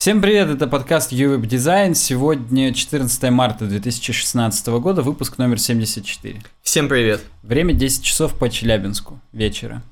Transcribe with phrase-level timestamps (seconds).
[0.00, 1.92] Всем привет, это подкаст UWeb Design.
[1.92, 6.40] Сегодня 14 марта 2016 года, выпуск номер 74.
[6.62, 7.20] Всем привет.
[7.42, 9.82] Время 10 часов по Челябинску вечера.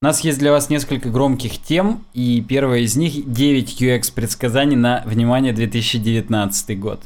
[0.00, 4.74] У нас есть для вас несколько громких тем, и первая из них 9 UX предсказаний
[4.74, 7.04] на, внимание, 2019 год.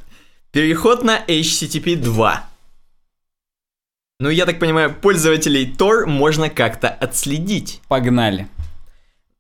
[0.53, 2.48] Переход на HTTP 2.
[4.21, 7.83] Ну, я так понимаю, пользователей Tor можно как-то отследить.
[7.89, 8.48] Погнали.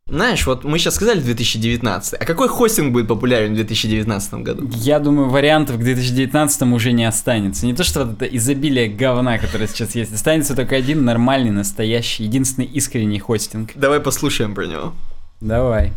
[0.08, 4.70] Знаешь, вот мы сейчас сказали 2019, а какой хостинг будет популярен в 2019 году?
[4.76, 7.66] Я думаю, вариантов к 2019 уже не останется.
[7.66, 10.14] Не то, что вот это изобилие говна, которое сейчас есть.
[10.14, 13.72] Останется только один нормальный, настоящий, единственный искренний хостинг.
[13.74, 14.92] Давай послушаем про него.
[15.40, 15.92] Давай.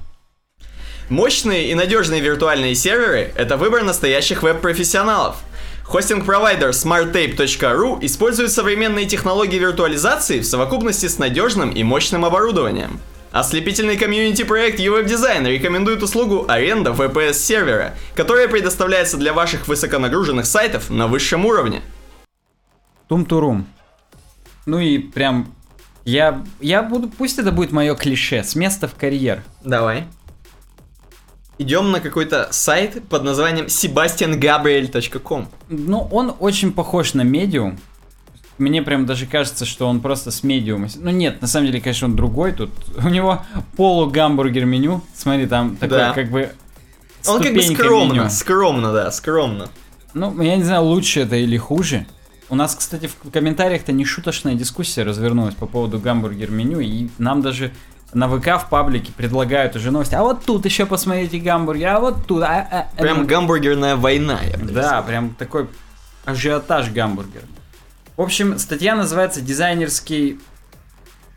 [1.10, 5.36] Мощные и надежные виртуальные серверы– это выбор настоящих веб-профессионалов.
[5.84, 13.00] Хостинг-провайдер smarttape.ru использует современные технологии виртуализации в совокупности с надежным и мощным оборудованием.
[13.32, 21.08] Ослепительный комьюнити-проект UWeb Design рекомендует услугу аренда VPS-сервера, которая предоставляется для ваших высоконагруженных сайтов на
[21.08, 21.82] высшем уровне.
[23.08, 23.68] Тум-турум.
[24.66, 25.54] Ну и прям...
[26.06, 27.08] Я, я буду...
[27.08, 28.44] Пусть это будет мое клише.
[28.44, 29.44] С места в карьер.
[29.64, 30.06] Давай.
[31.60, 35.50] Идем на какой-то сайт под названием sebastiangabriel.com.
[35.70, 37.78] Ну, он очень похож на медиум.
[38.60, 40.88] Мне прям даже кажется, что он просто с медиума.
[40.98, 42.52] Ну нет, на самом деле, конечно, он другой.
[42.52, 42.70] Тут
[43.04, 43.42] у него
[43.78, 45.02] полугамбургер меню.
[45.16, 46.14] Смотри, там такое Да.
[46.14, 46.52] как бы
[47.28, 48.30] Он как бы скромно, меню.
[48.30, 49.70] скромно, да, скромно.
[50.14, 52.06] Ну, я не знаю, лучше это или хуже.
[52.50, 57.42] У нас, кстати, в комментариях-то не шуточная дискуссия развернулась по поводу гамбургер меню, и нам
[57.44, 57.72] даже
[58.12, 60.16] на ВК в паблике предлагают уже новости.
[60.16, 62.42] А вот тут еще посмотрите гамбургер, а вот тут.
[62.42, 63.02] а, а, а».
[63.02, 65.04] Прям гамбургерная война, я бы Да, сказал.
[65.06, 65.68] прям такой
[66.26, 67.44] ажиотаж гамбургер.
[68.20, 70.42] В общем, статья называется «Дизайнерский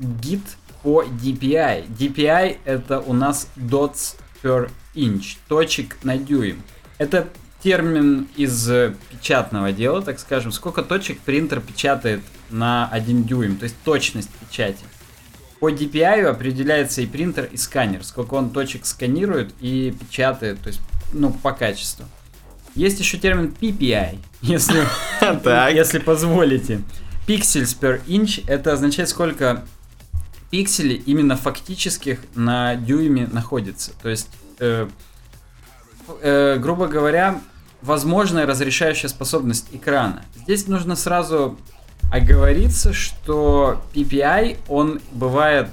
[0.01, 0.43] гид
[0.83, 1.87] по DPI».
[1.97, 6.61] DPI это у нас dots per inch, точек на дюйм.
[6.99, 7.29] Это
[7.63, 10.51] термин из э, печатного дела, так скажем.
[10.51, 14.85] Сколько точек принтер печатает на 1 дюйм, то есть точность печати.
[15.61, 18.03] По DPI определяется и принтер, и сканер.
[18.03, 20.81] Сколько он точек сканирует и печатает, то есть,
[21.13, 22.07] ну, по качеству.
[22.75, 24.87] Есть еще термин PPI, если,
[25.75, 26.81] если позволите.
[27.27, 29.65] Pixels per inch это означает, сколько
[30.51, 33.93] пикселей именно фактических на дюйме находится.
[34.03, 34.29] То есть,
[34.59, 34.89] э,
[36.21, 37.41] э, грубо говоря,
[37.81, 40.25] возможная разрешающая способность экрана.
[40.37, 41.59] Здесь нужно сразу
[42.13, 45.69] оговориться, что PPI, он бывает,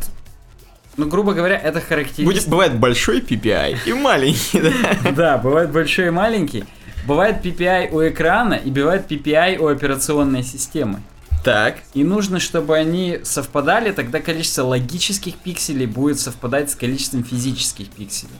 [0.95, 2.25] ну, грубо говоря, это характеристика...
[2.25, 4.61] Будет, бывает большой PPI и маленький,
[5.03, 5.11] да?
[5.11, 6.63] Да, бывает большой и маленький.
[7.09, 11.01] Бывает PPI у экрана и бывает PPI у операционной системы.
[11.43, 17.89] Так, И нужно, чтобы они совпадали, тогда количество логических пикселей будет совпадать с количеством физических
[17.89, 18.35] пикселей.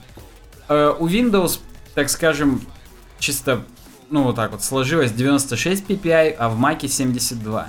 [0.68, 1.58] Э, у Windows,
[1.96, 2.60] так скажем,
[3.18, 3.64] чисто,
[4.08, 7.66] ну вот так вот, сложилось 96 PPI, а в Mac 72.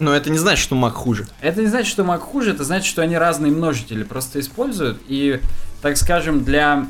[0.00, 1.28] но это не значит, что Mac хуже.
[1.40, 5.00] Это не значит, что Mac хуже, это значит, что они разные множители просто используют.
[5.06, 5.40] И,
[5.80, 6.88] так скажем, для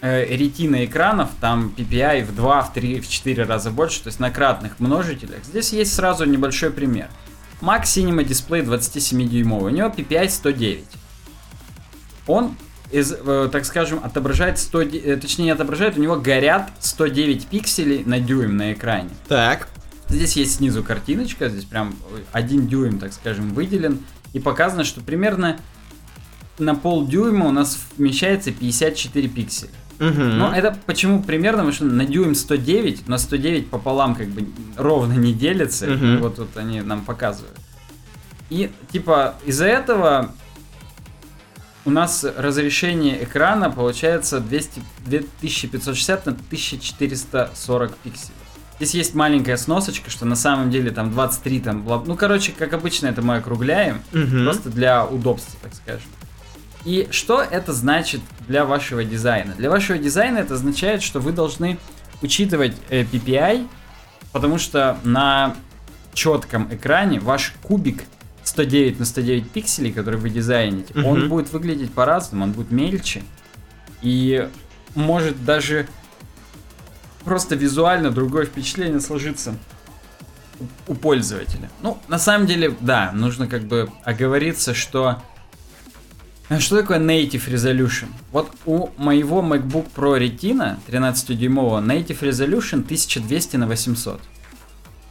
[0.00, 4.30] ретина экранов там PPI в 2, в 3, в 4 раза больше, то есть на
[4.30, 5.44] кратных множителях.
[5.44, 7.08] Здесь есть сразу небольшой пример.
[7.60, 10.84] Mac Cinema Display 27-дюймовый, у него PPI 109.
[12.28, 12.54] Он,
[12.92, 17.46] из, э, так скажем, отображает 100, де- э, точнее не отображает, у него горят 109
[17.46, 19.10] пикселей на дюйм на экране.
[19.26, 19.68] Так,
[20.10, 21.94] Здесь есть снизу картиночка, здесь прям
[22.32, 24.00] один дюйм, так скажем, выделен.
[24.32, 25.58] И показано, что примерно
[26.58, 29.68] на полдюйма у нас вмещается 54 пикселя.
[29.98, 30.38] Мгм.
[30.38, 35.14] Но это почему примерно, потому что на дюйм 109, на 109 пополам как бы ровно
[35.14, 35.86] не делится.
[35.86, 37.58] И Вот тут они нам показывают.
[38.50, 40.32] И типа из-за этого
[41.84, 48.34] у нас разрешение экрана получается 200, 2560 на 1440 пикселей.
[48.76, 51.84] Здесь есть маленькая сносочка, что на самом деле там 23 там...
[52.06, 54.02] Ну, короче, как обычно, это мы округляем.
[54.12, 54.44] Мгм.
[54.44, 56.08] Просто для удобства, так скажем.
[56.84, 59.54] И что это значит для вашего дизайна?
[59.54, 61.78] Для вашего дизайна это означает, что вы должны
[62.22, 63.66] учитывать э, PPI,
[64.32, 65.56] потому что на
[66.14, 68.04] четком экране ваш кубик
[68.44, 71.04] 109 на 109 пикселей, который вы дизайните, Мгм.
[71.06, 73.22] он будет выглядеть по-разному, он будет мельче.
[74.00, 74.48] И
[74.94, 75.86] может даже
[77.24, 79.54] просто визуально другое впечатление сложиться
[80.86, 81.68] у пользователя.
[81.82, 85.22] Ну, на самом деле, да, нужно как бы оговориться, что...
[86.48, 88.06] А Что такое Native Resolution?
[88.32, 94.20] Вот у моего MacBook Pro Retina 13-дюймового Native Resolution 1200 на 800.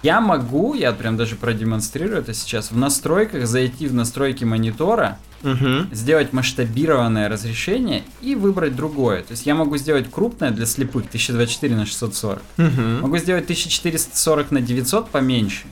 [0.03, 5.93] Я могу, я прям даже продемонстрирую это сейчас, в настройках зайти в настройки монитора, Угу.
[5.93, 9.21] сделать масштабированное разрешение и выбрать другое.
[9.21, 12.41] То есть я могу сделать крупное для слепых 1024 на 640.
[12.57, 12.81] Угу.
[13.03, 15.65] Могу сделать 1440 на 900 поменьше.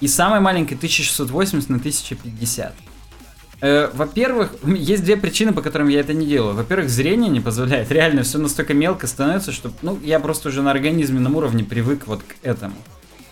[0.00, 2.74] И самое маленькое 1680 на 1050.
[3.60, 6.54] Э, во-первых, есть две причины, по которым я это не делаю.
[6.54, 7.90] Во-первых, зрение не позволяет.
[7.90, 12.22] Реально, все настолько мелко становится, что ну, я просто уже на организменном уровне привык вот
[12.22, 12.76] к этому.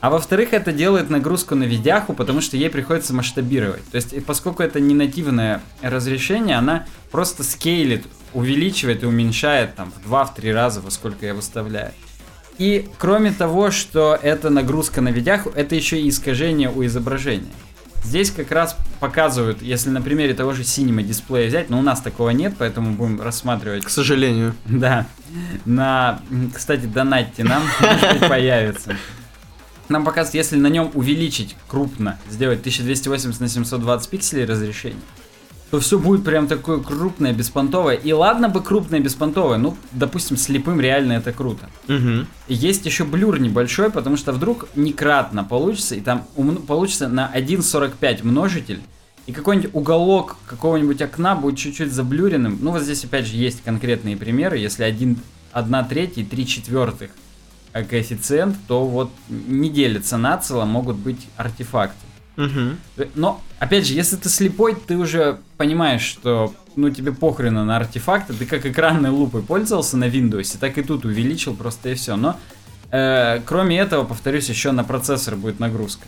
[0.00, 3.82] А во-вторых, это делает нагрузку на видяху, потому что ей приходится масштабировать.
[3.90, 10.12] То есть, поскольку это не нативное разрешение, она просто скейлит, увеличивает и уменьшает там в
[10.12, 11.92] 2-3 раза, во сколько я выставляю.
[12.58, 17.52] И кроме того, что это нагрузка на видяху, это еще и искажение у изображения.
[18.06, 22.00] Здесь как раз показывают, если на примере того же синема дисплея взять, но у нас
[22.00, 24.54] такого нет, поэтому будем рассматривать К сожалению.
[24.64, 25.08] да.
[25.64, 26.20] На,
[26.54, 28.96] кстати, донатьте нам, может появится.
[29.88, 35.00] Нам показывают, если на нем увеличить крупно, сделать 1280 на 720 пикселей разрешение,
[35.70, 37.96] то все будет прям такое крупное, беспонтовое.
[37.96, 41.68] И ладно бы крупное, беспонтовое, ну, допустим, слепым реально это круто.
[41.88, 42.26] Угу.
[42.48, 46.24] Есть еще блюр небольшой, потому что вдруг некратно получится, и там
[46.66, 48.80] получится на 1.45 множитель,
[49.26, 52.58] и какой-нибудь уголок какого-нибудь окна будет чуть-чуть заблюренным.
[52.60, 54.58] Ну, вот здесь опять же есть конкретные примеры.
[54.58, 55.18] Если 1,
[55.52, 57.10] 1 треть и 3 четвертых
[57.72, 62.06] э, коэффициент, то вот не делится нацело, могут быть артефакты.
[62.36, 63.06] Угу.
[63.14, 68.34] Но, опять же, если ты слепой, ты уже понимаешь, что ну тебе похрена на артефакты,
[68.34, 72.16] ты как экранной лупой пользовался на Windows, так и тут увеличил просто и все.
[72.16, 72.38] Но
[72.90, 76.06] э, кроме этого, повторюсь, еще на процессор будет нагрузка.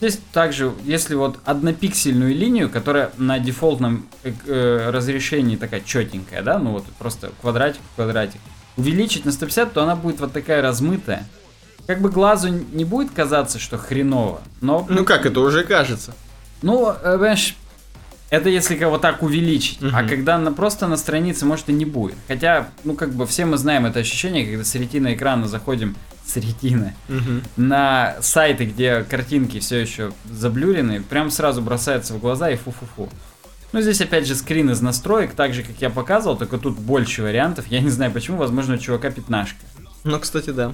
[0.00, 6.58] Здесь также, если вот однопиксельную линию, которая на дефолтном э, э, разрешении такая четенькая, да,
[6.58, 8.40] ну вот просто квадратик в квадратик,
[8.76, 11.26] увеличить на 150, то она будет вот такая размытая.
[11.86, 16.14] Как бы глазу не будет казаться, что хреново, но Ну как, это уже кажется.
[16.62, 17.56] ну, э, понимаешь,
[18.30, 19.78] это если кого так увеличить.
[19.82, 20.08] А Мгм.
[20.08, 22.14] когда на, просто на странице, может, и не будет.
[22.28, 26.36] Хотя, ну, как бы все мы знаем это ощущение, когда с ретина экрана заходим с
[26.36, 27.42] ретины Угу.
[27.56, 33.08] на сайты, где картинки все еще заблюрены, прям сразу бросается в глаза и фу-фу-фу.
[33.72, 37.22] Ну, здесь опять же скрин из настроек, так же, как я показывал, только тут больше
[37.22, 37.66] вариантов.
[37.68, 39.56] Я не знаю почему, возможно, у чувака пятнашка.
[40.04, 40.72] Ну, кстати, да.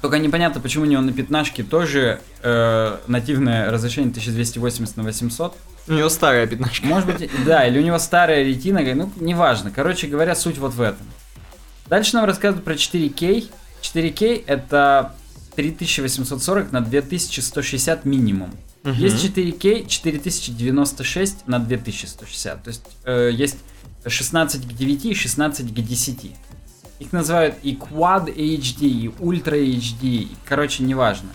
[0.00, 5.56] Только непонятно, почему у него на пятнашке тоже э, нативное разрешение 1280 на 800.
[5.88, 6.86] У него старая пятнашка.
[6.86, 9.72] Может быть, да, или у него старая ретина, ну, неважно.
[9.74, 11.06] Короче говоря, суть вот в этом.
[11.86, 13.48] Дальше нам рассказывают про 4К.
[13.82, 15.14] 4К это
[15.56, 18.52] 3840 на 2160 минимум.
[18.84, 18.94] Мгм.
[18.94, 22.62] Есть 4К 4096 на 2160.
[22.62, 23.56] То есть э, есть
[24.06, 26.32] 16 к 9 и 16 к 10.
[26.98, 30.02] Их называют и Quad HD, и Ultra HD.
[30.02, 31.28] и, Короче, неважно.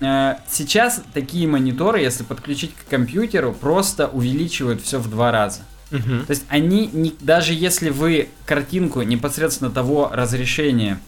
[0.00, 5.60] Э, Сейчас такие мониторы, если подключить к компьютеру, просто увеличивают все в два раза.
[5.90, 6.24] Мгм.
[6.26, 10.98] То есть они, не, даже если вы картинку непосредственно того разрешения,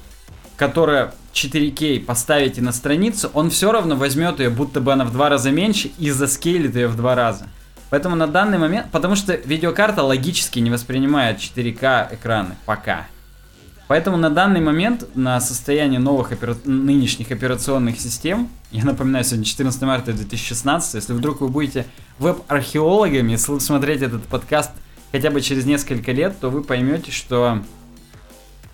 [0.56, 5.28] которое 4К поставите на страницу, он все равно возьмет ее, будто бы она в два
[5.28, 7.46] раза меньше, и заскейлит ее в два раза.
[7.90, 13.06] Поэтому на данный момент, потому что видеокарта логически не воспринимает 4К экраны пока.
[13.86, 19.82] Поэтому на данный момент на состояние новых опера- нынешних операционных систем, я напоминаю, сегодня 14
[19.82, 21.86] марта 2016, если вдруг вы будете
[22.18, 24.70] веб-археологами, сл- смотреть этот подкаст
[25.12, 27.62] хотя бы через несколько лет, то вы поймете, что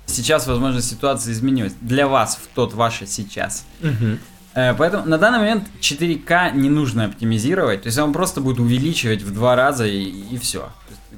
[0.06, 1.75] сейчас, возможно, ситуация изменилась.
[1.80, 3.64] Для вас, в тот ваше сейчас.
[3.80, 4.18] Мгм.
[4.54, 9.23] Э, Поэтому на данный момент 4К не нужно оптимизировать, то есть он просто будет увеличивать
[9.23, 10.71] в два раза и, все.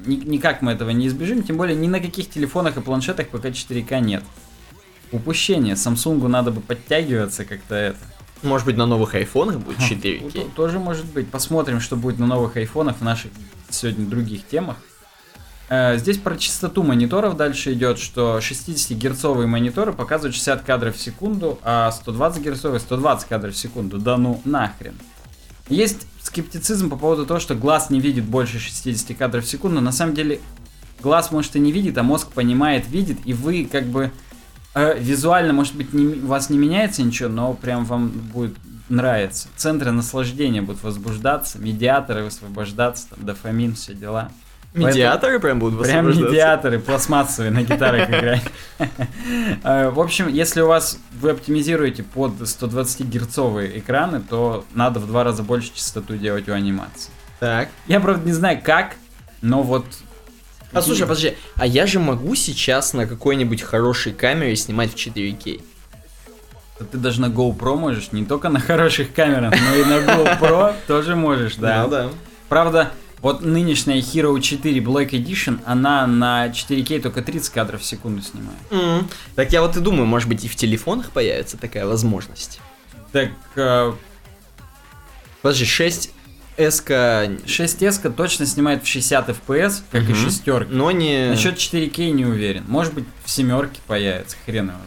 [0.05, 3.99] никак мы этого не избежим, тем более ни на каких телефонах и планшетах пока 4К
[4.01, 4.23] нет.
[5.11, 7.97] Упущение, Samsung надо бы подтягиваться как-то это.
[8.41, 10.31] Может быть, на новых айфонах будет Ну, 4К?
[10.31, 11.29] то- Тоже может быть.
[11.29, 13.31] Посмотрим, что будет на новых айфонах в наших
[13.69, 14.77] сегодня других темах.
[15.69, 21.59] Э, Здесь про частоту мониторов дальше идет, что 60-герцовые мониторы показывают 60 кадров в секунду,
[21.63, 23.97] а 120-герцовые 120 кадров в секунду.
[23.97, 24.95] Да ну нахрен.
[25.69, 29.79] Есть скептицизм по поводу того, что глаз не видит больше 60 кадров в секунду.
[29.81, 30.39] На самом деле,
[31.01, 34.11] глаз, может, и не видит, а мозг понимает, видит, и вы как бы
[34.75, 38.55] э, визуально, может быть, не, у вас не меняется ничего, но прям вам будет
[38.89, 39.47] нравится.
[39.55, 44.29] Центры наслаждения будут возбуждаться, медиаторы высвобождаться, там, дофамин, все дела.
[44.73, 48.43] Медиаторы прям будут Прям медиаторы пластмассовые на гитарах играть.
[49.63, 55.23] Э, В общем, если у вас вы оптимизируете под 120-герцовые экраны, то надо в два
[55.23, 57.11] раза больше частоту делать у анимации.
[57.39, 57.69] Так.
[57.87, 58.95] Я, правда, не знаю как,
[59.41, 59.85] но вот...
[60.71, 65.61] А слушай, подожди, а я же могу сейчас на какой-нибудь хорошей камере снимать в 4К?
[66.77, 70.73] то ты даже на GoPro можешь, не только на хороших камерах, но и на GoPro
[70.87, 71.83] тоже можешь, да.
[71.83, 72.09] Ну да.
[72.49, 72.91] Правда,
[73.23, 78.59] вот нынешняя Hero 4 Black Edition, она на 4К только 30 кадров в секунду снимает.
[78.69, 79.09] М.
[79.35, 82.59] Так я вот и думаю, может быть и в телефонах появится такая возможность.
[83.11, 83.93] Так, э,
[85.41, 86.11] Подожди, 6
[86.57, 86.91] СК,
[87.45, 90.15] 6S точно снимает в 60 FPS, как и Мгм.
[90.15, 90.71] шестерка.
[90.71, 91.29] но не...
[91.29, 92.63] Насчет 4К не уверен.
[92.67, 94.77] Может быть, в семерке появится, хрен его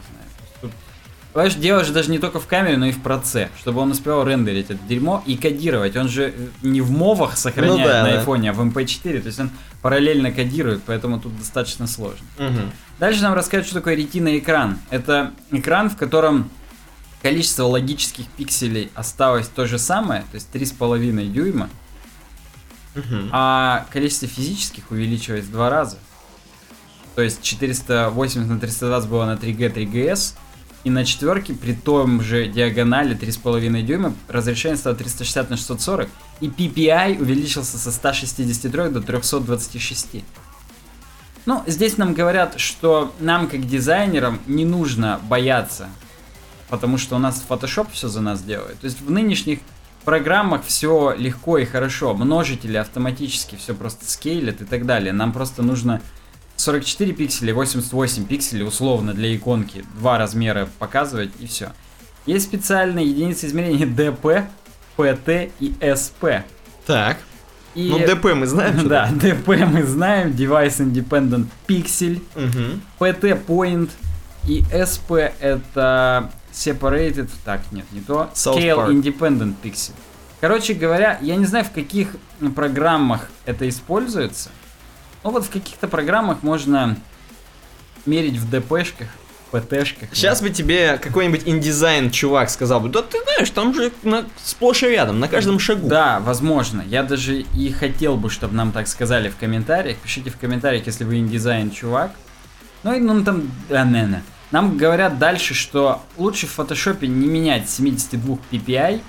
[1.37, 4.25] Понимаешь, дело же даже не только в камере, но и в проце, чтобы он успевал
[4.27, 5.95] рендерить это дерьмо и кодировать.
[5.95, 8.17] Он же не в мовах сохраняет Ну да, на да.
[8.17, 9.51] айфоне, а в MP4, то есть он
[9.83, 12.25] параллельно кодирует, поэтому тут достаточно сложно.
[12.39, 12.71] Мгм.
[12.97, 14.79] Дальше нам расскажут, что такое ретина экран.
[14.89, 16.49] Это экран, в котором
[17.21, 21.69] количество логических пикселей осталось то же самое, то есть 3,5 дюйма,
[22.95, 23.29] Мгм.
[23.31, 25.99] а количество физических увеличивается в два раза.
[27.13, 30.33] То есть 480 на 320 было на 3G, 3GS,
[30.87, 36.07] и на четверке при том же диагонали 3,5 дюйма разрешение стало 360 на 640,
[36.39, 40.23] и PPI увеличился со 163 до 326.
[41.45, 45.89] Ну, здесь нам говорят, что нам, как дизайнерам, не нужно бояться,
[46.69, 48.79] потому что у нас Photoshop все за нас делает.
[48.79, 49.59] То есть в нынешних
[50.05, 55.11] программах все легко и хорошо, множители автоматически все просто скейлят и так далее.
[55.11, 56.01] Нам просто нужно
[56.57, 61.71] 44 пикселя, 88 пикселей условно для иконки, два размера показывать и все.
[62.25, 64.45] Есть специальные единицы измерения DP,
[64.97, 66.43] PT и SP.
[66.85, 67.17] Так.
[67.75, 67.89] И...
[67.89, 68.87] Ну, ДП мы знаем.
[68.87, 72.21] Да, DP мы знаем, Device Independent Pixel.
[72.99, 73.91] PT Point
[74.47, 78.91] и SP это Separated, так, нет, не то, South Scale Park.
[78.91, 79.91] Independent Pixel.
[80.41, 82.15] Короче говоря, я не знаю, в каких
[82.55, 84.49] программах это используется,
[85.27, 86.95] но вот в каких-то программах можно
[88.05, 89.09] мерить в ДПшках,
[89.51, 90.07] ПТшках.
[90.13, 94.83] Сейчас бы тебе какой-нибудь индизайн чувак сказал бы, да ты знаешь, там же на- сплошь
[94.83, 95.89] и рядом, на каждом шагу.
[95.89, 96.81] Да, возможно.
[96.87, 99.97] Я даже и хотел бы, чтобы нам так сказали в комментариях.
[99.97, 102.11] Пишите в комментариях, если вы индизайн чувак.
[102.83, 103.51] Ну и ну там...
[103.69, 104.23] а, не, не.
[104.51, 109.01] Нам говорят дальше, что лучше в фотошопе не менять 72 PPI,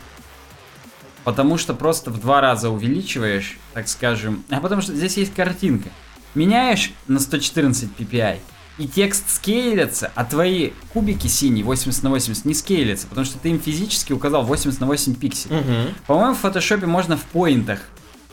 [1.22, 4.42] потому что просто в два раза увеличиваешь, так скажем.
[4.50, 5.90] А потому что здесь есть картинка.
[6.34, 8.38] Меняешь на 114 PPI,
[8.78, 13.48] и текст скейлится, а твои кубики синие 80 на 80 не скейлятся, потому что ты
[13.50, 15.56] им физически указал 80 на 8 пикселей.
[15.56, 15.94] Мгм.
[16.06, 17.80] По-моему, в фотошопе можно в поинтах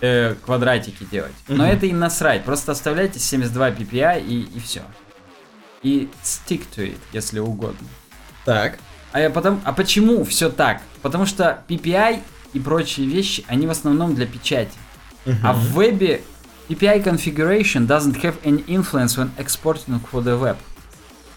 [0.02, 1.32] э, квадратики делать.
[1.48, 1.74] Но Мгм.
[1.74, 2.44] это и насрать.
[2.44, 4.82] Просто оставляйте 72 PPI и, и все.
[5.82, 7.88] И stick to it, если угодно.
[8.44, 8.78] Так.
[9.14, 10.82] А, я потом, а почему все так?
[11.02, 12.20] Потому что PPI
[12.54, 14.74] и прочие вещи, они в основном для печати.
[15.42, 16.22] А в вебе
[16.70, 20.58] PPI configuration doesn't have any influence when exporting for the web.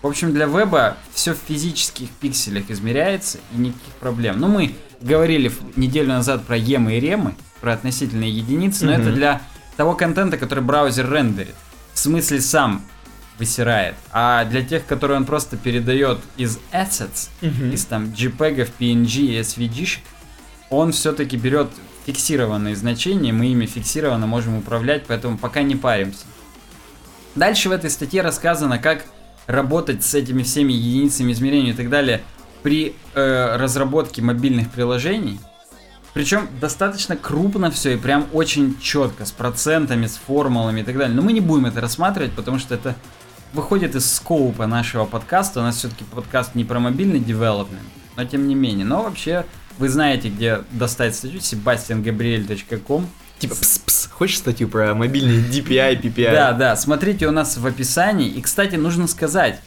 [0.01, 4.39] В общем, для веба все в физических пикселях измеряется и никаких проблем.
[4.39, 9.01] Ну, мы говорили неделю назад про емы и ремы, про относительные единицы, но Мгм.
[9.03, 9.43] это для
[9.77, 11.55] того контента, который браузер рендерит.
[11.93, 12.83] В смысле сам
[13.39, 13.97] высирает.
[14.13, 17.71] А для тех, которые он просто передает из assets, Мгм.
[17.73, 19.99] из там JPEG, PNG и SVG,
[20.71, 21.71] он все-таки берет
[22.09, 26.25] фиксированные значения, мы ими фиксированно можем управлять, поэтому пока не паримся.
[27.35, 29.05] Дальше в этой статье рассказано, как
[29.47, 32.23] работать с этими всеми единицами измерения и так далее
[32.63, 35.39] при э, разработке мобильных приложений.
[36.15, 41.15] Причем достаточно крупно все и прям очень четко, с процентами, с формулами и так далее.
[41.15, 42.95] Но мы не будем это рассматривать, потому что это
[43.53, 45.61] выходит из скоупа нашего подкаста.
[45.61, 47.83] У нас все-таки подкаст не про мобильный девелопмент,
[48.17, 48.87] но тем не менее.
[48.87, 49.45] Но вообще
[49.79, 53.09] вы знаете, где достать статью sebastiangabriel.com.
[53.39, 56.33] Типа, пс-пс, хочешь статью про мобильный DPI, PPI?
[56.33, 58.29] Да, да, смотрите у нас в описании.
[58.29, 59.61] И, кстати, нужно сказать,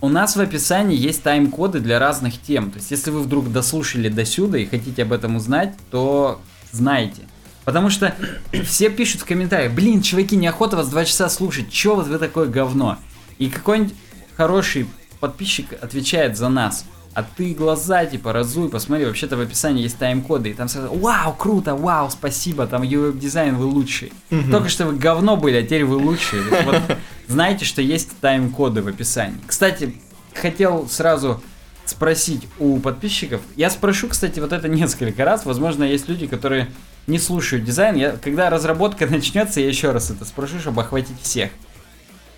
[0.00, 2.70] у нас в описании есть тайм-коды для разных тем.
[2.70, 6.40] То есть, если вы вдруг дослушали до сюда и хотите об этом узнать, то
[6.72, 7.22] знайте.
[7.64, 8.14] Потому что
[8.64, 12.46] все пишут в комментариях, блин, чуваки, неохота вас два часа слушать, чё вот вы такое
[12.46, 12.98] говно?
[13.38, 13.94] И какой-нибудь
[14.36, 14.86] хороший
[15.20, 16.84] подписчик отвечает за нас.
[17.14, 21.32] А ты глаза типа разуй, посмотри, вообще-то в описании есть тайм-коды, и там сразу, вау,
[21.32, 24.12] круто, вау, спасибо, там UI дизайн вы лучший.
[24.50, 26.42] Только что вы говно были, а теперь вы лучшие.
[26.64, 26.82] Вот
[27.28, 29.38] знаете, что есть тайм-коды в описании.
[29.46, 29.94] Кстати,
[30.34, 31.42] хотел сразу
[31.84, 33.40] спросить у подписчиков.
[33.56, 35.44] Я спрошу, кстати, вот это несколько раз.
[35.44, 36.70] Возможно, есть люди, которые
[37.06, 37.94] не слушают дизайн.
[37.96, 41.50] Я, когда разработка начнется, я еще раз это спрошу, чтобы охватить всех.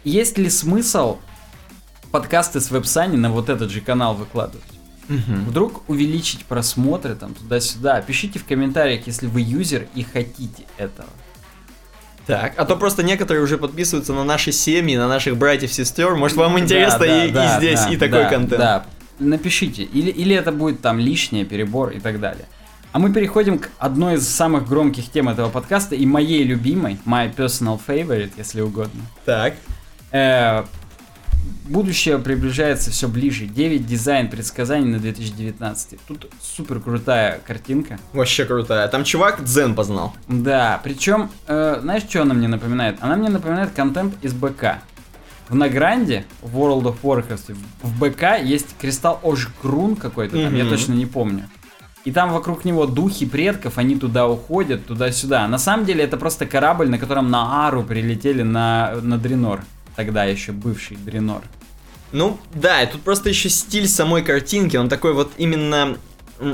[0.05, 1.19] Есть ли смысл
[2.11, 4.65] подкасты с веб-сани на вот этот же канал выкладывать?
[5.09, 5.45] Мгм.
[5.45, 8.01] Вдруг увеличить просмотры там туда-сюда.
[8.03, 11.09] Пишите в комментариях, если вы юзер и хотите этого.
[12.27, 16.17] Так, а то просто некоторые уже подписываются на наши семьи, на наших братьев-сестер.
[16.17, 18.61] Может, вам интересно Да, и, да, и здесь, да, и такой да, контент.
[18.61, 18.87] Да.
[19.21, 19.85] напишите.
[19.85, 22.47] Или, или это будет там лишнее, перебор и так далее.
[22.91, 27.33] А мы переходим к одной из самых громких тем этого подкаста и моей любимой, my
[27.33, 29.03] personal favorite, если угодно.
[29.25, 29.55] Так.
[30.11, 30.65] Э,
[31.65, 33.47] будущее приближается все ближе.
[33.47, 35.99] 9 дизайн предсказаний на 2019.
[36.07, 37.99] Тут супер крутая картинка.
[38.13, 38.89] Вообще крутая.
[38.89, 40.15] Там чувак дзен познал.
[40.29, 42.99] Да, причем, э, знаешь, что она мне напоминает?
[43.01, 44.81] Она мне напоминает контент из БК.
[45.49, 50.73] В Награнде, в World of Warcraft, в БК есть кристалл Ожгрун какой-то, там, я Мгм.
[50.73, 51.45] точно не помню.
[52.05, 55.47] И там вокруг него духи предков, они туда уходят, туда-сюда.
[55.49, 59.61] На самом деле это просто корабль, на котором на Ару прилетели на, на Дренор.
[59.97, 61.43] Тогда еще бывший Дренор.
[62.13, 65.97] Ну, да, и тут просто еще стиль самой картинки, он такой вот именно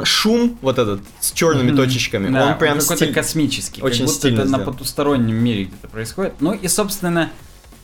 [0.04, 1.76] шум вот этот с черными Мгм.
[1.76, 3.12] точечками, Да, он прям какой-то стиль.
[3.14, 3.82] космический.
[3.82, 4.72] Очень как будто стильно это на сделан.
[4.72, 6.34] потустороннем мире где-то происходит.
[6.40, 7.30] Ну и, собственно,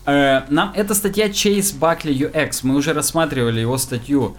[0.06, 2.60] э, нам эта статья Chase Buckley UX.
[2.62, 4.36] Мы уже рассматривали его статью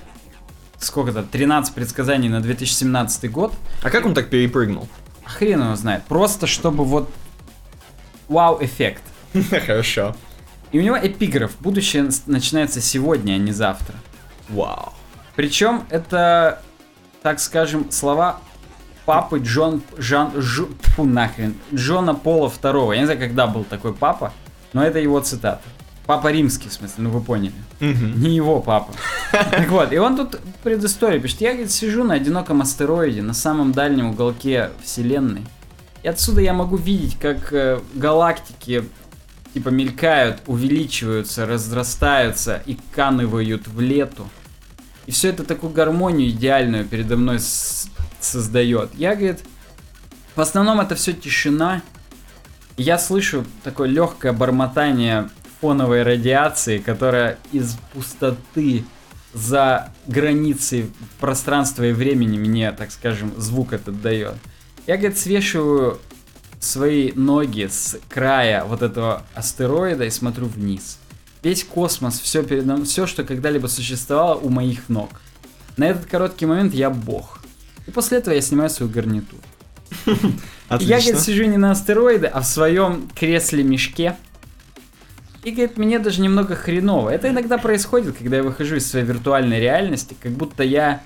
[0.80, 3.54] сколько-то, 13 предсказаний на 2017 год.
[3.84, 4.88] А как он так перепрыгнул?
[5.26, 6.04] Хрен его знает.
[6.06, 7.12] Просто чтобы вот
[8.30, 9.04] вау-эффект.
[9.66, 10.16] Хорошо.
[10.72, 11.52] И у него эпиграф.
[11.60, 13.96] Будущее начинается сегодня, а не завтра.
[14.50, 14.94] Вау.
[15.36, 16.62] Причем это,
[17.22, 18.42] так скажем, слова
[19.06, 19.82] папы Джон...
[19.98, 20.32] Жан...
[20.40, 20.66] Ж...
[20.96, 21.56] Фу, нахрен.
[21.74, 22.94] Джона Пола второго.
[22.94, 24.34] Я не знаю, когда был такой папа,
[24.74, 25.64] но это его цитата.
[26.06, 27.54] Папа римский, в смысле, ну вы поняли.
[27.80, 28.20] Мгм.
[28.22, 28.94] Не его папа.
[29.32, 31.42] Так вот, и он тут предысторию пишет.
[31.42, 35.46] Я, говорит, сижу на одиноком астероиде, на самом дальнем уголке Вселенной.
[36.02, 38.86] И отсюда я могу видеть, как э, галактики
[39.54, 44.30] типа мелькают, увеличиваются, разрастаются и канывают в лету.
[45.06, 47.40] И все это такую гармонию идеальную передо мной
[48.20, 48.94] создает.
[48.96, 49.40] Я, говорит,
[50.36, 51.82] в основном это все тишина.
[52.78, 55.30] Я слышу такое легкое бормотание
[55.60, 58.86] фоновой радиации, которая из пустоты
[59.34, 64.36] за границей пространства и времени мне, так скажем, звук этот дает.
[64.88, 66.00] Я, говорит, свешиваю
[66.60, 71.00] свои ноги с края вот этого астероида и смотрю вниз.
[71.42, 75.10] Весь космос, все передо мной, все, что когда-либо существовало у моих ног.
[75.78, 77.40] На этот короткий момент я бог.
[77.88, 79.42] И после этого я снимаю свою гарнитуру.
[80.68, 80.94] Отлично.
[80.94, 84.16] Я, говорит, сижу не на астероиде, а в своем кресле-мешке.
[85.44, 87.10] И, говорит, мне даже немного хреново.
[87.10, 91.02] Это иногда происходит, когда я выхожу из своей виртуальной реальности, как будто я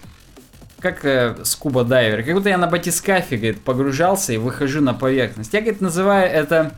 [0.83, 5.53] как э, скуба дайвер, как будто я на батискафе, говорит, погружался и выхожу на поверхность.
[5.53, 6.77] Я, говорит, называю это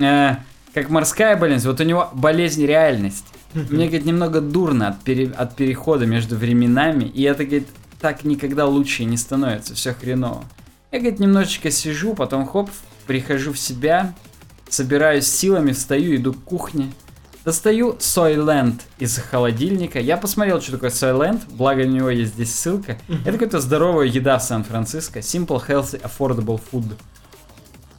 [0.00, 0.34] э,
[0.74, 1.66] как морская болезнь.
[1.68, 3.24] Вот у него болезнь реальности.
[3.54, 7.68] Мне, говорит, немного дурно от, пере- от перехода между временами, и это, говорит,
[8.00, 10.44] так никогда лучше не становится, все хреново.
[10.90, 12.68] Я, говорит, немножечко сижу, потом хоп,
[13.06, 14.12] прихожу в себя,
[14.68, 16.92] собираюсь силами, встаю, иду к кухне,
[17.44, 20.00] достаю Soylent из холодильника.
[20.00, 22.98] Я посмотрел, что такое Soylent, благо у него есть здесь ссылка.
[23.08, 25.20] Это какая-то здоровая еда в Сан-Франциско.
[25.20, 26.96] Simple, healthy, affordable food.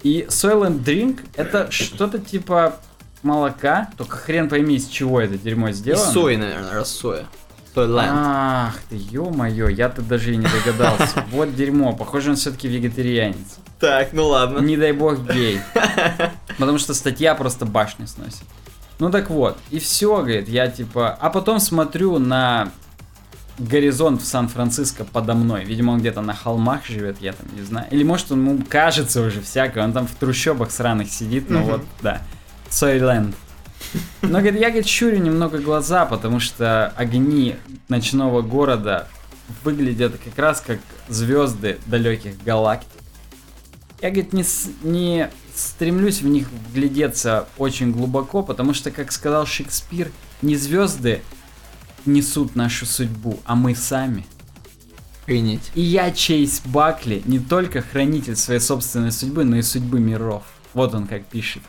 [0.03, 2.75] И Soylent Drink это что-то типа
[3.23, 6.11] молока, только хрен пойми, из чего это дерьмо Из сделано.
[6.11, 7.25] сои, наверное, раз соя.
[7.73, 8.09] Сойланд.
[8.13, 11.25] Ах ты, ё-моё, я-то даже и не догадался.
[11.31, 13.57] Вот дерьмо, похоже, он все-таки вегетарианец.
[13.79, 14.59] Так, ну ладно.
[14.59, 15.59] Не дай бог гей.
[16.57, 18.43] Потому что статья просто башню сносит.
[18.99, 21.17] Ну так вот, и все, говорит, я типа...
[21.19, 22.71] А потом смотрю на
[23.57, 25.65] горизонт в Сан-Франциско подо мной.
[25.65, 27.87] Видимо, он где-то на холмах живет, я там не знаю.
[27.91, 31.69] Или может он ему кажется уже всякое, он там в трущобах сраных сидит, но Мгм.
[31.69, 32.21] вот, да.
[32.69, 33.35] Сойленд.
[34.21, 37.55] Но, говорит, я, говорит, щурю немного глаза, потому что огни
[37.87, 39.07] ночного города
[39.63, 42.89] выглядят как раз как звезды далеких галактик.
[44.01, 44.43] Я, говорит, не,
[44.83, 51.21] не стремлюсь в них вглядеться очень глубоко, потому что, как сказал Шекспир, не звезды
[52.05, 54.27] несут нашу судьбу, а мы сами.
[55.23, 55.71] Охренеть.
[55.73, 60.43] И я, Чейз Бакли, не только хранитель своей собственной судьбы, но и судьбы миров.
[60.73, 61.63] Вот он как пишет.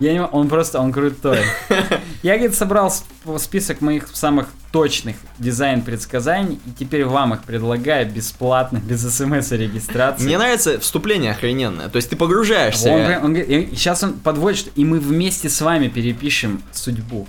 [0.00, 1.38] Я не он просто, он крутой.
[2.22, 8.78] Я, говорит, собрал сп- список моих самых точных дизайн-предсказаний, и теперь вам их предлагаю бесплатно,
[8.78, 10.24] без смс и регистрации.
[10.24, 11.88] Мне нравится вступление охрененное.
[11.88, 12.90] То есть ты погружаешься.
[12.90, 17.28] Он, он и сейчас он подводит, что и мы вместе с вами перепишем судьбу.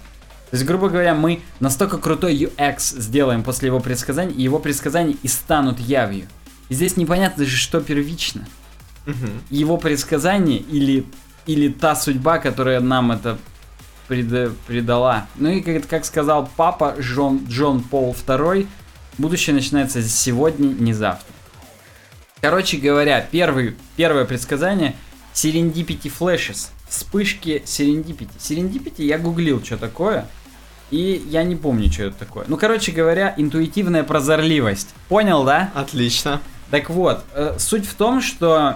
[0.49, 5.15] То есть, грубо говоря, мы настолько крутой UX сделаем после его предсказаний, и его предсказания
[5.21, 6.28] и станут явью.
[6.69, 8.47] И здесь непонятно даже, что первично.
[9.06, 9.41] Мгм.
[9.49, 11.06] Его предсказание или,
[11.45, 13.38] или та судьба, которая нам это
[14.08, 15.27] преда- предала.
[15.36, 18.67] Ну и как, как сказал папа Джон, Джон Пол II,
[19.17, 21.27] будущее начинается сегодня, не завтра.
[22.41, 24.95] Короче говоря, первый, первое предсказание
[25.34, 26.69] Serendipity Flashes.
[26.89, 28.29] Вспышки Serendipity.
[28.38, 30.27] Serendipity я гуглил, что такое.
[30.91, 32.45] И я не помню, что это такое.
[32.47, 34.93] Ну, короче говоря, интуитивная прозорливость.
[35.10, 35.71] Понял, да?
[35.73, 36.41] Отлично.
[36.69, 38.75] Так вот, э, суть в том, что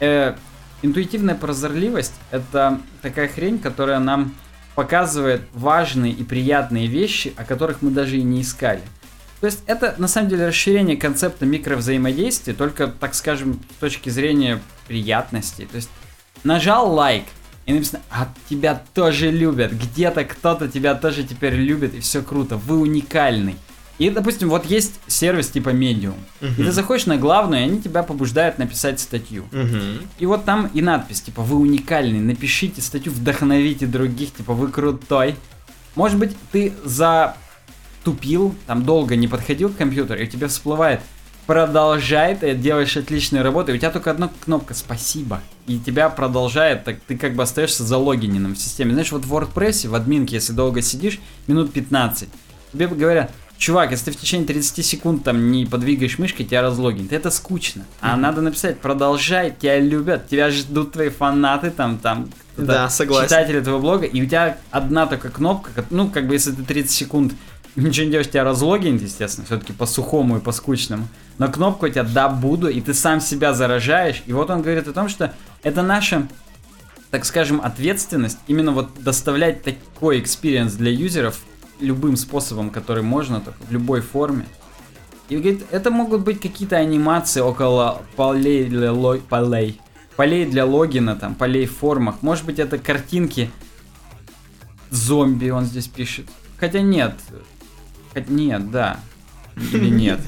[0.00, 0.34] э,
[0.82, 4.34] интуитивная прозорливость это такая хрень, которая нам
[4.74, 8.82] показывает важные и приятные вещи, о которых мы даже и не искали.
[9.40, 14.60] То есть это на самом деле расширение концепта микровзаимодействия, только, так скажем, с точки зрения
[14.88, 15.68] приятности.
[15.70, 15.90] То есть
[16.44, 17.24] нажал лайк,
[17.66, 22.56] и написано, а тебя тоже любят, где-то кто-то тебя тоже теперь любит, и все круто,
[22.56, 23.56] вы уникальный.
[23.98, 28.02] И, допустим, вот есть сервис типа Medium, и ты заходишь на главную, и они тебя
[28.02, 29.44] побуждают написать статью.
[29.52, 30.02] Мгм.
[30.18, 35.36] И вот там и надпись, типа, вы уникальный, напишите статью, вдохновите других, типа, вы крутой.
[35.94, 41.00] Может быть, ты затупил, там долго не подходил к компьютеру, и у тебя всплывает,
[41.46, 46.84] продолжай, ты делаешь отличную работу, и у тебя только одна кнопка «Спасибо», и тебя продолжает,
[46.84, 48.92] так ты как бы остаешься залогиненным в системе.
[48.92, 52.28] Знаешь, вот в WordPress, в админке, если долго сидишь, минут 15,
[52.72, 57.12] тебе говорят, чувак, если ты в течение 30 секунд там не подвигаешь мышкой, тебя разлогинит.
[57.12, 57.84] Это скучно.
[58.00, 63.28] А надо написать, продолжай, тебя любят, тебя ждут твои фанаты, там, там, Да, согласен.
[63.28, 66.90] читатели твоего блога, и у тебя одна только кнопка, ну, как бы, если ты 30
[66.90, 67.32] секунд
[67.76, 71.08] ничего не делаешь, тебя разлогинит, естественно, все-таки по сухому и по скучному.
[71.38, 74.22] Но кнопка у тебя «да, буду», и ты сам себя заражаешь.
[74.26, 76.28] И вот он говорит о том, что это наша
[77.10, 81.38] так скажем, ответственность именно вот доставлять такой experience для user ов
[81.80, 84.46] любым способом, который можно, только в любой форме.
[85.28, 89.80] И говорит, это могут быть какие-то анимации около полей для, ло- полей,
[90.16, 92.16] полей для логина, там, полей в формах.
[92.22, 93.50] Может быть, это картинки
[94.90, 96.26] зомби, он здесь пишет.
[96.58, 97.14] Хотя нет.
[98.12, 99.00] Хотя нет, да.
[99.72, 100.20] Или нет.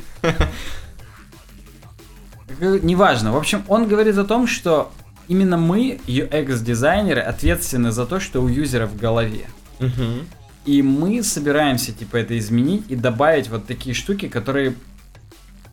[2.61, 3.33] Неважно.
[3.33, 4.91] В общем, он говорит о том, что
[5.29, 9.47] именно мы, UX-дизайнеры, ответственны за то, что у юзера в голове.
[9.79, 10.27] Мгм.
[10.67, 14.75] И мы собираемся, типа, это изменить и добавить вот такие штуки, которые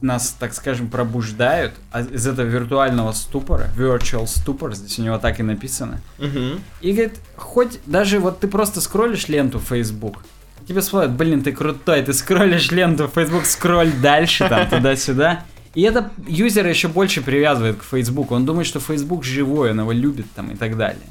[0.01, 1.73] нас, так скажем, пробуждают
[2.11, 6.01] из этого виртуального ступора, virtual stupor, здесь у него так и написано.
[6.19, 6.59] Мгм.
[6.81, 10.23] И говорит, хоть даже вот ты просто скроллишь ленту в Facebook,
[10.67, 15.43] тебе всплывает, блин, ты крутой, ты скроллишь ленту в Facebook, скроль дальше, там, туда-сюда.
[15.73, 18.31] И это юзера еще больше привязывает к Facebook.
[18.31, 21.01] Он думает, что Facebook живой, он его любит там и так далее.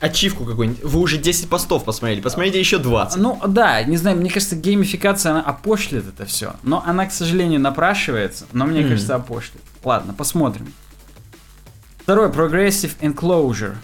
[0.00, 0.84] Ачивку какую-нибудь.
[0.84, 3.18] Вы уже 10 постов посмотрели, посмотрите еще 20.
[3.20, 6.54] Ну да, не знаю, мне кажется, геймификация, она опошлит это все.
[6.62, 8.90] Но она, к сожалению, напрашивается, но мне Мгм.
[8.90, 9.60] кажется, опошлит.
[9.82, 10.72] Ладно, посмотрим.
[12.02, 13.74] Второе, Progressive Enclosure.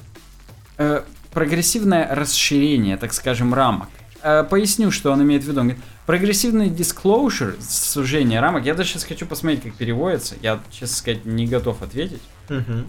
[0.79, 3.88] Э, прогрессивное расширение, так скажем, рамок.
[4.22, 5.61] Э, поясню, что он имеет в виду.
[5.61, 8.64] Он говорит, прогрессивный disclosure, сужение рамок.
[8.64, 10.37] Я даже сейчас хочу посмотреть, как переводится.
[10.40, 12.22] Я, честно сказать, не готов ответить.
[12.48, 12.88] Мгм.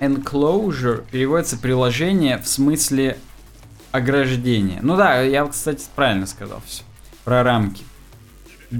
[0.00, 3.18] Enclosure переводится приложение в смысле
[3.92, 4.78] ограждения.
[4.82, 6.82] Ну да, я, кстати, правильно сказал все
[7.24, 7.82] про рамки.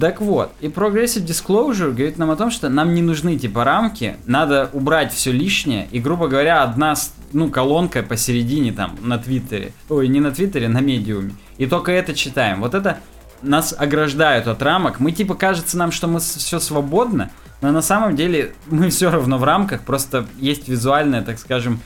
[0.01, 4.17] Так вот, и Progressive Disclosure говорит нам о том, что нам не нужны типа рамки,
[4.27, 6.95] надо убрать все лишнее, и, грубо говоря, одна,
[7.33, 12.15] ну, колонка посередине там на Твиттере, ой, не на Твиттере, на Медиуме, и только это
[12.15, 12.61] читаем.
[12.61, 12.99] Вот это
[13.43, 18.17] нас ограждают от рамок, мы типа кажется нам, что мы все свободно, но на самом
[18.17, 21.81] деле мы все равно в рамках, просто есть визуальное, так скажем,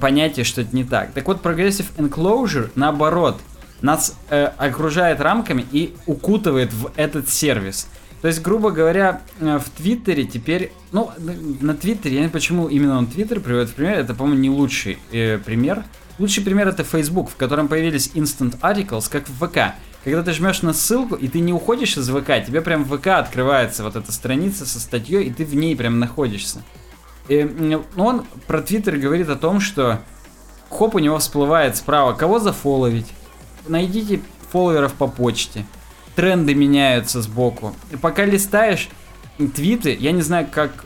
[0.00, 1.12] понятие, что это не так.
[1.12, 3.40] Так вот, Progressive Enclosure, наоборот,
[3.80, 7.88] нас э, окружает рамками и укутывает в этот сервис.
[8.20, 11.10] То есть, грубо говоря, э, в Твиттере теперь, ну,
[11.60, 14.98] на- Твиттере, я не почему именно он Твиттер приводит в пример, это, по-моему, не лучший
[15.12, 15.84] э, пример.
[16.18, 19.74] Лучший пример это Facebook, в котором появились Instant Articles, как в ВК.
[20.04, 23.08] Когда ты жмешь на ссылку, и ты не уходишь из ВК, тебе прям в ВК
[23.08, 26.62] открывается вот эта страница со статьей, и ты в ней прям находишься.
[27.28, 30.00] И, он про Твиттер говорит о том, что
[30.70, 33.12] хоп, у него всплывает справа, кого зафоловить.
[33.68, 35.66] Найдите фолловеров по почте.
[36.16, 37.74] Тренды меняются сбоку.
[37.90, 38.88] И пока листаешь
[39.54, 40.84] твиты, я не знаю, как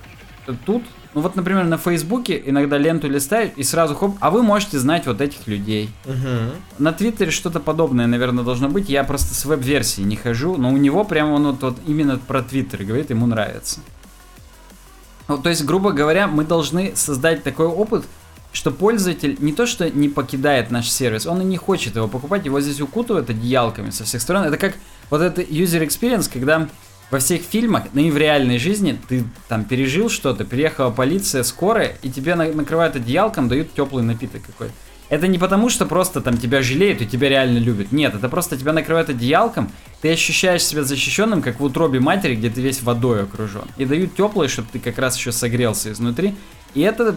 [0.67, 0.83] тут,
[1.15, 5.07] ну вот, например, на Фейсбуке иногда ленту листаешь и сразу хоп, а вы можете знать
[5.07, 5.91] вот этих людей.
[6.05, 6.51] Мгм.
[6.79, 8.89] На Твиттере что-то подобное, наверное, должно быть.
[8.89, 12.43] Я просто с веб-версии не хожу, но у него прямо он вот, вот именно про
[12.43, 13.81] Твиттер говорит, ему нравится.
[15.29, 18.05] Ну, то есть, грубо говоря, мы должны создать такой опыт,
[18.53, 22.45] что пользователь не то что не покидает наш сервис, он и не хочет его покупать,
[22.45, 24.45] его здесь укутывают одеялками со всех сторон.
[24.45, 24.75] Это как
[25.11, 26.69] вот это user experience, когда
[27.15, 31.97] во всех фильмах, ну и в реальной жизни, ты там пережил что-то, приехала полиция, скорая,
[32.03, 34.75] и тебе на- накрывают одеялком, дают теплый напиток какой-то.
[35.11, 37.93] Это не потому, что просто там тебя жалеют и тебя реально любят.
[37.93, 39.71] Нет, это просто тебя накрывают одеялком,
[40.03, 43.67] ты ощущаешь себя защищенным, как в утробе матери, где ты весь водой окружен.
[43.77, 46.35] И дают теплое, чтобы ты как раз еще согрелся изнутри.
[46.75, 47.15] И это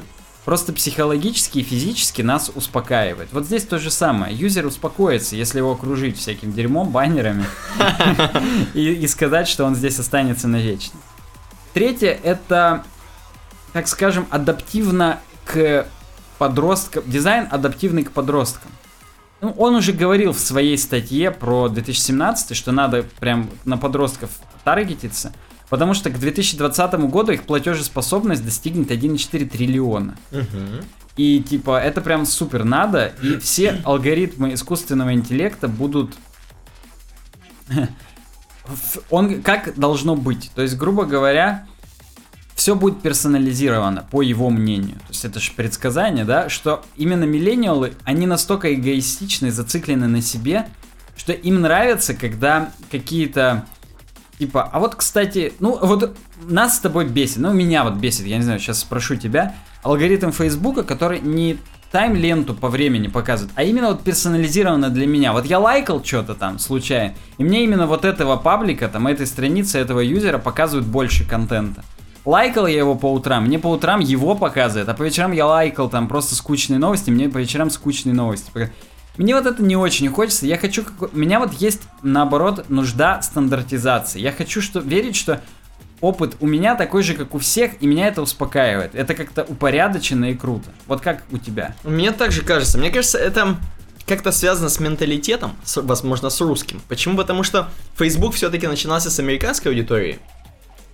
[0.48, 3.28] просто психологически и физически нас успокаивает.
[3.34, 4.34] Вот здесь то же самое.
[4.34, 7.44] Юзер успокоится, если его окружить всяким дерьмом, баннерами,
[8.74, 10.98] и сказать, что он здесь останется навечно.
[11.74, 12.86] Третье, это,
[13.74, 15.86] так скажем, адаптивно к
[16.38, 18.72] подросткам, дизайн адаптивный к подросткам.
[19.42, 24.30] Ну, он уже говорил в своей статье про 2017, что надо прям на подростков
[24.64, 25.34] таргетиться,
[25.70, 30.18] потому что к 2020 году их платежеспособность достигнет 1,4 триллиона.
[31.16, 36.16] И типа это прям супер надо, и все алгоритмы искусственного интеллекта будут
[39.10, 40.52] он как должно быть.
[40.56, 41.66] То есть, грубо говоря,
[42.56, 44.98] все будет персонализировано, по его мнению.
[45.00, 50.68] То есть это же предсказание, да, что именно миллениалы, они настолько эгоистичны, зациклены на себе,
[51.16, 53.66] что им нравится, когда какие-то
[54.40, 58.38] Типа, а вот, кстати, ну вот нас с тобой бесит, ну меня вот бесит, я
[58.38, 61.58] не знаю, сейчас спрошу тебя, алгоритм Фейсбука, который не
[61.92, 65.34] тайм-ленту по времени показывает, а именно вот персонализированно для меня.
[65.34, 69.80] Вот я лайкал что-то там случайно, и мне именно вот этого паблика, там, этой страницы,
[69.80, 71.84] этого юзера показывают больше контента.
[72.26, 75.90] Лайкал я его по утрам, мне по утрам его показывает, а по вечерам я лайкал
[75.90, 78.52] там просто скучные новости, мне по вечерам скучные новости.
[79.18, 81.14] Мне вот это не очень хочется, я хочу, как...
[81.14, 84.20] у меня вот есть наоборот нужда стандартизации.
[84.20, 84.80] Я хочу что...
[84.80, 85.42] верить, что
[86.02, 88.94] опыт у меня такой же, как у всех, и меня это успокаивает.
[88.94, 90.70] Это как-то упорядочено и круто.
[90.86, 91.76] Вот как у тебя?
[91.84, 92.78] Мне также кажется.
[92.78, 93.58] Мне кажется, это
[94.06, 96.82] как-то связано с менталитетом, с, возможно, с русским.
[96.88, 97.18] Почему?
[97.18, 100.20] Потому что Facebook все-таки начинался с американской аудитории,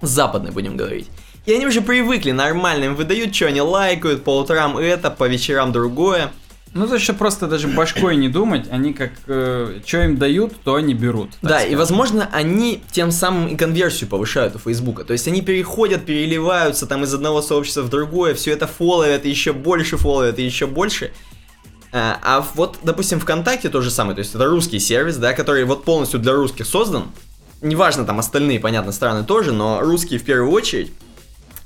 [0.01, 1.09] с западной, будем говорить.
[1.45, 5.71] И они уже привыкли нормально, им выдают, что они лайкают, по утрам это, по вечерам
[5.71, 6.31] другое.
[6.73, 10.75] Ну, то что просто даже башкой не думать, они как, э, что им дают, то
[10.75, 11.29] они берут.
[11.43, 11.71] Да, скажем.
[11.71, 15.03] и возможно, они тем самым и конверсию повышают у Фейсбука.
[15.03, 19.29] То есть они переходят, переливаются там из одного сообщества в другое, все это фолловят, и
[19.29, 21.11] еще больше фолловят, и еще больше.
[21.91, 25.63] А, а вот, допустим, ВКонтакте то же самое, то есть это русский сервис, да, который
[25.65, 27.11] вот полностью для русских создан.
[27.61, 30.91] Неважно, там остальные, понятно, страны тоже, но русские в первую очередь.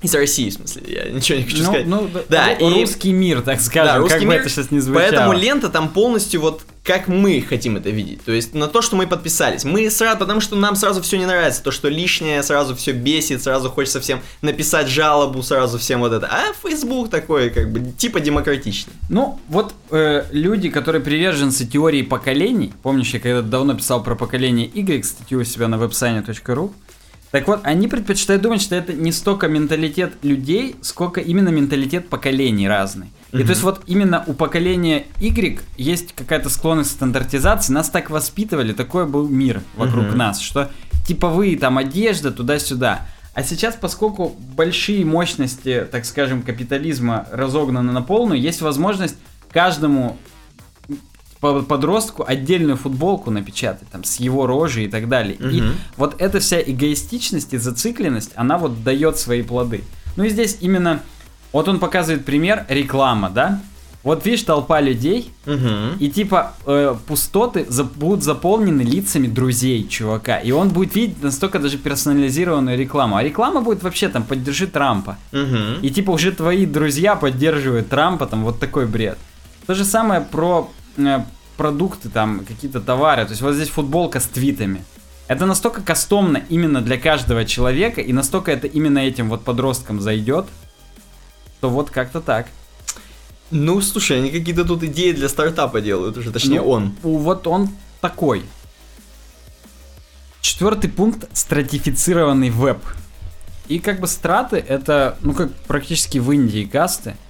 [0.01, 1.88] Из России, в смысле, я ничего не хочу ну, сказать.
[1.88, 2.63] Ну, да, и...
[2.63, 5.10] русский мир, так скажем, да, русский как мир, бы это сейчас не звучало.
[5.10, 8.23] Поэтому лента там полностью вот как мы хотим это видеть.
[8.23, 9.65] То есть на то, что мы подписались.
[9.65, 11.62] Мы сразу, потому что нам сразу все не нравится.
[11.62, 16.27] То, что лишнее сразу все бесит, сразу хочется всем написать жалобу, сразу всем вот это.
[16.27, 18.93] А Facebook такой, как бы, типа демократичный.
[19.10, 24.69] Ну, вот э, люди, которые приверженцы теории поколений, помнишь, я когда давно писал про поколение
[24.73, 26.73] Y, статью у себя на вебсайне.ру,
[27.32, 32.68] так вот, они предпочитают думать, что это не столько менталитет людей, сколько именно менталитет поколений
[32.68, 33.08] разный.
[33.34, 38.10] И то есть вот именно у поколения Y есть какая-то склонность к стандартизации, нас так
[38.10, 40.72] воспитывали, такой был мир вокруг нас, что
[41.06, 43.06] типовые там одежда туда-сюда.
[43.34, 49.16] А сейчас, поскольку большие мощности, так скажем, капитализма разогнаны на полную, есть возможность
[49.52, 50.18] каждому
[51.39, 55.38] подростку отдельную футболку напечатать, там, с его рожей и так далее.
[55.39, 55.50] Угу.
[55.50, 55.63] И
[55.97, 59.84] вот эта вся эгоистичность и зацикленность, она вот дает свои плоды.
[60.15, 61.02] Ну и здесь именно,
[61.52, 63.62] вот он показывает пример, реклама, да?
[64.04, 65.97] Вот видишь, толпа людей, угу.
[66.00, 70.38] и типа э, пустоты за, будут заполнены лицами друзей чувака.
[70.38, 73.17] И он будет видеть настолько даже персонализированную рекламу.
[73.17, 75.17] А реклама будет вообще там поддержи Трампа.
[75.34, 75.82] Угу.
[75.82, 79.17] И типа уже твои друзья поддерживают Трампа, там вот такой бред.
[79.65, 80.71] То же самое про
[81.57, 83.25] продукты, там, какие-то товары.
[83.25, 84.83] То есть вот здесь футболка с твитами.
[85.27, 90.45] Это настолько кастомно именно для каждого человека, и настолько это именно этим вот подросткам зайдет,
[91.60, 92.47] то вот как-то так.
[93.51, 96.95] Ну, слушай, они какие-то тут идеи для стартапа делают уже, точнее ну, он.
[97.01, 98.43] Вот он такой.
[100.41, 102.79] Четвертый пункт– стратифицированный веб.
[103.67, 107.17] И как бы страты– это, ну, как практически в Индии касты–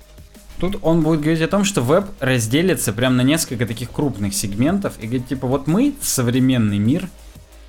[0.59, 4.93] Тут он будет говорить о том, что веб разделится прям на несколько таких крупных сегментов
[4.99, 7.07] и говорит, типа, вот мы, современный мир,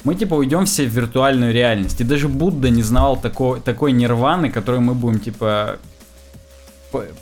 [0.04, 2.00] мы типа уйдем все в виртуальную реальность.
[2.00, 5.78] И даже Будда не знал такой, такой нирваны, которую мы будем типа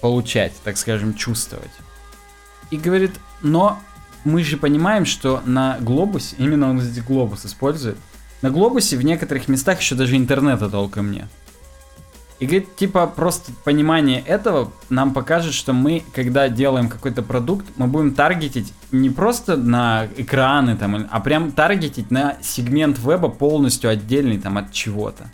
[0.00, 1.70] получать, так скажем, чувствовать.
[2.70, 3.80] И говорит, но
[4.24, 7.96] мы же понимаем, что на глобусе, именно он здесь глобус использует,
[8.42, 11.26] на глобусе в некоторых местах еще даже интернета толком нет.
[12.38, 17.86] И говорит, типа, просто понимание этого нам покажет, что мы, когда делаем какой-то продукт, мы
[17.86, 24.38] будем таргетить не просто на экраны, там, а прям таргетить на сегмент веба полностью отдельный
[24.38, 25.30] там от чего-то.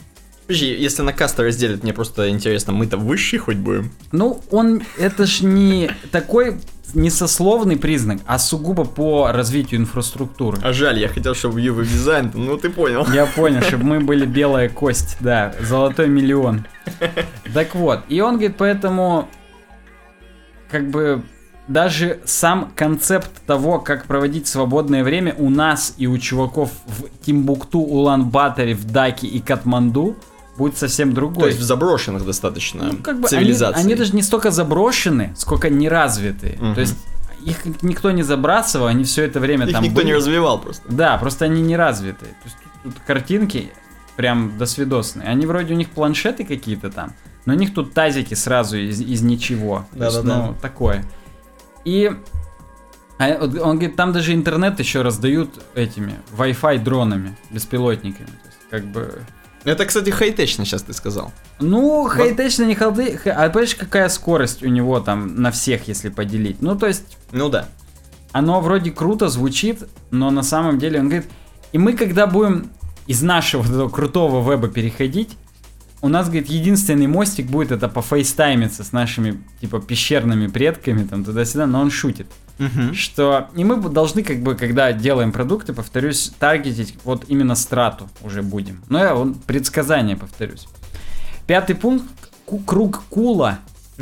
[0.53, 3.91] Подожди, если на касты разделят, мне просто интересно, мы-то высшие хоть будем?
[4.13, 6.59] Ну, он, это ж не такой
[6.93, 10.59] не сословный признак, а сугубо по развитию инфраструктуры.
[10.63, 13.07] А жаль, я хотел, чтобы UV дизайн, ну ты понял.
[13.15, 16.67] Я понял, чтобы мы были белая кость, да, золотой миллион.
[17.55, 19.31] Так вот, и он говорит, поэтому
[20.71, 21.23] как бы
[21.67, 27.79] даже сам концепт того, как проводить свободное время у нас и у чуваков в Тимбукту,
[27.79, 30.15] Улан-Баторе, в Даке и Катманду
[30.57, 31.43] будет совсем другой.
[31.43, 33.77] То есть в заброшенных достаточно Ну, как бы цивилизациях.
[33.77, 36.59] Они, они даже не столько заброшены, сколько неразвитые.
[36.59, 36.75] Мгм.
[36.75, 36.97] То есть
[37.45, 40.17] их никто не забрасывал, они все это время Их там никто не были.
[40.17, 40.83] развивал просто.
[40.89, 42.31] Да, просто они не развитые.
[42.31, 43.73] То есть тут, тут картинки
[44.17, 45.29] прям досвидосные.
[45.29, 47.15] Они вроде у них планшеты какие-то там,
[47.47, 49.87] но у них тут тазики сразу из, из ничего.
[49.97, 50.47] То есть, Да-да-да.
[50.49, 51.05] ну, такое.
[51.85, 52.13] И
[53.19, 58.27] а вот он говорит, там даже интернет еще раздают этими Wi-Fi дронами, беспилотниками.
[58.27, 59.23] То есть, как бы...
[59.65, 61.33] Это, кстати, хай-течно сейчас ты сказал.
[61.61, 66.61] Ну, хай-течно не халды, а понимаешь, какая скорость у него там на всех, если поделить?
[66.61, 67.69] Ну, то есть, Ну да.
[68.33, 71.31] оно вроде круто звучит, но на самом деле он говорит,
[71.73, 72.71] и мы когда будем
[73.07, 75.37] из нашего вот этого крутого веба переходить,
[76.01, 81.67] у нас, говорит, единственный мостик будет это пофейстаймиться с нашими, типа, пещерными предками, там, туда-сюда,
[81.67, 82.27] но он шутит.
[82.59, 82.95] Мгм.
[82.95, 88.43] Что, и мы должны, как бы, когда делаем продукты, повторюсь, таргетить вот именно страту уже
[88.43, 88.83] будем.
[88.89, 90.69] Но я он предсказание повторюсь.
[91.47, 92.07] Пятый пункт,
[92.67, 93.59] круг Кула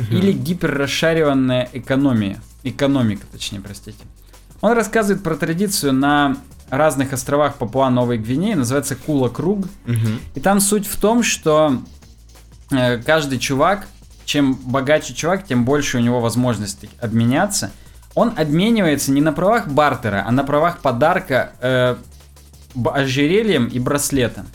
[0.09, 2.41] или гиперрасшариванная экономия.
[2.63, 3.99] Экономика, точнее, простите.
[4.61, 6.37] Он рассказывает про традицию на
[6.69, 9.67] разных островах Папуа-Новой Гвинеи, называется Кула Круг.
[9.85, 10.19] Мгм.
[10.35, 11.81] И там суть в том, что
[12.71, 13.87] э, каждый чувак,
[14.25, 17.71] чем богаче чувак, тем больше у него возможностей обменяться.
[18.15, 21.95] Он обменивается не на правах бартера, а на правах подарка э,
[22.83, 24.47] ожерельем и браслетом.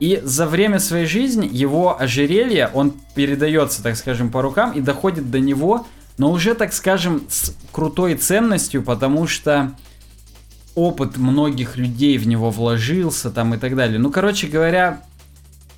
[0.00, 5.30] И за время своей жизни его ожерелье, он передается, так скажем, по рукам и доходит
[5.30, 9.72] до него, но уже, так скажем, с крутой ценностью, потому что
[10.74, 13.98] опыт многих людей в него вложился там и так далее.
[13.98, 15.02] Ну, короче говоря,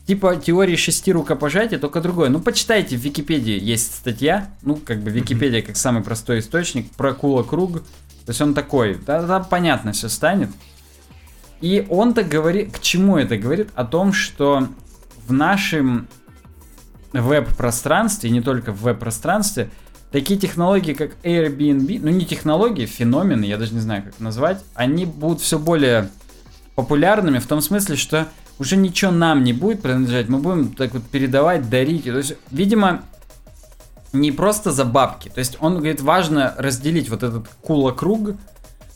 [0.07, 2.29] типа теории шести рукопожатий, только другое.
[2.29, 7.15] Ну, почитайте, в Википедии есть статья, ну, как бы Википедия как самый простой источник, про
[7.15, 7.81] Кула Круг.
[8.25, 10.51] То есть он такой, да, там понятно все станет.
[11.61, 13.69] И он-то говорит, к чему это говорит?
[13.75, 14.69] О том, что
[15.27, 16.09] в нашем
[17.13, 19.71] веб-пространстве, не только в веб-пространстве,
[20.11, 25.07] такие технологии, как Airbnb, ну не технологии, феномены, я даже не знаю, как назвать, они
[25.07, 26.11] будут все более
[26.75, 31.03] популярными в том смысле, что уже ничего нам не будет принадлежать, мы будем так вот
[31.05, 32.05] передавать, дарить.
[32.05, 33.03] То есть, видимо,
[34.13, 35.29] не просто за бабки.
[35.29, 38.37] То есть он говорит, важно разделить вот этот кула-круг.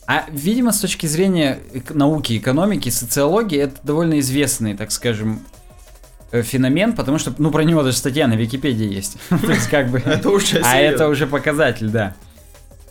[0.05, 5.41] А, видимо, с точки зрения науки, экономики, социологии, это довольно известный, так скажем,
[6.31, 9.17] э, феномен, потому что, ну, про него даже статья на Википедии есть.
[9.29, 9.99] То есть, как бы...
[10.05, 12.15] Это уже А это уже показатель, да.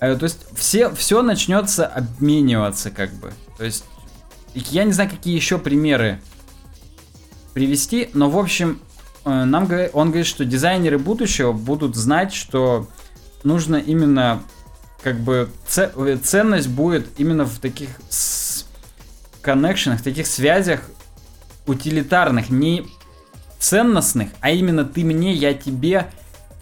[0.00, 3.32] Э, То есть все, все начнется обмениваться, как бы.
[3.56, 3.84] То есть
[4.54, 6.20] я не знаю, какие еще примеры
[7.56, 8.80] привести, но в общем
[9.24, 12.86] э, нам он говорит, что дизайнеры будущего будут знать, что
[13.44, 14.42] нужно именно
[15.02, 17.88] как бы э, ценность будет именно в таких
[19.40, 20.82] коннекшенах, таких связях
[21.66, 22.84] утилитарных, не
[23.58, 26.08] ценностных, а именно ты мне, я тебе.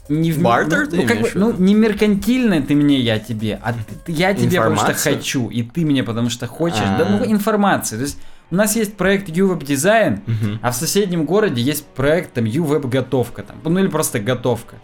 [0.08, 3.58] Не в Бартер ну, ты ну, как бы, ну, не меркантильное ты мне, я тебе,
[3.64, 5.16] а ты- я тебе потому что Информация?
[5.16, 6.78] хочу, и ты мне потому что хочешь.
[6.78, 7.26] Да, ну, А.
[7.26, 7.98] информация.
[7.98, 8.18] То есть
[8.50, 10.58] у нас есть проект UWeb Design, Мгм.
[10.62, 14.76] а в соседнем городе есть проект там UWeb Готовка, там, ну или просто Готовка.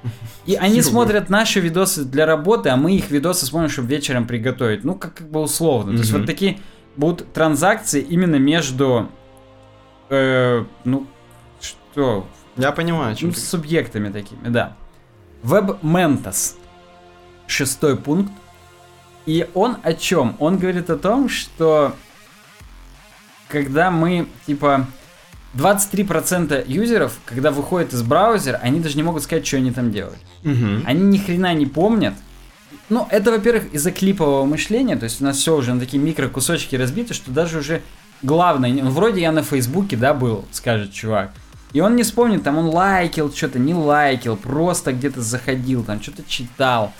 [0.47, 4.83] И они смотрят наши видосы для работы, а мы их видосы смотрим, чтобы вечером приготовить.
[4.85, 5.93] Ну, как, как бы условно.
[5.93, 6.59] То есть вот такие
[6.97, 9.09] будут транзакции именно между,
[10.09, 11.07] э, ну,
[11.61, 13.41] что, Я понимаю, чем ну, ты.
[13.41, 14.77] с субъектами такими, да.
[15.45, 16.57] WebMentos.
[17.47, 18.33] Шестой пункт.
[19.27, 20.37] И он о чем?
[20.39, 21.95] Он говорит о том, что
[23.51, 24.87] когда мы, типа,
[25.55, 30.19] 23% юзеров, когда выходят из браузера, они даже не могут сказать, что они там делают.
[30.43, 30.85] Мгм.
[30.87, 32.15] Они ни хрена не помнят.
[32.89, 36.77] Ну, это, во-первых, из-за клипового мышления, то есть у нас все уже на такие микрокусочки
[36.77, 37.83] разбиты, что даже уже
[38.23, 41.33] главное, ну, вроде я на Фейсбуке, да, был, скажет чувак,
[41.73, 46.25] и он не вспомнит, там он лайкил что-то, не лайкил, просто где-то заходил, там что-то
[46.27, 46.93] читал.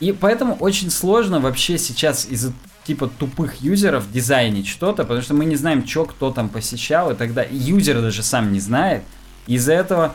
[0.00, 2.52] И поэтому очень сложно вообще сейчас из-за
[2.84, 7.14] типа тупых юзеров дизайнить что-то, потому что мы не знаем, что кто там посещал, и
[7.14, 9.02] тогда юзер даже сам не знает.
[9.46, 10.14] Из-за этого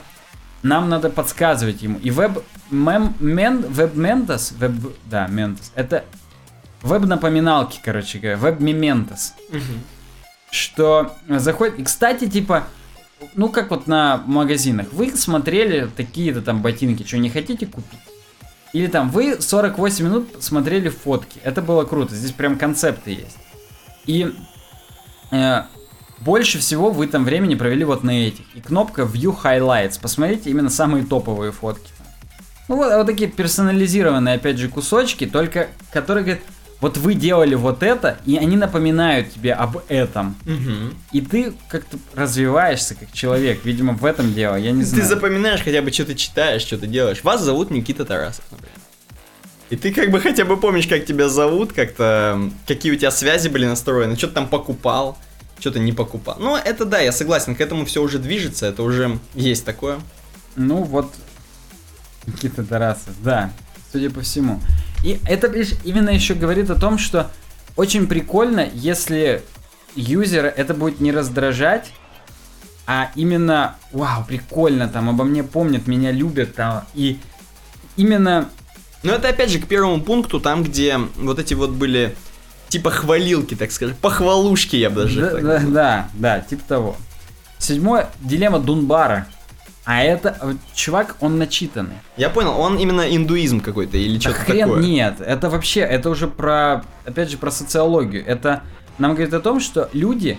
[0.63, 1.99] нам надо подсказывать ему.
[1.99, 4.71] И веб мем, мен, веб ментос, веб,
[5.05, 6.03] да, ментос, это
[6.81, 9.33] веб напоминалки, короче говоря, веб мементос
[10.49, 11.79] что заходит...
[11.79, 12.67] И, кстати, типа,
[13.35, 17.99] ну, как вот на магазинах, вы смотрели такие-то там ботинки, что не хотите купить?
[18.77, 23.37] Или там, вы 48 минут смотрели фотки, это было круто, здесь прям концепты есть.
[24.05, 24.31] И
[25.31, 25.63] э,
[26.19, 28.45] больше всего вы там времени провели вот на этих.
[28.53, 31.91] И кнопка View Highlights, посмотрите именно самые топовые фотки.
[32.67, 36.43] Ну вот, вот такие персонализированные, опять же, кусочки, только которые говорят,
[36.79, 40.35] вот вы делали вот это, и они напоминают тебе об этом.
[40.45, 40.93] Мгм.
[41.11, 43.61] И ты как-то развиваешься как человек.
[43.65, 45.07] Видимо, в этом дело, я не Ты знаю.
[45.07, 47.23] запоминаешь хотя бы, что ты читаешь, что ты делаешь.
[47.23, 48.73] Вас зовут Никита Тарасов, например.
[49.69, 53.49] И ты как бы хотя бы помнишь, как тебя зовут, как-то, какие у тебя связи
[53.49, 55.17] были настроены, что ты там покупал,
[55.59, 56.37] что ты не покупал.
[56.39, 59.99] Ну, это да, я согласен, к этому все уже движется, это уже есть такое.
[60.55, 61.11] Ну вот,
[62.27, 63.51] Никита Тарасов, да,
[63.91, 64.61] судя по всему.
[65.03, 67.31] И это видишь, именно еще говорит о том, что
[67.75, 69.43] очень прикольно, если
[69.95, 71.91] юзера это будет не раздражать,
[72.85, 77.19] а именно, вау, прикольно, там обо мне помнят, меня любят, там, и
[77.97, 78.49] именно
[79.03, 82.15] Но это опять же к первому пункту, там, где вот эти вот были
[82.69, 86.97] типа хвалилки, так сказать, похвалушки, я бы даже Да, да, да, да, типа того.
[87.59, 89.27] Седьмое, дилемма Дунбара.
[89.87, 91.95] А это, э, чувак, он начитанный.
[92.17, 94.83] Я понял, он именно индуизм какой-то или Да что-то хрен такое.
[94.83, 98.21] нет, это вообще, это уже про, опять же, про социологию.
[98.27, 98.63] Это
[98.97, 100.37] нам говорит о том, что люди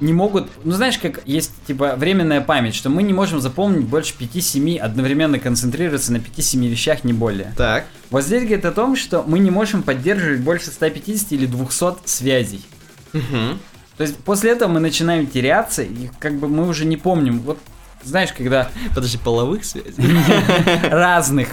[0.00, 4.12] не могут, ну знаешь, как есть типа временная память, что мы не можем запомнить больше
[4.18, 7.54] 5-7, одновременно концентрироваться на 5-7 вещах, не более.
[7.56, 7.84] Так.
[8.10, 12.64] Вот здесь говорит о том, что мы не можем поддерживать больше 150 или 200 связей.
[13.12, 13.60] Мгм.
[13.96, 17.38] То есть после этого мы начинаем теряться, и как бы мы уже не помним.
[17.40, 17.58] Вот
[18.02, 19.94] знаешь, когда Подожди, половых связей?
[20.90, 21.48] разных,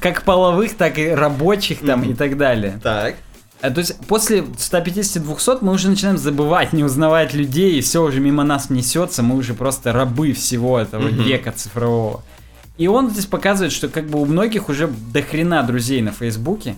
[0.00, 2.80] как половых, так и рабочих там и так далее.
[2.82, 3.16] Так.
[3.60, 8.20] А, То есть после 150-200 мы уже начинаем забывать, не узнавать людей, и все уже
[8.20, 12.22] мимо нас несется, мы уже просто рабы всего этого века цифрового.
[12.76, 16.76] И он здесь показывает, что как бы у многих уже до хрена друзей на Фейсбуке.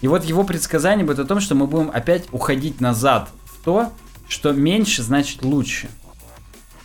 [0.00, 3.92] И вот его предсказание будет о том, что мы будем опять уходить назад в то,
[4.28, 5.88] что меньше значит лучше.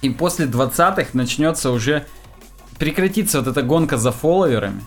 [0.04, 2.06] И после 20-х начнется уже
[2.78, 4.82] прекратится вот эта гонка за фолловерами.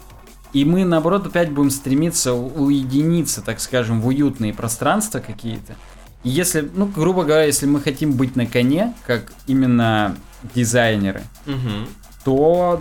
[0.53, 5.75] И мы, наоборот, опять будем стремиться уединиться, так скажем, в уютные пространства какие-то.
[6.23, 10.17] И если, ну, грубо говоря, если мы хотим быть на коне, как именно
[10.55, 11.89] дизайнеры, Мгм.
[12.25, 12.81] то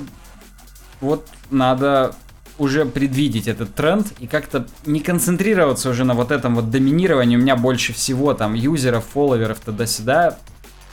[0.99, 2.15] вот надо
[2.57, 7.35] уже предвидеть этот тренд и как-то не концентрироваться уже на вот этом вот доминировании.
[7.35, 10.37] У меня больше всего там юзеров, фолловеров, туда-сюда.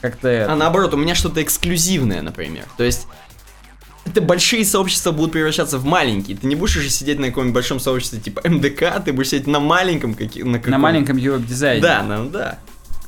[0.03, 0.51] Как-то это.
[0.51, 2.65] А наоборот, у меня что-то эксклюзивное, например.
[2.75, 3.07] То есть,
[4.03, 6.35] это большие сообщества будут превращаться в маленькие.
[6.35, 9.61] Ты не будешь уже сидеть на каком-нибудь большом сообществе типа МДК, ты будешь сидеть на
[9.61, 11.81] маленьком какие на, на каком- маленьком веб-дизайне.
[11.81, 12.59] Да, ну да.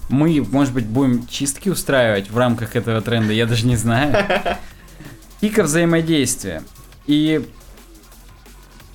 [0.08, 4.26] Мы, может быть, будем чистки устраивать в рамках этого тренда, я даже не знаю.
[5.42, 6.64] Пика взаимодействия.
[7.08, 7.46] И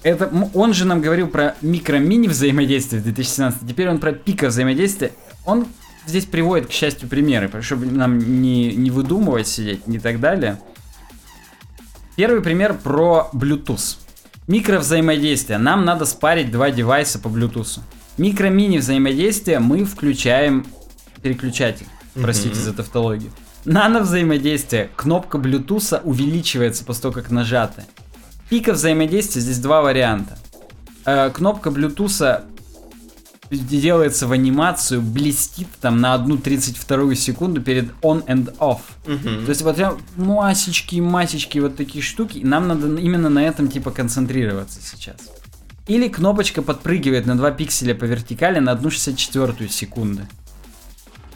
[0.03, 5.13] это, он же нам говорил про микро-мини взаимодействие в 2017, теперь он про пика взаимодействия.
[5.45, 5.67] Он
[6.07, 10.61] здесь приводит, к счастью, примеры, чтобы нам не, не выдумывать сидеть и так далее.
[12.17, 13.97] Первый пример про Bluetooth.
[14.47, 15.59] Микро-взаимодействие.
[15.59, 17.81] Нам надо спарить два девайса по Bluetooth.
[18.19, 20.67] Микро-мини взаимодействие мы включаем
[21.23, 21.87] переключатель.
[22.15, 22.65] Простите Мгм.
[22.65, 23.31] за тавтологию.
[23.65, 24.91] Нано взаимодействие.
[24.97, 27.85] Кнопка Bluetooth увеличивается после того, как нажата.
[28.49, 30.37] Пика взаимодействия здесь два варианта.
[31.05, 32.43] Э, кнопка Bluetooth
[33.51, 38.81] делается в анимацию, блестит там на одну 32 секунду перед on and off.
[39.07, 39.45] Мгм.
[39.45, 43.69] То есть вот прям масечки, масечки, вот такие штуки, и нам надо именно на этом
[43.69, 45.17] типа концентрироваться сейчас.
[45.87, 50.29] Или кнопочка подпрыгивает на 2 пикселя по вертикали на 1,64 секунды.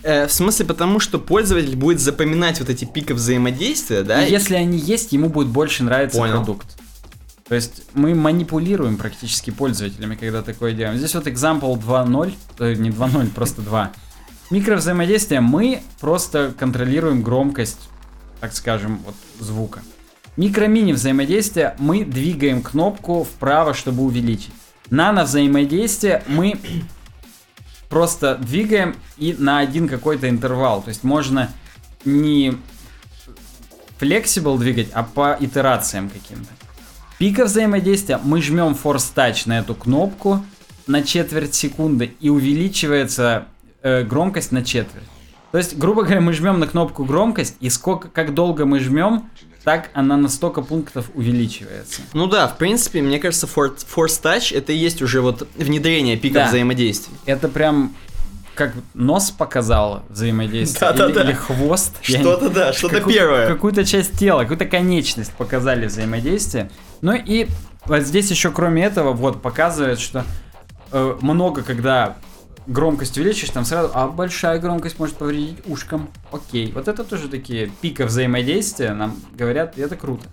[0.04, 4.24] Э, в смысле, потому что пользователь будет запоминать вот эти пики взаимодействия, да?
[4.24, 6.36] И если они есть, ему будет больше нравиться Понял.
[6.36, 6.66] продукт.
[7.49, 10.97] То есть мы манипулируем практически пользователями, когда такое делаем.
[10.97, 13.92] Здесь вот example 2.0, э, не 2.0, просто 2.
[14.51, 17.88] Микровзаимодействие мы просто контролируем громкость,
[18.40, 19.82] так скажем, вот звука.
[20.36, 24.53] Микро-мини взаимодействие мы двигаем кнопку вправо, чтобы увеличить.
[24.90, 26.59] Нано взаимодействие мы
[27.88, 30.82] просто двигаем и на один какой-то интервал.
[30.82, 31.51] То есть можно
[32.05, 32.57] не
[34.01, 36.51] flexible двигать, а по итерациям каким-то.
[37.18, 40.44] Пика взаимодействия мы жмем Force Touch на эту кнопку
[40.86, 43.46] на четверть секунды и увеличивается
[43.82, 45.04] э, громкость на четверть.
[45.52, 49.30] То есть, грубо говоря, мы жмем на кнопку громкость, и сколько, как долго мы жмем,
[49.62, 52.02] так она на столько пунктов увеличивается.
[52.12, 56.16] Ну да, в принципе, мне кажется, For- Force Touch это и есть уже вот внедрение
[56.16, 56.48] пика Да.
[56.48, 57.14] взаимодействий.
[57.24, 57.94] Это прям
[58.55, 60.90] как нос показал взаимодействие.
[60.90, 61.22] или, Да-да-да.
[61.24, 61.92] или хвост.
[62.05, 63.46] я не- Что-то да, что-то какую- первое.
[63.48, 66.70] Какую-то часть тела, какую-то конечность показали взаимодействие.
[67.00, 67.48] Ну и
[67.86, 70.24] вот здесь еще кроме этого вот показывает, что
[70.92, 72.16] э, много когда
[72.66, 76.09] громкость увеличишь, там сразу, а большая громкость может повредить ушкам.
[76.32, 76.72] Окей.
[76.72, 80.24] Вот это тоже такие пика взаимодействия нам говорят, и это круто.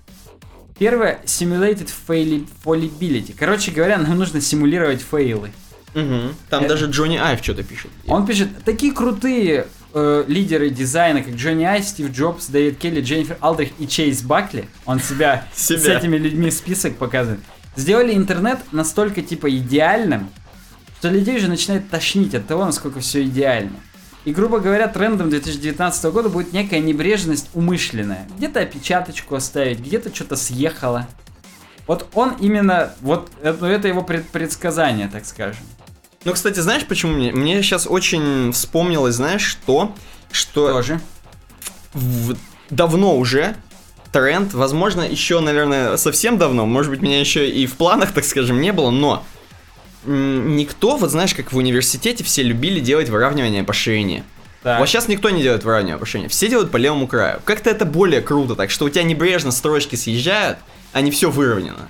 [0.80, 3.36] Первое, simulated faili- fallibility.
[3.38, 5.52] Короче говоря, нам нужно симулировать фейлы.
[5.94, 6.36] Мгм.
[6.50, 7.92] Там Это- даже Джонни Айв что-то пишет.
[8.08, 13.38] Он пишет, такие крутые э, лидеры дизайна, как Джонни Ай, Стив Джобс, Дэвид Келли, Дженнифер
[13.42, 15.98] Алдрих и Чейз Бакли, он себя, с Себя.
[16.00, 17.42] этими людьми список показывает,
[17.76, 20.30] сделали интернет настолько типа идеальным,
[21.00, 23.74] что людей уже начинает тошнить от того, насколько все идеально.
[24.24, 28.28] И, грубо говоря, трендом 2019 года будет некая небрежность умышленная.
[28.38, 31.08] Где-то опечаточку оставить, где-то что-то съехало.
[31.88, 35.66] Вот он именно, вот это, это его пред- предсказание, так скажем.
[36.24, 37.32] Ну, кстати, знаешь, почему мне?
[37.32, 39.96] Мне сейчас очень вспомнилось, знаешь, что?
[40.32, 41.02] Что Тоже.
[41.94, 42.36] в-
[42.70, 43.56] давно уже
[44.12, 48.62] тренд, возможно, еще, наверное, совсем давно, может быть, меня еще и в планах, так скажем,
[48.62, 49.24] не было, но
[50.06, 54.24] никто, вот знаешь, как в университете все любили делать выравнивание по ширине.
[54.64, 54.80] Так.
[54.80, 57.42] Вот сейчас никто не делает выравнивание по ширине, все делают по левому краю.
[57.46, 60.60] Как-то это более круто, так что у тебя небрежно строчки съезжают,
[60.94, 61.90] а не все выровнено.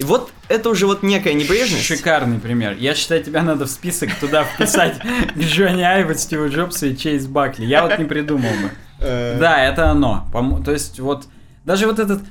[0.00, 1.84] И вот это уже вот некая небрежность.
[1.84, 2.74] Шикарный пример.
[2.78, 4.96] Я считаю, тебя надо в список туда вписать
[5.38, 7.66] Джонни Айва, Стива Джобса и Чейз Бакли.
[7.66, 8.70] Я вот не придумал бы.
[8.98, 10.26] Э, Да, это оно.
[10.64, 11.26] То есть вот
[11.66, 12.22] даже вот этот...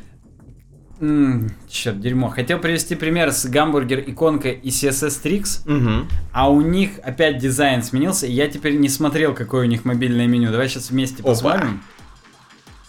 [1.70, 2.30] черт, дерьмо.
[2.30, 8.26] Хотел привести пример с гамбургер иконкой и CSS Tricks, а у них опять дизайн сменился,
[8.26, 10.52] и я теперь не смотрел, какое у них мобильное меню.
[10.52, 11.84] Давай сейчас вместе посмотрим.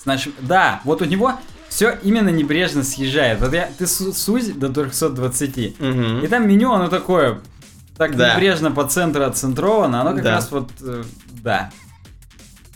[0.03, 0.33] С нашим...
[0.41, 1.35] Да, вот у него
[1.71, 3.41] все именно небрежно съезжает.
[3.41, 5.81] Вот я, ты су- сузь до 320.
[5.81, 6.21] Мгм.
[6.23, 7.41] И там меню, оно такое,
[7.97, 8.35] так Да.
[8.35, 10.33] небрежно по центру отцентровано, оно как Да.
[10.33, 11.05] раз вот, э,
[11.43, 11.71] да.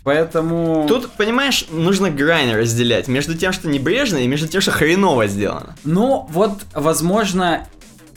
[0.04, 0.84] Поэтому...
[0.86, 5.74] Тут, понимаешь, нужно грань разделять между тем, что небрежно, и между тем, что хреново сделано.
[5.84, 7.66] Ну, вот, возможно,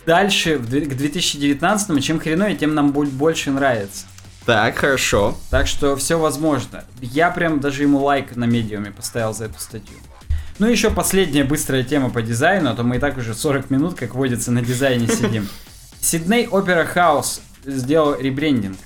[0.06, 4.06] дальше, к 2019, чем хреновее, тем нам будет больше нравится.
[4.46, 5.38] Так, хорошо.
[5.50, 6.84] Так что все возможно.
[7.02, 9.96] Я прям даже ему лайк на медиуме поставил за эту статью.
[10.60, 13.96] Ну, еще последняя быстрая тема по дизайну, а то мы и так уже 40 минут,
[13.96, 15.48] как водится, на дизайне сидим.
[16.00, 18.78] Сидней Опера Хаус сделал ребрендинг.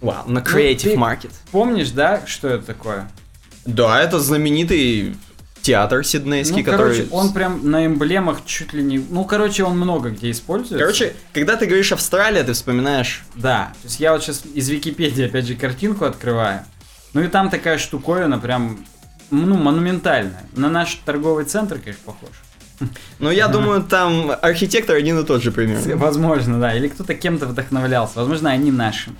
[0.00, 1.32] Вау, на Creative ты- Market.
[1.50, 3.10] Помнишь, да, что это такое?
[3.64, 5.16] Да, это знаменитый
[5.62, 7.10] театр сиднейский, ну, короче, который...
[7.10, 8.98] он прям на эмблемах чуть ли не...
[8.98, 10.78] Ну, короче, он много где используется.
[10.78, 13.24] Короче, когда ты говоришь Австралия, ты вспоминаешь...
[13.34, 16.60] Да, то есть я вот сейчас из Википедии, опять же, картинку открываю.
[17.14, 18.86] Ну и там такая штуковина прям,
[19.30, 20.44] ну, монументальная.
[20.54, 22.30] На наш торговый центр, конечно, похож.
[23.18, 25.96] Ну, я думаю, там архитектор один и тот же примерно.
[25.96, 26.74] Возможно, да.
[26.74, 28.18] Или кто-то кем-то вдохновлялся.
[28.18, 29.10] Возможно, они наши.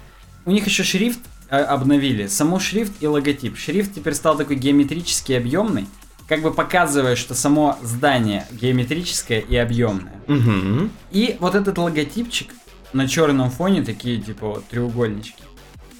[0.45, 2.27] У них еще шрифт э, обновили.
[2.27, 3.57] Само шрифт и логотип.
[3.57, 5.87] Шрифт теперь стал такой геометрический, объемный.
[6.29, 10.21] Как бы показывая, что само здание геометрическое и объемное.
[10.27, 10.91] Мгм.
[11.11, 12.53] И вот этот логотипчик
[12.93, 15.43] на черном фоне, такие типа вот треугольнички.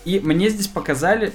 [0.05, 1.33] И мне здесь показали,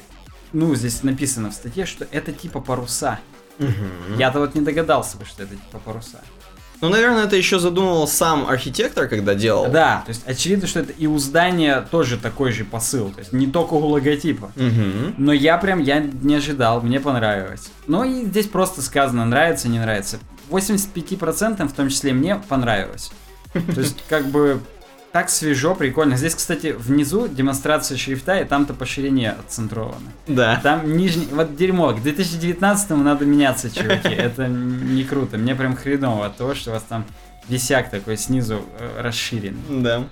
[0.54, 3.20] ну, здесь написано в статье, что это типа паруса.
[3.60, 4.18] Мгм.
[4.18, 6.20] Я-то вот не догадался бы, что это типа паруса.
[6.82, 9.70] Ну, наверное, это еще задумывал сам архитектор, когда делал.
[9.70, 13.12] Да, то есть очевидно, что это и у здания тоже такой же посыл.
[13.12, 14.52] То есть не только у логотипа.
[14.56, 15.14] Мгм.
[15.18, 17.70] Но я прям, я не ожидал, мне понравилось.
[17.86, 20.18] Ну и здесь просто сказано, нравится, не нравится.
[20.50, 23.12] 85% в том числе мне понравилось.
[23.54, 24.60] То есть как бы
[25.12, 26.16] так свежо, прикольно.
[26.16, 30.12] Здесь, кстати, внизу демонстрация шрифта, и там-то по ширине отцентровано.
[30.28, 30.60] Да.
[30.64, 31.28] Там нижний...
[31.32, 34.08] Вот дерьмо, к 2019 надо меняться, чуваки.
[34.10, 35.38] Это не круто.
[35.38, 37.06] Мне прям хреново от того, что у вас там
[37.50, 39.58] висяк такой снизу э, расширен.
[39.70, 40.06] Да.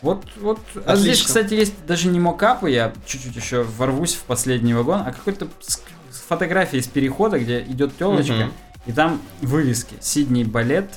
[0.00, 0.60] Вот, вот.
[0.86, 5.12] А здесь, кстати, есть даже не мокапы, я чуть-чуть еще ворвусь в последний вагон, а
[5.12, 5.48] какой-то
[6.28, 8.50] фотографии из перехода, где идет телочка,
[8.86, 9.94] и там вывески.
[10.00, 10.90] Сидней балет,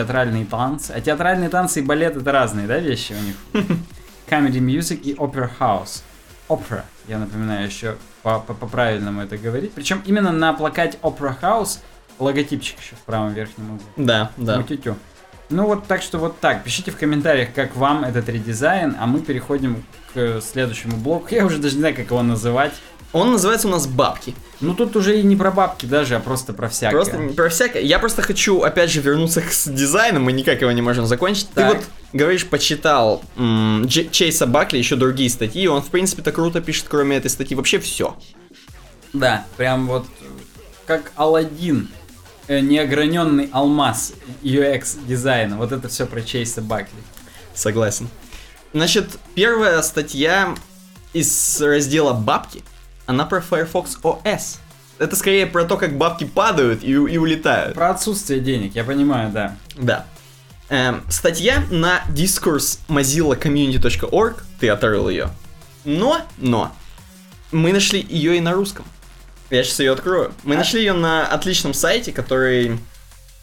[0.00, 0.90] театральные танцы.
[0.94, 3.36] А театральные танцы и балет это разные, да, вещи у них?
[4.30, 6.02] Comedy Music и Opera House.
[6.50, 9.72] Opera, я напоминаю еще по- по- по-правильному это говорить.
[9.72, 11.78] Причем именно на плакате Opera House
[12.18, 13.86] логотипчик еще в правом верхнем углу.
[13.96, 14.58] Да, да.
[14.58, 14.96] Тю-тю-тю.
[15.48, 16.62] Ну вот так что вот так.
[16.62, 19.82] Пишите в комментариях, как вам этот редизайн, а мы переходим
[20.12, 21.28] к следующему блоку.
[21.30, 22.74] Я уже даже не знаю, как его называть.
[23.16, 24.34] Он называется у нас «Бабки».
[24.60, 26.92] Ну тут уже и не про бабки даже, а просто про всякое.
[26.96, 27.82] Просто про всякое.
[27.82, 31.48] Я просто хочу, опять же, вернуться к с дизайну, мы никак его не можем закончить.
[31.50, 31.70] Так.
[31.70, 36.32] Ты вот, говоришь, почитал м, Дж- Чейса Бакли, еще другие статьи, и он, в принципе-то,
[36.32, 38.16] круто пишет, кроме этой статьи, вообще все.
[39.12, 40.06] Да, прям вот
[40.86, 41.88] как Алладин,
[42.48, 44.12] э, неограненный алмаз
[44.42, 45.56] UX дизайна.
[45.56, 46.98] Вот это все про Чейса Бакли.
[47.54, 48.08] Согласен.
[48.72, 50.54] Значит, первая статья
[51.12, 52.62] из раздела «Бабки»,
[53.06, 54.58] она про Firefox OS.
[54.98, 57.74] Это скорее про то, как бабки падают и, и улетают.
[57.74, 59.56] Про отсутствие денег, я понимаю, да.
[59.76, 60.06] Да.
[60.68, 65.30] Эм, статья на discourse mozillacommunity.org, ты оторвал ее.
[65.84, 66.72] Но, но,
[67.52, 68.84] мы нашли ее и на русском.
[69.50, 70.32] Я сейчас ее открою.
[70.42, 70.58] Мы А?
[70.58, 72.78] нашли ее на отличном сайте, который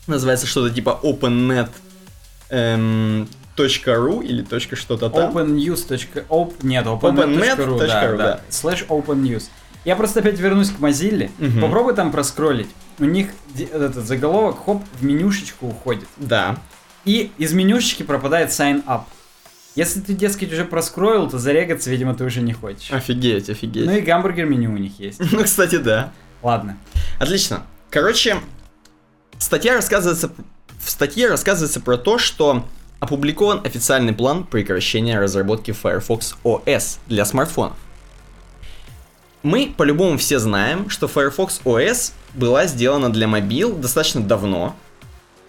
[0.05, 1.69] Называется что-то типа OpenNet
[2.49, 5.35] эм, .ru или точка что-то там.
[5.35, 5.87] OpenNews.
[6.29, 6.53] Op...
[6.61, 8.17] Нет, OpenNet.ru, да, OpenNet.ru, да.
[8.17, 8.41] да.
[8.49, 9.43] Slash OpenNews.
[9.85, 11.29] Я просто опять вернусь к Mozilla.
[11.39, 11.61] Мгм.
[11.61, 12.69] Попробуй там проскроллить.
[12.99, 16.07] У них этот заголовок, хоп, в менюшечку уходит.
[16.17, 16.57] Да.
[17.05, 19.03] И из менюшечки пропадает sign up.
[19.75, 22.91] Если ты, дескать, уже проскроил, то зарегаться, видимо, ты уже не хочешь.
[22.91, 23.85] Офигеть, офигеть.
[23.85, 25.19] Ну и гамбургер меню у них есть.
[25.31, 26.11] Ну, кстати, да.
[26.43, 26.77] Ладно.
[27.19, 27.63] Отлично.
[27.89, 28.37] Короче,
[29.39, 30.31] статья рассказывается,
[30.79, 32.65] в статье рассказывается про то, что
[33.03, 37.75] опубликован официальный план прекращения разработки Firefox OS для смартфонов.
[39.43, 44.75] Мы по-любому все знаем, что Firefox OS была сделана для мобил достаточно давно,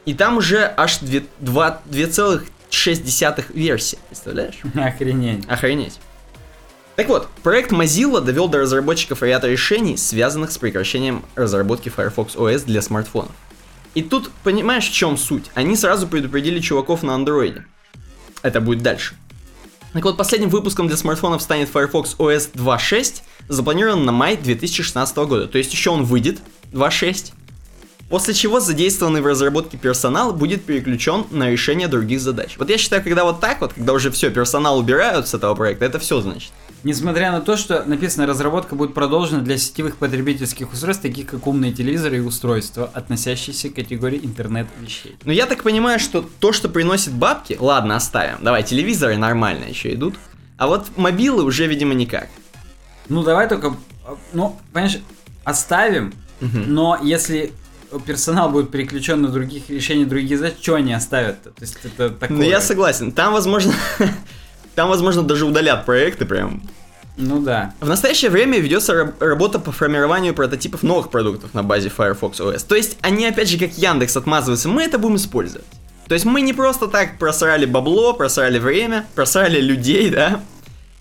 [0.05, 4.59] и там уже аж две- два- 2,6 версии, представляешь?
[4.75, 5.45] Охренеть.
[5.49, 5.99] Охренеть.
[6.97, 12.65] Так вот, проект Mozilla довел до разработчиков ряд решений, связанных с прекращением разработки Firefox OS
[12.67, 13.33] для смартфонов.
[13.95, 15.51] И тут, понимаешь, в чем суть?
[15.55, 17.65] Они сразу предупредили чуваков на андроиде.
[18.43, 19.15] Это будет дальше.
[19.93, 25.47] Так вот, последним выпуском для смартфонов станет Firefox OS 2.6, запланирован на май 2016 года.
[25.47, 26.41] То есть еще он выйдет,
[26.73, 27.33] 2.6.
[28.11, 32.57] После чего задействованный в разработке персонал будет переключен на решение других задач.
[32.59, 35.85] Вот я считаю, когда вот так вот, когда уже все, персонал убирают с этого проекта,
[35.85, 36.53] это все значит.
[36.85, 41.73] Несмотря на то, что написано, разработка будет продолжена для сетевых потребительских устройств, таких как умные
[41.73, 45.17] телевизоры и устройства, относящиеся к категории интернет-вещей.
[45.25, 48.37] Но я так понимаю, что то, что приносит бабки, ладно, оставим.
[48.43, 50.17] Давай, телевизоры нормально еще идут.
[50.59, 52.29] А вот мобилы уже, видимо, никак.
[53.09, 53.75] Ну, давай только,
[54.35, 54.99] ну, понимаешь,
[55.45, 56.75] оставим, Мгм.
[56.75, 57.53] но если
[58.07, 61.51] персонал будет переключен на других решений других задач, что они оставят-то?
[61.51, 62.37] То есть это такое...
[62.37, 63.13] Ну, я согласен.
[63.13, 63.73] Там, возможно,
[64.75, 66.63] там, возможно, даже удалят проекты прям.
[67.17, 67.73] Ну да.
[67.81, 72.67] В настоящее время ведется раб- работа по формированию прототипов новых продуктов на базе Firefox OS.
[72.67, 75.67] То есть они, опять же, как Яндекс отмазываются, мы это будем использовать.
[76.09, 80.41] То есть мы не просто так просрали бабло, просрали время, просрали людей, да?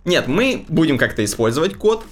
[0.06, 2.06] Нет, мы будем как-то использовать код.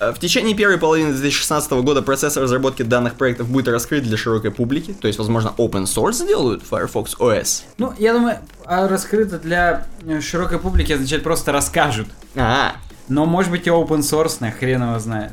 [0.00, 4.50] Э, В течение первой половины 2016 года процесс разработки данных проектов будет раскрыт для широкой
[4.50, 4.92] публики.
[4.92, 7.62] То есть, возможно, open source сделают Firefox OS.
[7.78, 12.08] Ну, я думаю, а раскрыто для э, широкой публики означает просто расскажут.
[12.34, 12.76] А,
[13.08, 15.32] Но может быть и open source, хрен его знает.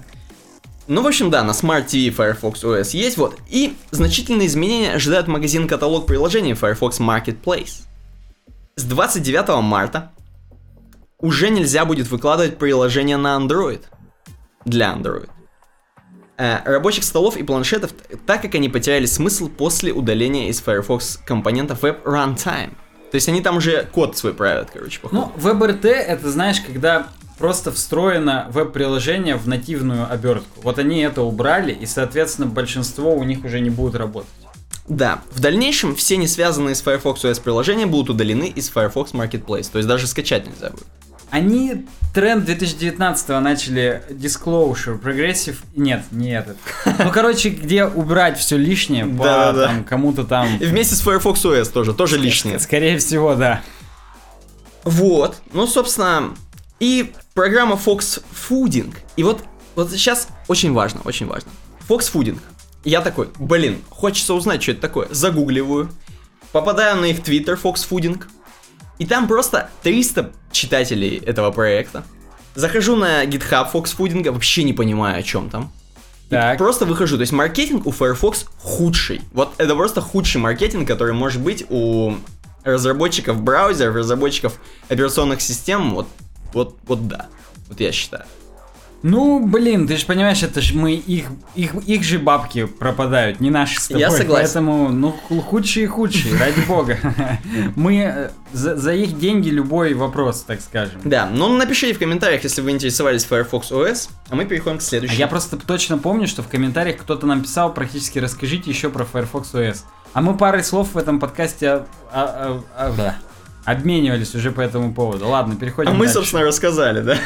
[0.87, 3.37] Ну, в общем, да, на Smart TV Firefox OS есть, вот.
[3.49, 7.83] И значительные изменения ожидают магазин-каталог приложений Firefox Marketplace.
[8.75, 10.11] С 29 марта
[11.19, 13.81] уже нельзя будет выкладывать приложения на Android.
[14.65, 15.29] Для Android.
[16.37, 17.91] Э, рабочих столов и планшетов,
[18.25, 22.71] так как они потеряли смысл после удаления из Firefox компонентов Web Runtime.
[23.11, 25.31] То есть они там уже код свой правят, короче, походу.
[25.35, 27.07] Ну, WebRT это, знаешь, когда
[27.37, 30.61] просто встроено веб-приложение в нативную обертку.
[30.63, 34.29] Вот они это убрали, и, соответственно, большинство у них уже не будут работать.
[34.87, 39.69] Да, в дальнейшем все не связанные с Firefox OS приложения будут удалены из Firefox Marketplace,
[39.71, 40.87] то есть даже скачать нельзя будет.
[41.33, 45.63] Они тренд 2019 начали disclosure, прогрессив...
[45.75, 46.57] Нет, не этот.
[46.85, 49.65] Ну, короче, где убрать все лишнее по Да-да-да.
[49.65, 50.57] там, кому-то там...
[50.57, 52.59] И вместе с Firefox OS тоже, тоже лишнее.
[52.59, 53.63] Скорее всего, да.
[54.83, 56.35] Вот, ну, собственно,
[56.79, 58.93] и программа Fox Fooding.
[59.15, 61.49] И вот, вот сейчас очень важно, очень важно.
[61.89, 62.37] Fox Fooding.
[62.83, 65.07] Я такой, блин, хочется узнать, что это такое.
[65.09, 65.89] Загугливаю,
[66.51, 68.21] попадаю на их твиттер Fox Fooding.
[69.03, 72.05] И там просто 300 читателей этого проекта.
[72.55, 75.73] Захожу на GitHub Fox Fooding, вообще не понимаю, о чем там.
[76.29, 76.57] Так.
[76.57, 77.17] Просто выхожу.
[77.17, 79.19] То есть маркетинг у Firefox худший.
[79.33, 82.13] Вот это просто худший маркетинг, который может быть у
[82.63, 85.95] разработчиков браузеров, разработчиков операционных систем.
[85.95, 86.07] Вот,
[86.53, 87.25] вот, вот да.
[87.67, 88.23] Вот я считаю.
[89.03, 91.25] Ну, блин, ты же понимаешь, это же мы их,
[91.55, 93.99] их, их же бабки пропадают, не наши с тобой.
[94.01, 94.45] Я согласен.
[94.45, 96.97] Поэтому, ну, ху- худшие и худшие, ради бога.
[97.75, 101.01] Мы э, за, за их деньги любой вопрос, так скажем.
[101.03, 104.85] Да, ну напишите в комментариях, если вы интересовались Firefox OS, а мы переходим к А
[104.85, 105.19] следующему.
[105.19, 109.53] Я просто точно помню, что в комментариях кто-то нам писал, практически расскажите еще про Firefox
[109.53, 109.79] OS.
[110.13, 113.15] А мы парой слов в этом подкасте а- а- а- а- да,
[113.65, 115.27] обменивались уже по этому поводу.
[115.27, 116.13] Ладно, переходим А мы, дальше.
[116.13, 117.17] собственно, рассказали, да?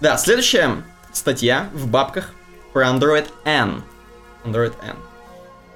[0.00, 0.82] Да, следующая
[1.12, 2.30] статья в бабках
[2.72, 3.82] про Android N.
[4.44, 4.96] Android N.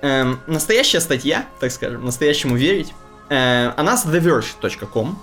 [0.00, 2.92] Эм, настоящая статья, так скажем, настоящему верить,
[3.30, 5.18] э, она с TheVerge.com.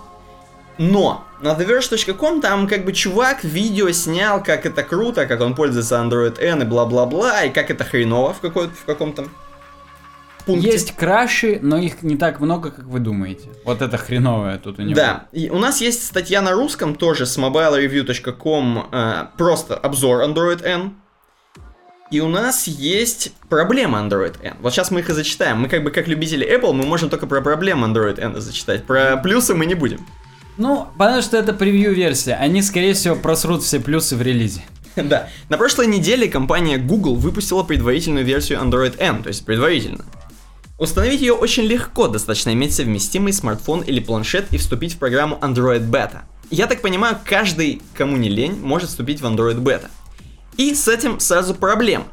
[0.78, 5.96] Но на TheVerge.com там как бы чувак видео снял, как это круто, как он пользуется
[5.96, 9.28] Android N и бла-бла-бла, и как это хреново в, какой- в каком-то
[10.46, 10.72] пункте.
[10.72, 13.50] Есть краши, но их не так много, как вы думаете.
[13.64, 14.96] Вот это хреновое тут у него.
[14.96, 20.64] Да, и у нас есть статья на русском тоже с mobilereview.com, э, просто обзор Android
[20.64, 20.94] N.
[22.12, 24.54] И у нас есть проблема Android N.
[24.62, 25.60] Вот сейчас мы их и зачитаем.
[25.60, 28.86] Мы как бы как любители Apple, мы можем только про проблемы Android N зачитать.
[28.86, 30.06] Про плюсы мы не будем.
[30.58, 32.36] Ну, потому что это превью-версия.
[32.36, 34.64] Они, скорее всего, просрут все плюсы в релизе.
[34.96, 35.28] Да.
[35.50, 40.06] На прошлой неделе компания Google выпустила предварительную версию Android N, то есть предварительно.
[40.78, 45.90] Установить ее очень легко, достаточно иметь совместимый смартфон или планшет и вступить в программу Android
[45.90, 46.24] Beta.
[46.52, 49.88] Я так понимаю, каждый, кому не лень, может вступить в Android Beta.
[50.58, 52.06] И с этим сразу проблема.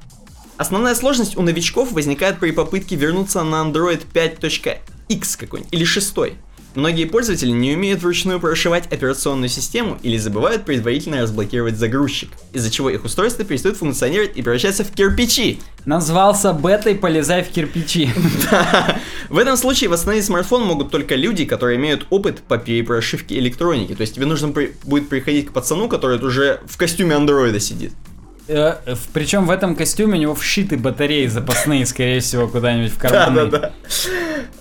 [0.59, 6.15] Основная сложность у новичков возникает при попытке вернуться на Android 5.x какой-нибудь или 6.
[6.75, 12.89] Многие пользователи не умеют вручную прошивать операционную систему или забывают предварительно разблокировать загрузчик, из-за чего
[12.89, 15.61] их устройство перестает функционировать и превращается в кирпичи.
[15.85, 18.11] Назвался бетой «Полезай в кирпичи».
[19.29, 23.95] В этом случае восстановить смартфон могут только люди, которые имеют опыт по перепрошивке электроники.
[23.95, 24.49] То есть тебе нужно
[24.85, 27.93] будет приходить к пацану, который уже в костюме андроида сидит.
[28.49, 28.77] Э,
[29.13, 33.51] Причем в этом костюме у него вшиты батареи запасные, скорее всего, куда-нибудь в карманы.
[33.51, 33.73] Да-да-да.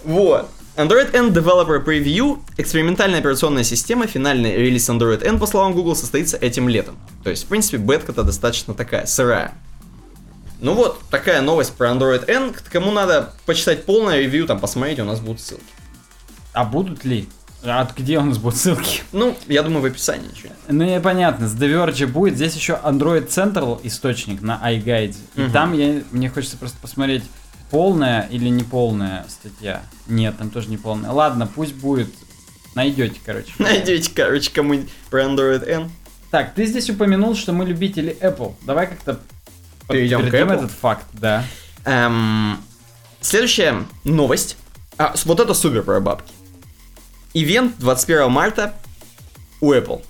[0.03, 0.49] Вот.
[0.77, 6.37] Android N Developer Preview, экспериментальная операционная система, финальный релиз Android N, по словам Google, состоится
[6.37, 6.97] этим летом.
[7.23, 9.53] То есть, в принципе, бетка-то достаточно такая, сырая.
[10.61, 12.53] Ну вот, такая новость про Android N.
[12.71, 15.63] Кому надо почитать полное ревью, там посмотреть, у нас будут ссылки.
[16.53, 17.27] А будут ли?
[17.63, 19.01] А где у нас будут ссылки?
[19.11, 20.53] Ну, я думаю, в описании ничего.
[20.69, 22.35] Ну, и понятно, с The Verge будет.
[22.35, 25.15] Здесь еще Android Central источник на iGuide.
[25.35, 27.23] И там я, мне хочется просто посмотреть,
[27.71, 29.81] полная или неполная статья.
[30.07, 31.11] Нет, там тоже не полная.
[31.11, 32.09] Ладно, пусть будет.
[32.75, 33.51] Найдете, короче.
[33.57, 34.75] Найдите, короче, кому
[35.09, 35.89] про Android N.
[36.29, 38.53] Так, ты здесь упомянул, что мы любители Apple.
[38.65, 39.19] Давай как-то
[39.89, 40.53] Перейдем к Apple?
[40.53, 41.43] этот факт, да.
[41.85, 42.63] Эм,
[43.19, 44.57] следующая новость.
[44.97, 46.31] А, вот это супер про бабки.
[47.33, 48.75] Ивент 21 марта
[49.61, 50.03] у Apple.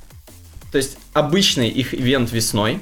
[0.72, 2.80] То есть обычный их ивент весной,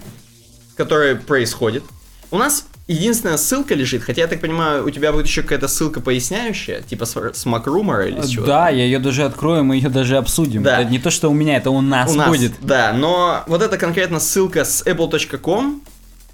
[0.76, 1.84] который происходит.
[2.32, 6.02] У нас единственная ссылка лежит, хотя я так понимаю, у тебя будет еще какая-то ссылка
[6.02, 9.90] поясняющая, типа с, с Макрумора или с чего Да, я ее даже открою, мы ее
[9.90, 10.64] даже обсудим.
[10.64, 10.82] Да.
[10.82, 12.54] Это не то, что у меня, это у нас, у нас, будет.
[12.62, 15.84] Да, но вот эта конкретно ссылка с apple.com,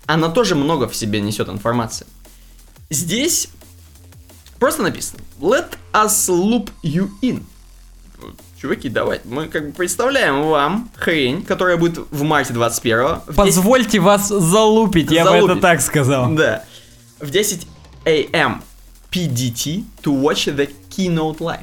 [0.06, 2.08] она тоже много в себе несет информации.
[2.90, 3.50] Здесь
[4.58, 7.44] просто написано Let us loop you in.
[8.66, 13.36] Чуваки, давайте, мы как бы представляем вам хрень, которая будет в марте 21 в 10
[13.36, 15.62] Позвольте вас залупить, я бы это Залупить.
[15.62, 16.32] так сказал.
[16.32, 16.64] Да.
[17.20, 17.68] В 10
[18.06, 18.64] a.m.
[19.12, 21.60] PDT to watch the keynote live.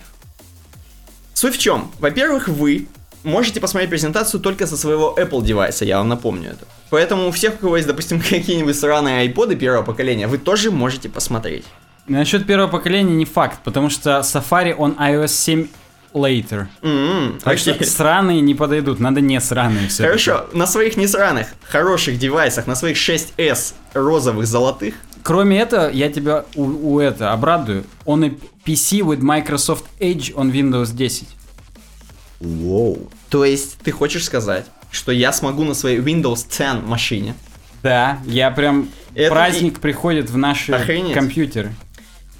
[1.35, 1.91] Суть в чем?
[1.99, 2.87] Во-первых, вы
[3.25, 6.67] можете посмотреть презентацию только со своего Apple девайса, я вам напомню это.
[6.91, 11.09] Поэтому у всех, у кого есть, допустим, какие-нибудь сраные iPod первого поколения, вы тоже можете
[11.09, 11.65] посмотреть.
[12.07, 15.67] Насчет первого поколения не факт, потому что Safari он iOS 7
[16.15, 16.67] later.
[16.83, 17.75] М-м, Так окей.
[17.75, 20.05] что сраные не подойдут, надо не сраные все.
[20.05, 24.95] Хорошо, на своих не сраных, хороших девайсах, на своих 6s розовых, золотых,
[25.25, 27.85] Кроме этого, я тебя у, у это обрадую.
[28.05, 28.31] Он и
[28.67, 31.29] PC with Microsoft Edge on Windows 10.
[32.41, 33.09] Воу.
[33.29, 37.35] То есть, ты хочешь сказать, что я смогу на своей Windows 10 машине
[37.85, 38.89] Да, я прям...
[39.15, 41.15] Это праздник приходит в наши Охренеть.
[41.15, 41.73] компьютеры.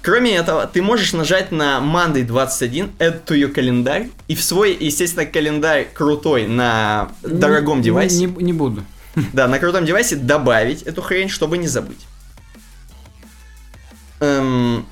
[0.03, 4.75] Кроме этого, ты можешь нажать на Monday 21, add to your календарь, и в свой,
[4.77, 8.83] естественно, календарь крутой на дорогом Не- девайсе, Не, не буду.
[9.33, 12.05] да, на крутом девайсе добавить эту хрень, чтобы не забыть.
[14.19, 14.85] Эм,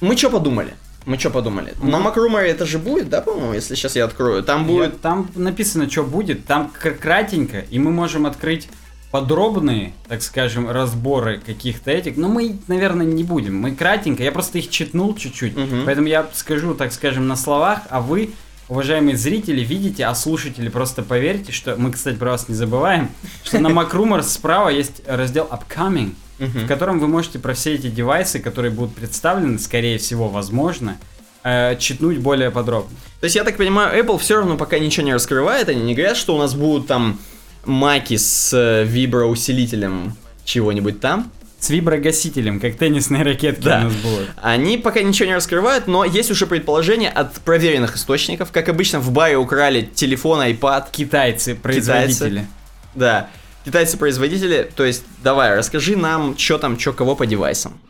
[0.00, 0.74] мы что подумали?
[1.06, 1.72] Мы что подумали?
[1.80, 4.42] На Макруморе это же будет, да, по-моему, если сейчас я открою?
[4.42, 5.00] Там Я- будет...
[5.00, 6.44] там написано, что будет.
[6.46, 8.68] Там кр- кратенько, и мы можем открыть
[9.10, 12.16] подробные, так скажем, разборы каких-то этих.
[12.16, 13.56] Но мы, наверное, не будем.
[13.56, 14.22] Мы кратенько.
[14.22, 15.56] Я просто их читнул чуть-чуть.
[15.56, 15.82] Мгм.
[15.86, 18.30] Поэтому я скажу, так скажем, на словах, а вы,
[18.68, 23.08] уважаемые зрители, видите, а слушатели просто поверьте, что мы, кстати, про вас не забываем,
[23.44, 28.40] что на MacRumors справа есть раздел Upcoming, в котором вы можете про все эти девайсы,
[28.40, 30.98] которые будут представлены, скорее всего, возможно,
[31.44, 32.94] э, читнуть более подробно.
[33.20, 36.16] То есть, я так понимаю, Apple все равно пока ничего не раскрывает, они не говорят,
[36.16, 37.18] что у нас будут там
[37.64, 41.30] маки с э, виброусилителем чего-нибудь там.
[41.60, 43.80] С виброгасителем, как теннисные ракетки Да.
[43.80, 44.30] у нас будут.
[44.40, 48.52] Они пока ничего не раскрывают, но есть уже предположение от проверенных источников.
[48.52, 50.86] Как обычно, в баре украли телефон, iPad.
[50.92, 52.46] Китайцы, производители.
[52.94, 53.28] Да,
[53.64, 54.70] китайцы-производители.
[54.76, 57.80] То есть, давай, расскажи нам, что там, что кого по девайсам.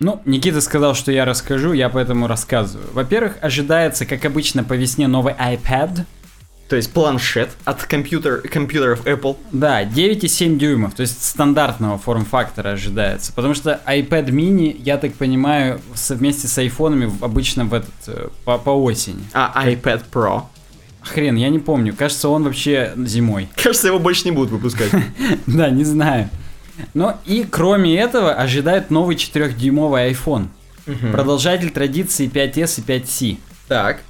[0.00, 2.88] Ну, Никита сказал, что я расскажу, я поэтому рассказываю.
[2.92, 6.00] Во-первых, ожидается, как обычно, по весне новый iPad.
[6.72, 9.36] То есть, планшет от компьютер, компьютеров Apple.
[9.52, 13.30] Да, 9,7 дюймов, то есть стандартного форм-фактора ожидается.
[13.34, 18.56] Потому что iPad mini, я так понимаю, вместе с айфонами обычно в этот, э, по,
[18.56, 19.22] по осени.
[19.34, 20.44] А iPad Pro.
[21.02, 23.50] Хрен, я не помню, кажется, он вообще зимой.
[23.62, 24.92] Кажется, его больше не будут выпускать.
[25.46, 26.30] Да, не знаю.
[26.94, 30.46] Но и кроме этого ожидают новый 4-дюймовый iPhone.
[31.12, 33.36] Продолжатель традиции 5s и 5c.
[33.68, 34.00] Так.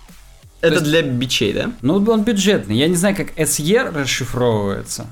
[0.62, 1.70] Это есть- для бичей, да?
[1.82, 2.76] Ну, он бюджетный.
[2.76, 5.06] Я не знаю, как SE расшифровывается.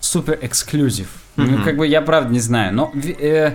[0.00, 1.08] Супер эксклюзив.
[1.36, 1.64] Ну, Мгм.
[1.64, 2.72] как бы я правда не знаю.
[2.74, 3.52] Но э,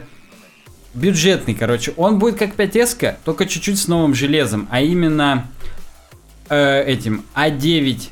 [0.94, 1.94] бюджетный, короче.
[1.98, 4.68] Он будет как 5S, только чуть-чуть с новым железом.
[4.70, 5.48] А именно
[6.50, 8.10] э, этим A9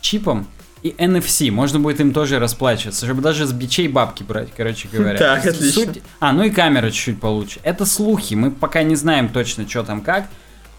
[0.00, 0.46] чипом
[0.82, 1.50] и NFC.
[1.50, 5.18] Можно будет им тоже расплачиваться, чтобы даже с бичей бабки брать, короче говоря.
[5.18, 5.70] Так, отлично.
[5.92, 7.60] суть- А, ну и камера чуть-чуть получше.
[7.62, 8.34] Это слухи.
[8.34, 10.28] Мы пока не знаем точно, что там как.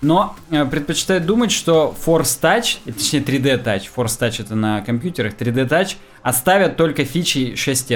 [0.04, 4.82] Но э, предпочитаю думать, что Force Touch, э, точнее 3D Touch, Force Touch это на
[4.82, 7.92] компьютерах, 3D Touch оставят только фичи 6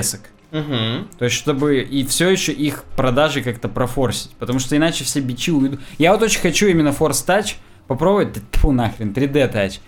[0.50, 0.64] Угу.
[1.20, 4.32] То есть, чтобы и все еще их продажи как-то профорсить.
[4.40, 5.82] Потому что иначе все бичи уйдут.
[5.98, 7.56] Я вот очень хочу именно Force Touch
[7.88, 8.38] попробовать.
[8.54, 9.80] Фу, нахрен, 3D Touch.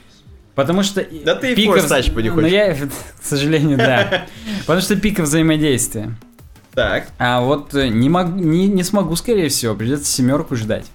[0.55, 1.07] Потому что...
[1.23, 2.51] Да ты и Force Touch поди Ну, хочешь.
[2.51, 4.25] я, к сожалению, да.
[4.61, 6.13] Потому что пика взаимодействия.
[6.73, 7.07] Так.
[7.17, 10.85] А вот э, не, мог, не, не смогу, скорее всего, придется семерку ждать.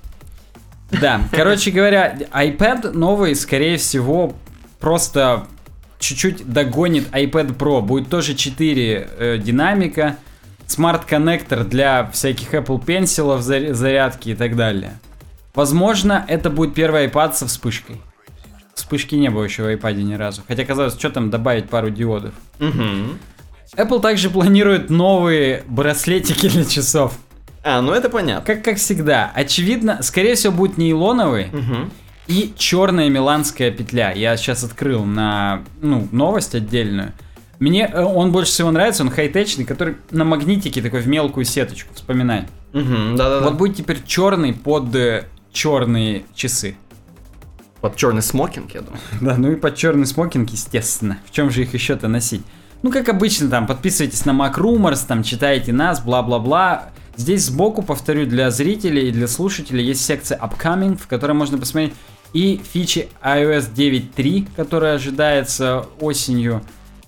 [1.01, 4.35] Да, короче говоря, iPad новый, скорее всего,
[4.81, 5.47] просто
[5.99, 7.81] чуть-чуть догонит iPad Pro.
[7.81, 10.17] Будет тоже 4 э, динамика,
[10.67, 14.99] смарт-коннектор для всяких Apple Pencil, зарядки и так далее.
[15.55, 18.01] Возможно, это будет первый iPad со вспышкой.
[18.75, 20.43] Вспышки не было еще в iPad ни разу.
[20.49, 22.35] Хотя казалось, что там добавить пару диодов.
[22.59, 23.19] Угу.
[23.77, 27.17] Apple также планирует новые браслетики для часов.
[27.65, 28.45] А, ну это понятно.
[28.45, 31.91] Как, как всегда, очевидно, скорее всего, будет нейлоновый Угу.
[32.27, 34.13] и черная миланская петля.
[34.13, 37.13] Я сейчас открыл на ну, новость отдельную.
[37.59, 41.95] Мне э, он больше всего нравится, он хай-течный, который на магнитике такой в мелкую сеточку,
[41.95, 42.43] вспоминай.
[42.75, 43.17] Угу.
[43.17, 43.49] Да-да-да.
[43.49, 46.77] Вот будет теперь черный под э, черные часы.
[47.81, 49.01] Под черный смокинг, я думаю.
[49.23, 51.19] Да, ну и под черный смокинг, естественно.
[51.27, 52.43] В чем же их еще-то носить?
[52.83, 56.91] Ну, как обычно, там, подписывайтесь на Mac Rumors, там, читайте нас, бла-бла-бла.
[57.17, 61.95] Здесь сбоку, повторю, для зрителей и для слушателей есть секция Upcoming, в которой можно посмотреть
[62.33, 66.63] и фичи iOS 9.3, которая ожидается осенью.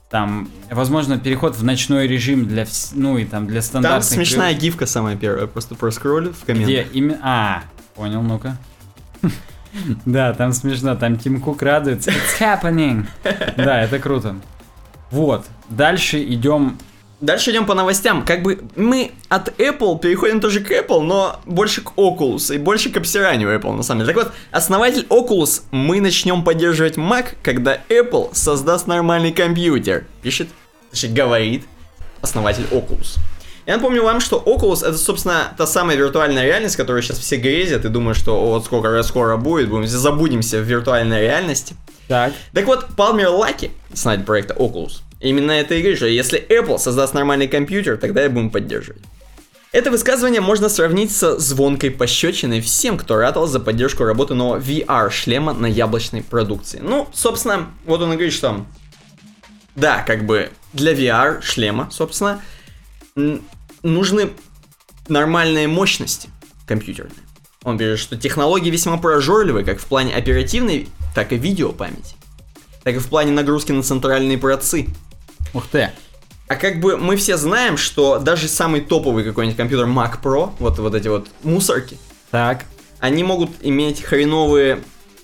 [0.08, 4.04] Там, возможно, переход в ночной режим для, вс- ну и там для Там стандартных...
[4.04, 5.48] смешная гифка самая первая.
[5.48, 6.94] Просто проскроллю в Где комментах.
[6.94, 7.18] именно...
[7.22, 7.62] А,
[7.96, 8.56] понял, ну-ка.
[10.06, 12.10] Да, там смешно, там Тим Кук радуется.
[12.10, 13.06] It's happening.
[13.56, 14.36] Да, это круто.
[15.10, 16.78] Вот, дальше идем...
[17.20, 18.24] Дальше идем по новостям.
[18.24, 22.90] Как бы мы от Apple переходим тоже к Apple, но больше к Oculus и больше
[22.90, 24.12] к обсиранию Apple, на самом деле.
[24.12, 30.06] Так вот, основатель Oculus, мы начнем поддерживать Mac, когда Apple создаст нормальный компьютер.
[30.20, 30.48] Пишет,
[30.90, 31.64] точнее говорит
[32.20, 33.18] основатель Oculus.
[33.64, 37.84] Я напомню вам, что Oculus это, собственно, та самая виртуальная реальность, которую сейчас все грезят
[37.84, 41.74] и думают, что «О, вот скоро скоро будет, будем забудемся в виртуальной реальности.
[42.08, 46.78] Так, Так вот, Палмер Лаки, основатель проекта Oculus, именно это и говорит, что если Apple
[46.78, 49.02] создаст нормальный компьютер, тогда и будем поддерживать.
[49.72, 55.52] Это высказывание можно сравнить со звонкой пощечиной всем, кто ратовал за поддержку работы нового VR-шлема
[55.52, 56.80] на яблочной продукции.
[56.82, 58.64] Ну, собственно, вот он и говорит, что
[59.74, 62.40] да, как бы для VR-шлема, собственно,
[63.82, 64.30] нужны
[65.08, 66.30] нормальные мощности
[66.66, 67.14] компьютерные.
[67.62, 72.14] Он пишет, что технологии весьма прожорливы как в плане оперативной, так и видеопамяти.
[72.82, 74.86] Так и в плане нагрузки на центральные процы.
[75.56, 75.90] Ух ты.
[76.48, 80.78] А как бы мы все знаем, что даже самый топовый какой-нибудь компьютер Mac Pro, вот,
[80.78, 81.98] вот эти вот мусорки,
[82.30, 82.64] Так,
[83.00, 84.78] они могут иметь хреновые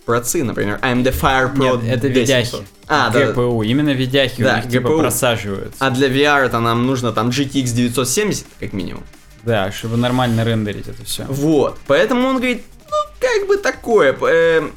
[0.05, 2.57] процы, например, AMD Fire Pro нет, это 10 видяхи.
[2.89, 3.27] А, да, да.
[3.33, 4.99] ГПУ, именно видяхи Да, у них типа GPU.
[5.01, 5.77] просаживаются.
[5.79, 9.05] А для VR это нам нужно там GTX 970, как минимум.
[9.45, 11.25] Да, чтобы нормально рендерить это все.
[11.29, 11.79] Вот.
[11.87, 14.17] Поэтому он говорит, ну, как бы такое.
[14.21, 14.71] а-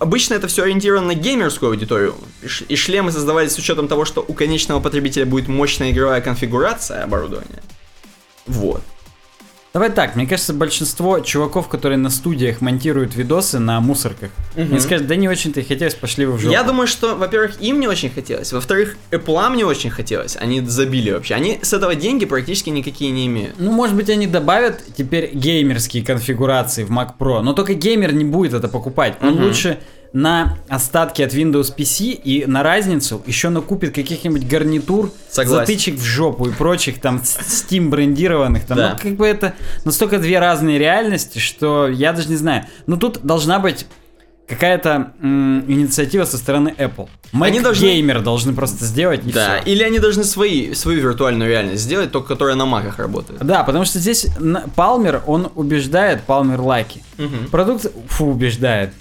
[0.00, 2.14] Обычно это все ориентировано на геймерскую аудиторию,
[2.68, 7.62] и шлемы создавались с учетом того, что у конечного потребителя будет мощная игровая конфигурация оборудования.
[8.46, 8.82] Вот.
[9.72, 14.72] Давай так, мне кажется, большинство чуваков, которые на студиях монтируют видосы на мусорках, Мгм.
[14.72, 16.52] они скажут, да не очень-то и хотелось, пошли вы в жопу.
[16.52, 21.10] Я думаю, что, во-первых, им не очень хотелось, во-вторых, Apple не очень хотелось, они забили
[21.10, 21.34] вообще.
[21.36, 23.54] Они с этого деньги практически никакие не имеют.
[23.58, 28.24] Ну, может быть, они добавят теперь геймерские конфигурации в Mac Pro, но только геймер не
[28.26, 29.16] будет это покупать.
[29.22, 29.44] Он Мгм.
[29.44, 29.78] лучше
[30.12, 35.60] на остатки от Windows PC и на разницу еще накупит каких-нибудь гарнитур, Согласен.
[35.66, 38.66] затычек в жопу и прочих там Steam брендированных.
[38.66, 38.90] Там, Да.
[38.92, 39.54] Ну, как бы это
[39.84, 42.66] настолько две разные реальности, что я даже не знаю.
[42.86, 43.86] Ну, тут должна быть
[44.46, 47.08] какая-то м, инициатива со стороны Apple.
[47.32, 49.70] Mac Они должны- геймер должны просто сделать и да, всё.
[49.70, 53.40] или они должны свои, свою виртуальную реальность сделать, только которая на маках работает.
[53.46, 54.26] Да, потому что здесь
[54.76, 57.02] Палмер, он убеждает, Палмер Лаки.
[57.16, 57.46] Мгм.
[57.50, 58.92] Продукт, фу, убеждает.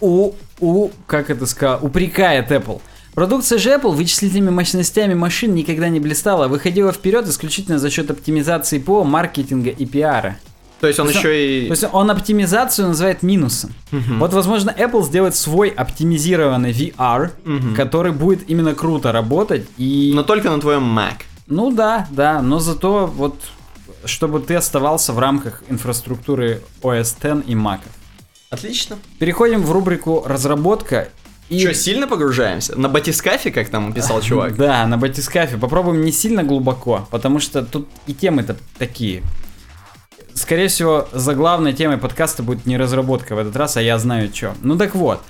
[0.00, 2.80] У, у, как это сказал, упрекает Apple.
[3.14, 8.78] Продукция же Apple вычислительными мощностями машин никогда не блистала, выходила вперед исключительно за счет оптимизации
[8.78, 10.36] ПО, маркетинга и пиара.
[10.80, 11.66] То есть он То есть еще и...
[11.66, 13.72] То есть он оптимизацию называет минусом.
[13.90, 17.30] Вот, возможно, Apple сделает свой оптимизированный VR,
[17.74, 20.12] который будет именно круто работать и...
[20.14, 21.22] Но только на твоем Mac.
[21.46, 23.36] Ну да, да, но зато вот
[24.04, 27.80] чтобы ты оставался в рамках инфраструктуры OS X и Mac.
[28.50, 28.98] Отлично.
[29.18, 31.08] Переходим в рубрику разработка.
[31.48, 31.60] И...
[31.60, 32.78] Че, сильно погружаемся?
[32.78, 34.56] На батискафе, как там писал чувак?
[34.56, 35.56] Да, на батискафе.
[35.56, 39.22] Попробуем не сильно глубоко, потому что тут и темы-то такие.
[40.34, 44.30] Скорее всего, за главной темой подкаста будет не разработка в этот раз, а я знаю
[44.34, 44.54] что.
[44.62, 45.22] Ну так вот.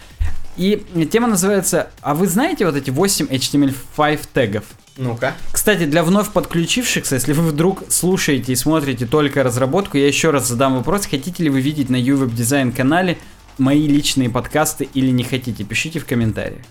[0.57, 4.65] И тема называется «А вы знаете вот эти 8 HTML5 тегов?»
[4.97, 5.35] Ну-ка.
[5.53, 10.49] Кстати, для вновь подключившихся, если вы вдруг слушаете и смотрите только разработку, я еще раз
[10.49, 13.19] задам вопрос, хотите ли вы видеть на UWeb Design канале
[13.59, 16.63] мои личные подкасты или не хотите, пишите в комментариях.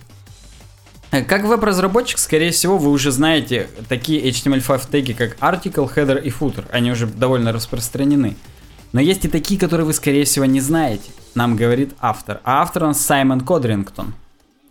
[1.11, 6.30] Э, Как веб-разработчик, скорее всего, вы уже знаете такие HTML5 теги, как article, header и
[6.30, 6.65] footer.
[6.71, 8.36] Они уже довольно распространены.
[8.91, 11.11] Но есть и такие, которые вы, скорее всего, не знаете.
[11.36, 12.39] Нам говорит автор.
[12.43, 14.13] А автор он Саймон Кодрингтон.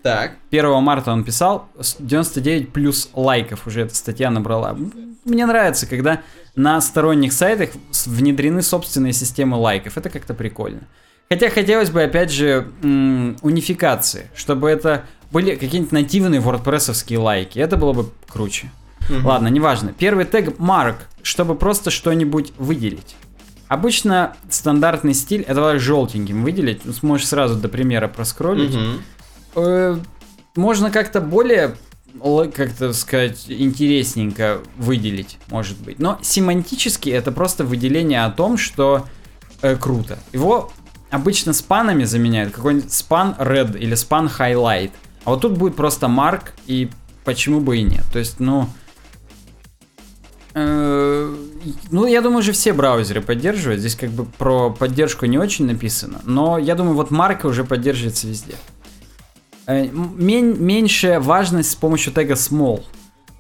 [0.05, 0.33] Так.
[0.51, 4.77] 1 марта он писал, с 99 плюс лайков уже эта статья набрала.
[5.25, 6.21] Мне нравится, когда
[6.55, 7.71] на сторонних сайтах
[8.05, 9.97] внедрены собственные системы лайков.
[9.97, 10.83] Это как-то прикольно.
[11.31, 17.59] Хотя хотелось бы, опять же, унификации, чтобы это были какие-нибудь нативные wordpress лайки.
[17.59, 18.71] Это было бы круче.
[19.09, 19.95] Ладно, неважно.
[19.99, 23.17] Первый тег mark, чтобы просто что-нибудь выделить.
[23.69, 26.83] Обычно стандартный стиль это желтеньким выделить.
[26.95, 28.75] Сможешь сразу до примера проскроллить.
[28.75, 29.01] Мгм.
[29.55, 29.99] Э,
[30.57, 31.77] можно как-то более,
[32.23, 35.99] как-то сказать, интересненько выделить, может быть.
[35.99, 39.07] Но семантически это просто выделение о том, что
[39.63, 40.19] э, круто.
[40.33, 40.73] Его
[41.11, 42.53] обычно спанами заменяют.
[42.53, 44.91] Какой-нибудь спан red или спан highlight.
[45.25, 46.91] А вот тут будет просто mark и
[47.25, 48.05] почему бы и нет.
[48.13, 48.69] То есть, ну...
[50.55, 51.37] э,
[51.91, 53.81] ну, я думаю, уже все браузеры поддерживают.
[53.81, 56.21] Здесь как бы про поддержку не очень написано.
[56.25, 58.55] Но я думаю, вот марка уже поддерживается везде.
[59.67, 62.83] Э, м- мен- меньшая важность с помощью тега small.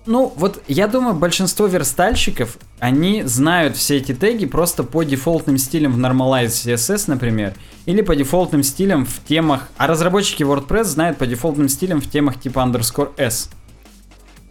[0.06, 5.92] Ну, вот я думаю, большинство верстальщиков, они знают все эти теги просто по дефолтным стилям
[5.92, 7.54] в Normalize CSS, например,
[7.86, 12.38] или по дефолтным стилям в темах, а разработчики WordPress знают по дефолтным стилям в темах
[12.38, 13.48] типа underscore s.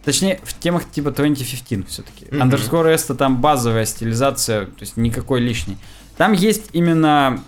[0.04, 2.26] Точнее, в темах типа 2015 все-таки.
[2.26, 5.78] Underscore s это там базовая стилизация, то есть никакой лишней.
[6.16, 7.40] Там есть именно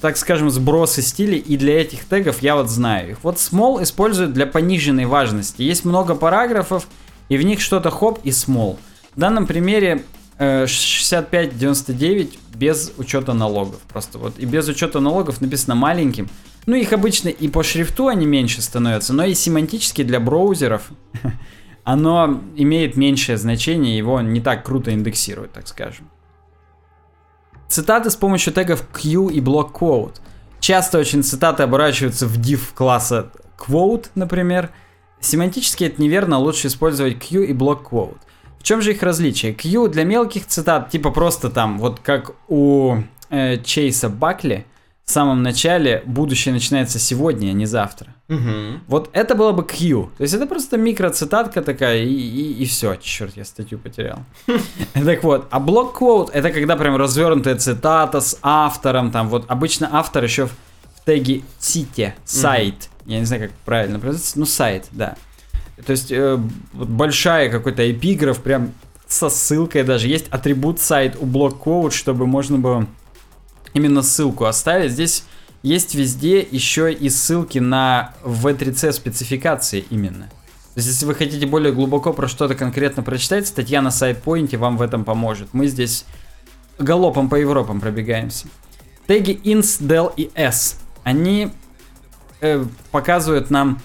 [0.00, 3.18] так скажем, сбросы стилей, и для этих тегов я вот знаю их.
[3.22, 5.62] Вот small используют для пониженной важности.
[5.62, 6.86] Есть много параграфов,
[7.28, 8.78] и в них что-то хоп и small.
[9.14, 10.04] В данном примере
[10.38, 13.80] э, 65-99 без учета налогов.
[13.88, 14.38] Просто вот.
[14.38, 16.28] И без учета налогов написано маленьким.
[16.66, 20.90] Ну, их обычно и по шрифту они меньше становятся, но и семантически для браузеров
[21.84, 26.08] оно имеет меньшее значение, его не так круто индексируют, так скажем.
[27.68, 30.20] Цитаты с помощью тегов Q и block quote.
[30.60, 34.70] Часто очень цитаты оборачиваются в div класса quote, например.
[35.20, 38.18] Семантически это неверно, лучше использовать Q и block quote.
[38.58, 39.52] В чем же их различие?
[39.52, 42.96] Q для мелких цитат, типа просто там, вот как у
[43.28, 44.66] э, Чейса Бакли,
[45.04, 48.14] в самом начале будущее начинается сегодня, а не завтра.
[48.28, 48.82] Мгм.
[48.86, 50.10] Вот это было бы Q.
[50.16, 52.96] То есть это просто микроцитатка такая, и, и, все.
[52.96, 54.20] Черт, я статью потерял.
[54.94, 59.10] Так вот, а блок quote это когда прям развернутая цитата с автором.
[59.10, 62.88] Там вот обычно автор еще в, в теге сите, сайт.
[63.04, 65.16] Я не знаю, как правильно произносится, ну сайт, да.
[65.84, 66.38] То есть э,
[66.72, 68.72] вот большая какой-то эпиграф, прям
[69.06, 70.08] со ссылкой даже.
[70.08, 72.86] Есть атрибут сайт у блок quote, чтобы можно было
[73.74, 74.92] именно ссылку оставить.
[74.92, 75.24] Здесь
[75.62, 80.26] есть везде еще и ссылки на V3C спецификации именно.
[80.74, 84.76] То есть, если вы хотите более глубоко про что-то конкретно прочитать, статья на сайт-поинте вам
[84.76, 85.50] в этом поможет.
[85.52, 86.04] Мы здесь
[86.78, 88.48] галопом по Европам пробегаемся.
[89.06, 91.52] Теги ins, del и s, они
[92.40, 93.80] э, показывают нам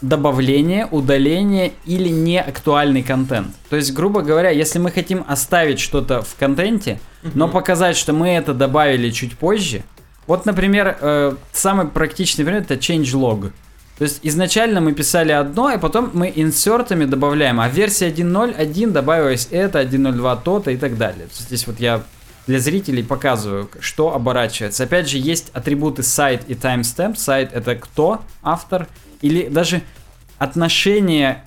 [0.00, 3.48] добавление, удаление или неактуальный контент.
[3.70, 7.00] То есть, грубо говоря, если мы хотим оставить что-то в контенте,
[7.34, 9.82] но показать, что мы это добавили чуть позже,
[10.26, 13.52] вот, например, э, самый практичный пример это changelog.
[13.98, 18.90] То есть изначально мы писали одно, и потом мы инсертами добавляем, а в версии 1.0.1
[18.90, 21.28] добавилось это, 1.0.2 то-то и так далее.
[21.32, 22.02] Здесь вот я
[22.46, 24.84] для зрителей показываю, что оборачивается.
[24.84, 27.16] Опять же, есть атрибуты сайт и timestamp.
[27.16, 28.88] Сайт это кто, автор,
[29.24, 29.80] или даже
[30.38, 31.44] отношение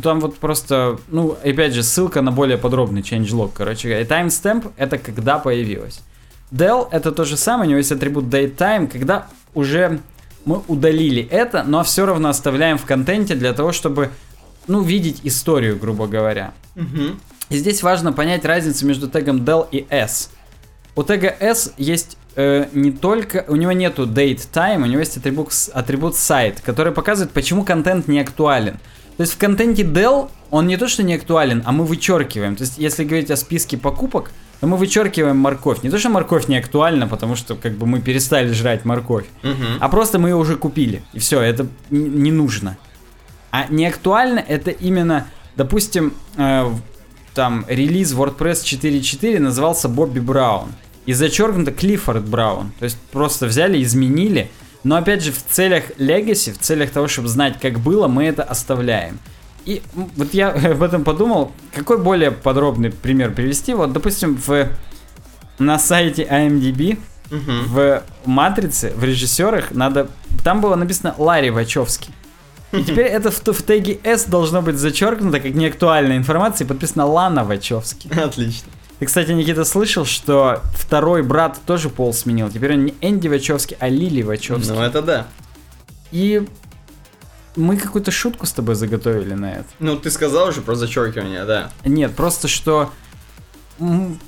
[0.00, 4.04] там вот просто, ну, опять же, ссылка на более подробный changelog, короче говоря.
[4.04, 6.00] И timestamp это когда появилось.
[6.52, 10.00] Del это то же самое, у него есть атрибут datetime, когда уже
[10.44, 14.10] мы удалили это, но все равно оставляем в контенте для того, чтобы,
[14.68, 16.52] ну, видеть историю, грубо говоря.
[16.76, 17.18] Мгм.
[17.48, 20.30] И здесь важно понять разницу между тегом del и s.
[20.94, 23.44] У тега s есть э, не только...
[23.48, 28.08] У него нету date time, у него есть атрибут, атрибут site, который показывает, почему контент
[28.08, 28.74] не актуален.
[29.16, 32.54] То есть в контенте del он не то, что не актуален, а мы вычеркиваем.
[32.56, 34.30] То есть если говорить о списке покупок,
[34.60, 35.82] то мы вычеркиваем морковь.
[35.82, 39.78] Не то, что морковь не актуальна, потому что как бы мы перестали жрать морковь, Мгм.
[39.80, 41.02] а просто мы ее уже купили.
[41.14, 42.76] И все, это не нужно.
[43.50, 45.26] А не актуально это именно,
[45.56, 46.70] допустим, э,
[47.34, 50.68] там релиз WordPress 4.4 назывался Бобби Браун.
[51.06, 52.72] И зачеркнуто Клиффорд Браун.
[52.78, 54.50] То есть просто взяли, изменили.
[54.84, 58.42] Но опять же, в целях Legacy, в целях того, чтобы знать, как было, мы это
[58.42, 59.18] оставляем.
[59.64, 63.74] И вот я об этом подумал, какой более подробный пример привести.
[63.74, 64.68] Вот, допустим, в,
[65.58, 66.98] на сайте IMDb
[67.30, 67.64] Мгм.
[67.66, 70.08] в Матрице, в режиссерах надо...
[70.44, 72.14] Там было написано Ларри Вачовский.
[72.72, 77.06] И теперь это в, в теге S должно быть зачеркнуто как неактуальная информация и подписано
[77.06, 78.10] Лана Вачовский.
[78.20, 78.70] Отлично.
[78.98, 82.50] Ты, кстати, Никита, слышал, что второй брат тоже пол сменил.
[82.50, 84.74] Теперь он не Энди Вачовский, а Лили Вачовский.
[84.74, 85.26] Ну это да.
[86.12, 86.46] И
[87.56, 89.66] мы какую-то шутку с тобой заготовили на это.
[89.80, 91.70] Ну ты сказал уже про зачеркивание, да.
[91.84, 92.90] Нет, просто что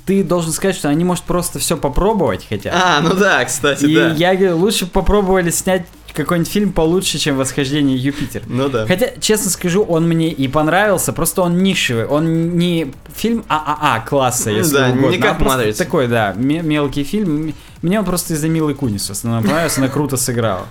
[0.05, 2.73] ты должен сказать, что они, может, просто все попробовать хотят.
[2.75, 4.11] А, ну да, кстати, И да.
[4.11, 8.43] я говорю, лучше попробовали снять какой-нибудь фильм получше, чем «Восхождение Юпитер».
[8.47, 8.85] Ну да.
[8.85, 12.05] Хотя, честно скажу, он мне и понравился, просто он нишевый.
[12.05, 17.03] Он не фильм ААА класса, если Да, угодно, не как а такой, да, ме- мелкий
[17.03, 17.53] фильм.
[17.81, 20.65] Мне он просто из-за Милы Кунис в основном понравился, она круто сыграла.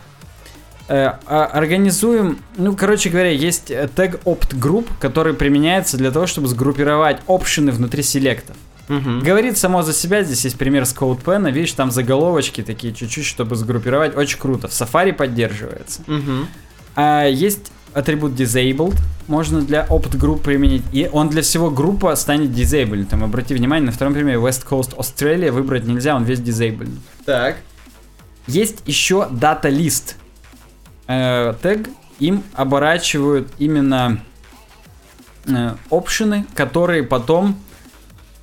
[0.88, 6.48] Э, а- Организуем, ну, короче говоря, есть тег opt group, который применяется для того, чтобы
[6.48, 8.56] сгруппировать опшены внутри селектов.
[8.88, 9.20] Мгм.
[9.20, 13.56] Говорит само за себя, здесь есть пример с CodePen, видишь, там заголовочки такие чуть-чуть, чтобы
[13.56, 14.68] сгруппировать, очень круто.
[14.68, 16.02] В Safari поддерживается.
[16.06, 16.48] Мгм.
[16.96, 22.50] А есть атрибут disabled, можно для opt group применить, и он для всего группа станет
[22.50, 23.06] disabled.
[23.06, 26.96] Там, обрати внимание, на втором примере West Coast Australia выбрать нельзя, он весь disabled.
[27.24, 27.56] Так.
[28.46, 30.14] Есть еще data list.
[31.06, 34.20] Э, тег, им оборачивают именно
[35.46, 37.56] э, опшены, которые потом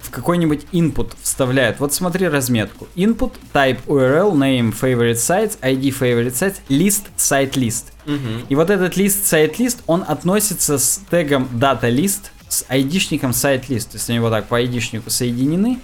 [0.05, 1.79] в какой-нибудь input вставляют.
[1.79, 2.87] Вот смотри разметку.
[2.95, 7.85] Input, type URL, name, favorite sites, ID favorite sites, list, site list.
[8.05, 8.45] Мгм.
[8.47, 13.67] И вот этот лист site list, он относится с тегом data list с айдишником site
[13.67, 13.91] list.
[13.91, 15.79] То есть они вот так по айдишнику соединены.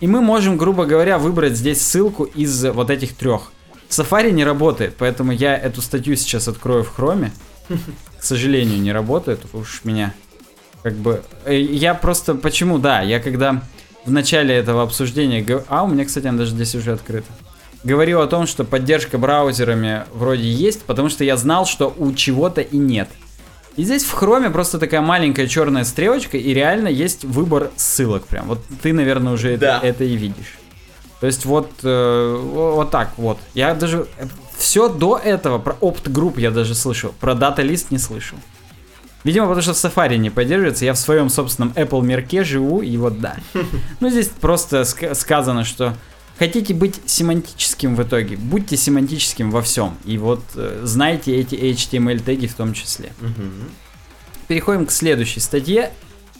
[0.00, 3.52] И мы можем, грубо говоря, выбрать здесь ссылку из вот этих трех.
[3.88, 7.30] Safari не работает, поэтому я эту статью сейчас открою в Chrome.
[8.18, 10.14] К сожалению, не работает, уж меня
[10.82, 11.22] как бы...
[11.44, 12.34] э, Я просто...
[12.34, 12.78] Почему?
[12.78, 13.62] Да, я когда
[14.04, 15.44] в начале этого обсуждения...
[15.68, 17.26] А, у меня, кстати, она даже здесь уже открыта.
[17.84, 22.60] Говорил о том, что поддержка браузерами вроде есть, потому что я знал, что у чего-то
[22.60, 23.08] и нет.
[23.76, 28.46] И здесь в хроме просто такая маленькая черная стрелочка, и реально есть выбор ссылок прям.
[28.46, 29.78] Вот ты, наверное, уже Да.
[29.78, 30.58] это, это и видишь.
[31.20, 33.38] То есть вот, э, вот так вот.
[33.54, 34.06] Я даже...
[34.56, 38.38] Все до этого, про опт групп я даже слышал, про дата лист не слышал.
[39.24, 40.84] Видимо, потому что в Safari не поддерживается.
[40.84, 43.36] Я в своем собственном Apple мерке живу, и вот да.
[44.00, 45.96] Ну, здесь просто ска- сказано, что
[46.38, 49.96] хотите быть семантическим в итоге, будьте семантическим во всем.
[50.04, 53.12] И вот э, знайте эти HTML теги в том числе.
[53.20, 53.70] Мгм.
[54.48, 55.92] Переходим к следующей статье.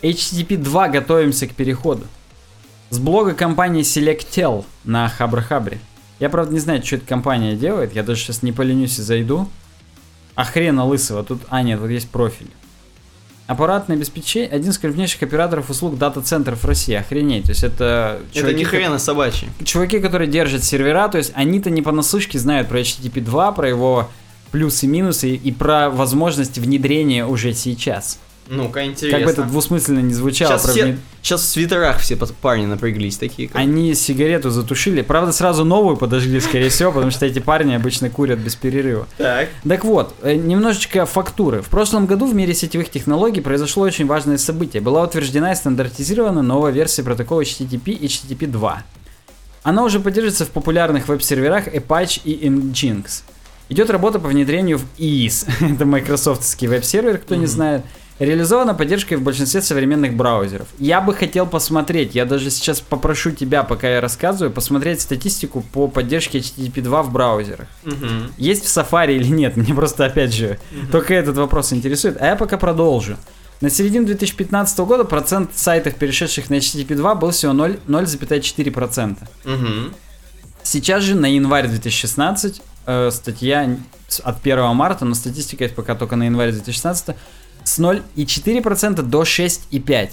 [0.03, 2.05] HTTP 2 готовимся к переходу.
[2.91, 5.79] С блога компании Selectel на Хабр-Хабре.
[6.19, 7.95] Я, правда, не знаю, что эта компания делает.
[7.95, 9.49] Я даже сейчас не поленюсь и зайду.
[10.35, 11.23] А хрена лысого.
[11.25, 12.51] Тут, а нет, вот есть профиль.
[13.53, 14.49] Аппаратное обеспечение.
[14.49, 16.95] Один из крупнейших операторов услуг дата-центров в России.
[16.95, 17.45] Охренеть.
[17.45, 18.19] То есть это...
[18.31, 19.49] Это чуваки, ни хрена собачий.
[19.63, 24.09] чуваки, которые держат сервера, то есть они-то не понаслышке знают про HTTP 2, про его
[24.53, 28.19] плюсы и минусы и про возможность внедрения уже сейчас.
[28.49, 29.19] Ну-ка, интересно.
[29.19, 30.51] Как бы это двусмысленно не звучало.
[30.53, 33.49] Сейчас, про все, внед- сейчас в свитерах все парни напряглись такие.
[33.49, 35.03] как- Они сигарету затушили.
[35.03, 39.07] Правда, сразу новую подожгли, скорее всего, потому что эти парни обычно курят без перерыва.
[39.17, 39.49] Так.
[39.67, 41.63] Так вот, э, немножечко фактуры.
[41.63, 44.83] В прошлом году в мире сетевых технологий произошло очень важное событие.
[44.83, 48.83] Была утверждена и стандартизирована новая версия протокола HTTP HTTP 2.
[49.63, 53.23] Она уже поддерживается в популярных веб-серверах Apache и Nginx.
[53.69, 55.47] Идет работа по внедрению в EAS.
[55.75, 57.83] Это майкрософтский веб-сервер, кто не знает.
[58.25, 60.69] Реализована поддержкой в большинстве современных браузеров.
[60.79, 65.89] Я бы хотел посмотреть, я даже сейчас попрошу тебя, пока я рассказываю, посмотреть статистику по
[65.89, 67.67] поддержке HTTP 2 в браузерах.
[67.83, 68.33] Мгм.
[68.39, 69.57] Есть в Safari или нет?
[69.57, 70.61] Мне просто, опять же,
[70.93, 72.17] только этот вопрос интересует.
[72.21, 73.17] А я пока продолжу.
[73.61, 79.17] На середину 2015 года процент сайтов, перешедших на HTTP 2, был всего 0 0,4%.
[79.45, 79.95] Мгм.
[80.63, 83.77] Сейчас же на январь 2016 э, статья
[84.23, 87.17] от 1 марта, но статистика есть пока только на январь 2016,
[87.65, 90.11] с 0,4% до 6,5%.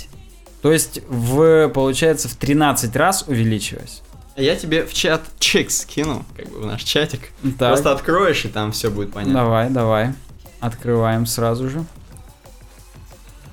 [0.61, 4.01] То есть, в, получается, в 13 раз увеличилось.
[4.35, 7.21] А Я тебе в чат чек скину, как бы в наш чатик.
[7.57, 9.33] Так, Просто откроешь, и там все будет понятно.
[9.35, 10.13] давай, давай.
[10.59, 11.83] Открываем сразу же.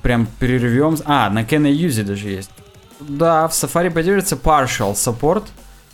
[0.03, 0.97] Прям перервем.
[1.05, 2.51] А, на Can I Use даже есть.
[3.01, 5.45] Да, в Safari поддерживается partial support.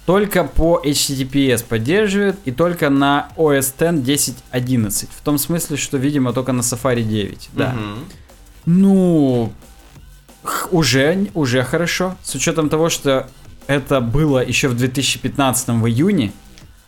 [0.07, 5.09] Только по HTTPS поддерживает и только на OS X 10.11.
[5.17, 7.51] В том смысле, что, видимо, только на Safari 9.
[7.53, 7.73] Да.
[7.73, 8.05] Мгм.
[8.67, 9.53] Ну,
[10.71, 12.17] уже, уже хорошо.
[12.23, 13.29] С учетом того, что
[13.69, 16.33] это было еще в 2015 в июне.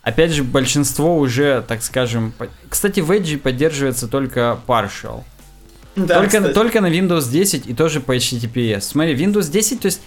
[0.02, 2.32] Опять же, большинство уже, так скажем...
[2.36, 5.22] по- Кстати, в Edge поддерживается только partial.
[5.96, 6.52] Да, только, кстати.
[6.52, 8.80] только на Windows 10 и тоже по HTTPS.
[8.82, 10.00] Смотри, Windows 10, то есть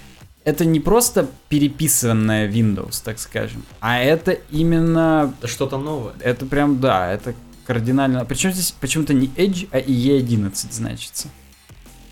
[0.47, 5.33] это не просто переписанная Windows, так скажем, а это именно...
[5.43, 6.13] Что-то новое.
[6.21, 7.33] Это прям, да, это
[7.65, 8.23] кардинально...
[8.23, 11.27] Причем здесь почему-то не Edge, а IE11 значится.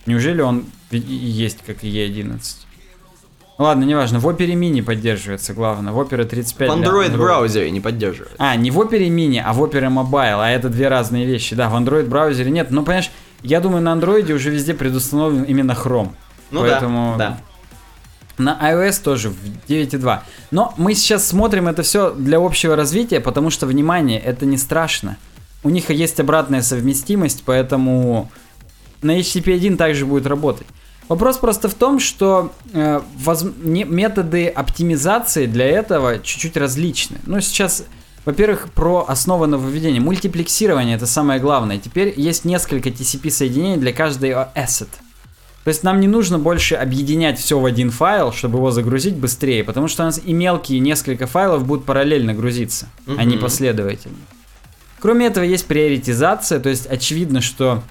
[0.06, 2.42] Неужели он и- есть как IE11?
[3.58, 5.94] Ну Ладно, неважно, в Opera Mini поддерживается, главное.
[5.94, 8.36] В Opera 35 В для Android браузере не поддерживает.
[8.38, 11.56] а, не в Opera Mini, а в Opera Mobile, а это две разные вещи.
[11.56, 12.70] Да, в Android браузере нет.
[12.70, 13.10] Ну, понимаешь,
[13.44, 16.12] я думаю, на Android уже везде предустановлен именно Chrome.
[16.52, 17.40] Ну Поэтому- да,
[18.38, 19.36] На iOS тоже в
[19.70, 20.20] 9.2.
[20.52, 25.18] Но мы сейчас смотрим это все для общего развития, потому что, внимание, это не страшно.
[25.64, 28.30] У них есть обратная совместимость, поэтому
[29.02, 30.68] на HTTP1 также будет работать.
[31.08, 37.18] Вопрос просто в том, что э, воз- не- методы оптимизации для этого чуть-чуть различны.
[37.28, 37.84] Ну, сейчас,
[38.26, 40.02] во-первых, про основы нововведения.
[40.02, 41.78] Мультиплексирование это самое главное.
[41.78, 44.90] Теперь есть несколько TCP-соединений для каждой asset.
[45.66, 49.64] То есть нам не нужно больше объединять все в один файл, чтобы его загрузить быстрее,
[49.64, 52.88] потому что у нас и мелкие несколько файлов будут параллельно грузиться,
[53.18, 54.16] а не последовательно.
[55.00, 57.82] Кроме этого есть приоритизация, то есть очевидно, что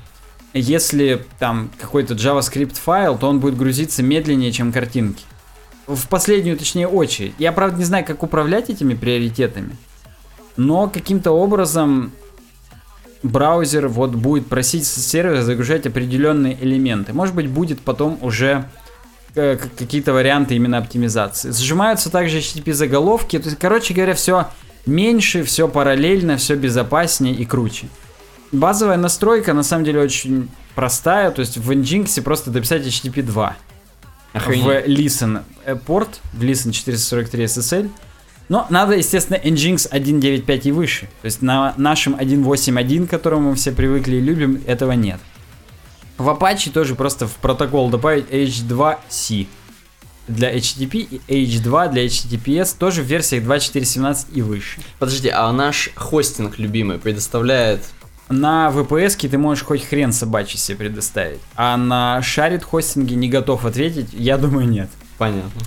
[0.53, 5.25] если там какой-то JavaScript файл, то он будет грузиться медленнее, чем картинки.
[5.89, 7.35] В последнюю, точнее, очередь.
[7.39, 9.77] Я, правда, не знаю, как управлять этими приоритетами,
[10.57, 12.13] но каким-то образом
[13.25, 17.13] браузер вот будет просить с сервера загружать определенные элементы.
[17.13, 18.69] Может быть, будет потом уже
[19.35, 21.51] э, какие-то варианты именно оптимизации.
[21.51, 23.39] Сжимаются также HTTP заголовки.
[23.39, 24.49] То есть, короче говоря, все
[24.87, 27.89] меньше, все параллельно, все безопаснее и круче.
[28.53, 31.31] Базовая настройка на самом деле очень простая.
[31.31, 33.57] То есть в Nginx просто дописать HTTP 2
[34.35, 34.65] Охренеть.
[34.65, 35.43] в Listen
[35.87, 37.91] порт, в Listen 443 SSL.
[38.49, 41.09] Но надо, естественно, Nginx 1.9.5 и выше.
[41.23, 45.21] То есть на нашем 1.8.1, к которому мы все привыкли и любим, этого нет.
[46.19, 49.47] В Apache тоже просто в протокол добавить H2C
[50.29, 54.81] для HTTP и H2 для HTTPS тоже в версиях 2.4.17 и выше.
[54.99, 57.83] Подожди, а наш хостинг любимый предоставляет...
[58.31, 63.67] На VPS ты можешь хоть хрен собачий себе предоставить, а на шарит хостинге не готов
[63.67, 64.89] ответить, я думаю, нет.
[65.19, 65.61] Понятно.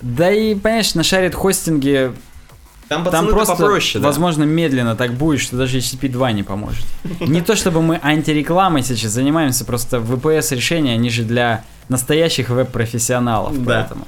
[0.00, 2.12] Да и, понимаешь, на шарит хостинге
[2.88, 4.08] Там Там просто, попроще, да?
[4.08, 6.84] возможно, медленно так будет, что даже HTTP 2 не поможет.
[7.20, 13.62] Не то чтобы мы антирекламой сейчас занимаемся, просто VPS решения, они же для настоящих веб-профессионалов,
[13.64, 13.80] Да.
[13.80, 14.06] поэтому.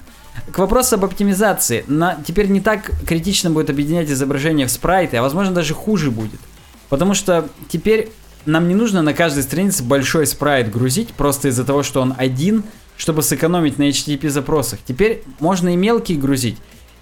[0.52, 1.84] К вопросу об оптимизации.
[1.88, 6.40] На, теперь не так критично будет объединять изображения в спрайты, а возможно даже хуже будет.
[6.88, 8.10] Потому что теперь
[8.46, 12.62] нам не нужно на каждой странице большой спрайт грузить, просто из-за того, что он один,
[12.98, 14.80] чтобы сэкономить на HTTP запросах.
[14.86, 16.58] Теперь можно и мелкие грузить,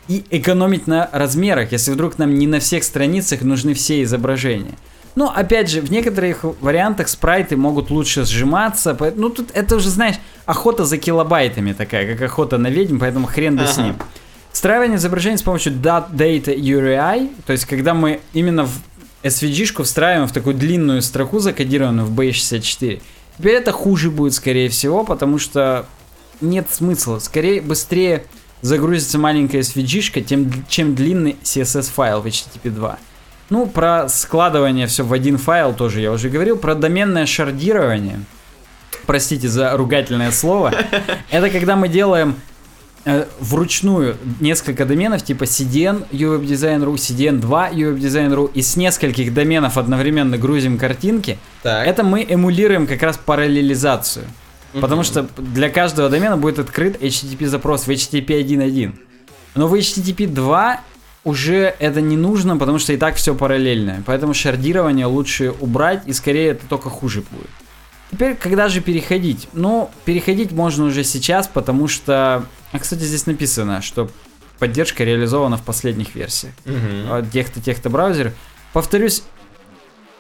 [0.07, 4.75] и экономить на размерах, если вдруг нам не на всех страницах нужны все изображения.
[5.17, 10.17] Ну, опять же, в некоторых вариантах спрайты могут лучше сжиматься, ну тут это уже, знаешь,
[10.45, 13.83] охота за килобайтами такая, как охота на ведьм, поэтому хрен бы с Ага.
[13.89, 13.97] ним.
[14.53, 18.73] Встраивание изображений с помощью Dat Data URI, то есть когда мы именно в
[19.23, 23.01] SVG-шку встраиваем в такую длинную строку, закодированную в B64,
[23.39, 25.87] теперь это хуже будет, скорее всего, потому что
[26.41, 27.19] нет смысла.
[27.19, 28.25] Скорее, быстрее
[28.63, 32.99] загрузится маленькая SVG-шка, тем, чем длинный CSS-файл в HTTP 2.
[33.49, 36.57] Ну, про складывание все в один файл тоже я уже говорил.
[36.57, 38.21] Про доменное шардирование.
[39.07, 40.75] Простите за ругательное слово.
[41.31, 42.37] Это когда мы делаем
[43.41, 51.39] вручную несколько доменов типа CDN UWebDesign.ru, CDN2 UWebDesign.ru и с нескольких доменов одновременно грузим картинки.
[51.63, 51.87] Так.
[51.87, 54.25] Это мы эмулируем как раз параллелизацию.
[54.73, 58.95] Потому что для каждого домена будет открыт HTTP запрос в HTTP 1.1.
[59.55, 60.81] Но в HTTP 2
[61.25, 64.03] уже это не нужно, потому что и так все параллельное.
[64.05, 67.51] Поэтому шардирование лучше убрать, и скорее это только хуже будет.
[68.11, 69.49] Теперь, когда же переходить?
[69.53, 72.45] Ну, переходить можно уже сейчас, потому что...
[72.73, 74.11] А, кстати, здесь написано, что
[74.59, 76.55] поддержка реализована в последних версиях
[77.11, 78.33] от тех-то, тех-то браузеров.
[78.73, 79.23] повторюсь,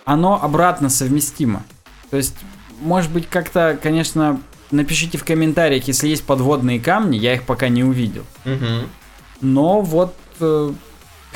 [0.04, 1.64] оно обратно совместимо.
[2.10, 2.36] То есть,
[2.80, 4.40] может быть, как-то, конечно,
[4.70, 8.24] напишите в комментариях, если есть подводные камни, я их пока не увидел.
[8.44, 8.88] Мгм.
[9.40, 10.72] Но вот э,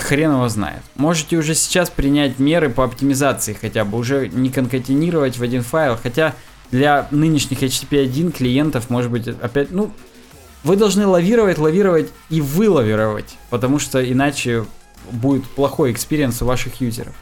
[0.03, 0.83] хрен его знает.
[0.97, 5.99] Можете уже сейчас принять меры по оптимизации хотя бы, уже не конкатенировать в один файл,
[6.01, 6.35] хотя
[6.71, 9.93] для нынешних HTTP1 клиентов, может быть, опять, ну,
[10.63, 14.65] вы должны лавировать, лавировать и вылавировать, потому что иначе
[15.11, 17.15] будет плохой experience у ваших user ов.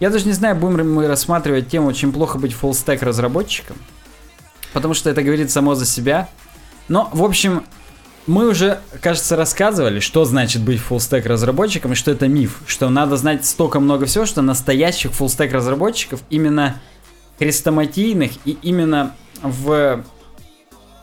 [0.00, 3.76] Я даже не знаю, будем ли мы рассматривать тему, чем плохо быть full stack разработчиком,
[4.72, 6.28] потому что это говорит само за себя.
[6.88, 7.64] Но, в общем,
[8.28, 12.90] мы уже, кажется, рассказывали, что значит быть full stack разработчиком и что это миф, что
[12.90, 16.76] надо знать столько много всего, что настоящих stack разработчиков именно
[17.38, 20.04] хрестоматийных и именно в,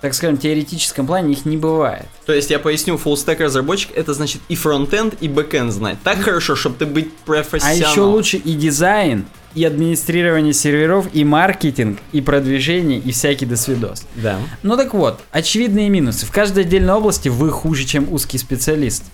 [0.06, 2.06] так скажем, теоретическом плане их не бывает.
[2.28, 5.98] То есть я поясню, stack разработчик это значит и фронтенд, и бэкенд знать.
[6.04, 7.80] Так хорошо, чтобы ты быть А профессионалом.
[7.80, 9.26] еще лучше и дизайн,
[9.56, 14.06] и администрирование серверов, и маркетинг, и продвижение, и всякий досвидос.
[14.14, 14.38] Да.
[14.62, 16.28] Ну так вот, очевидные минусы.
[16.28, 19.06] В каждой отдельной области вы хуже, чем узкий специалист.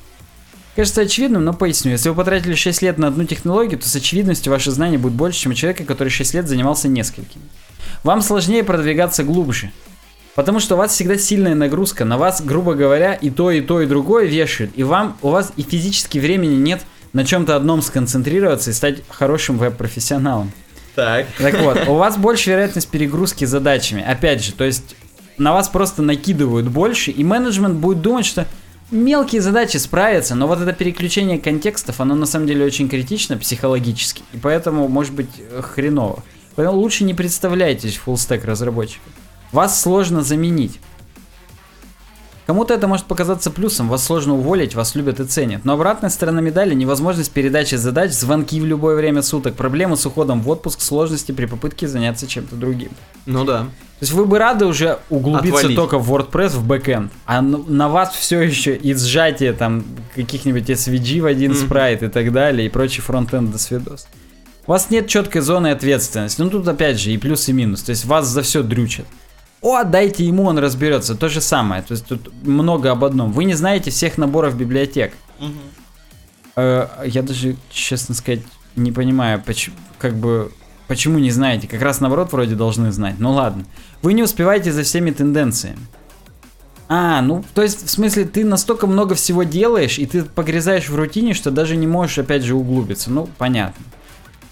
[0.75, 1.91] Кажется очевидным, но поясню.
[1.93, 5.39] Если вы потратили 6 лет на одну технологию, то с очевидностью ваши знания будут больше,
[5.39, 7.45] чем у человека, который 6 лет занимался несколькими.
[8.03, 9.71] Вам сложнее продвигаться глубже.
[10.35, 12.05] Потому что у вас всегда сильная нагрузка.
[12.05, 14.71] На вас, грубо говоря, и то, и то, и другое вешают.
[14.75, 16.81] И вам, у вас и физически времени нет
[17.13, 20.51] на чем-то одном сконцентрироваться и стать хорошим веб-профессионалом.
[20.95, 21.27] Так.
[21.37, 24.03] Так вот, у вас больше вероятность перегрузки задачами.
[24.03, 24.95] Опять же, то есть
[25.37, 28.47] на вас просто накидывают больше, и менеджмент будет думать, что
[28.91, 34.23] мелкие задачи справятся, но вот это переключение контекстов, оно на самом деле очень критично психологически,
[34.33, 36.23] и поэтому может быть э, хреново.
[36.55, 39.11] Поэтому лучше не представляйтесь stack разработчиком.
[39.51, 40.79] Вас сложно заменить.
[42.47, 45.63] Кому-то это может показаться плюсом, вас сложно уволить, вас любят и ценят.
[45.63, 50.41] Но обратная сторона медали– невозможность передачи задач, звонки в любое время суток, проблемы с уходом
[50.41, 52.89] в отпуск, сложности при попытке заняться чем-то другим.
[53.25, 53.59] Ну да.
[53.59, 53.67] То
[54.01, 55.77] есть вы бы рады уже углубиться Отвалить.
[55.77, 61.21] только в WordPress, в бэкэнд, а на вас все еще и сжатие там каких-нибудь SVG
[61.21, 61.59] в один Мгм.
[61.59, 64.07] спрайт и так далее, и прочий фронтенд до свидос.
[64.65, 66.41] У вас нет четкой зоны ответственности.
[66.41, 67.83] Ну тут опять же и плюс, и минус.
[67.83, 69.05] То есть вас за все дрючат.
[69.61, 71.15] О, дайте ему, он разберется.
[71.15, 71.83] То же самое.
[71.83, 73.31] То есть тут много об одном.
[73.31, 75.13] Вы не знаете всех наборов библиотек.
[76.55, 78.41] Э, я даже, честно сказать,
[78.75, 80.51] не понимаю, почему, как бы,
[80.87, 81.67] почему не знаете.
[81.67, 83.15] Как раз наоборот вроде должны знать.
[83.19, 83.65] Ну ладно.
[84.01, 85.79] Вы не успеваете за всеми тенденциями.
[86.93, 90.95] А, ну, то есть, в смысле, ты настолько много всего делаешь, и ты погрязаешь в
[90.95, 93.09] рутине, что даже не можешь, опять же, углубиться.
[93.09, 93.85] Ну, понятно.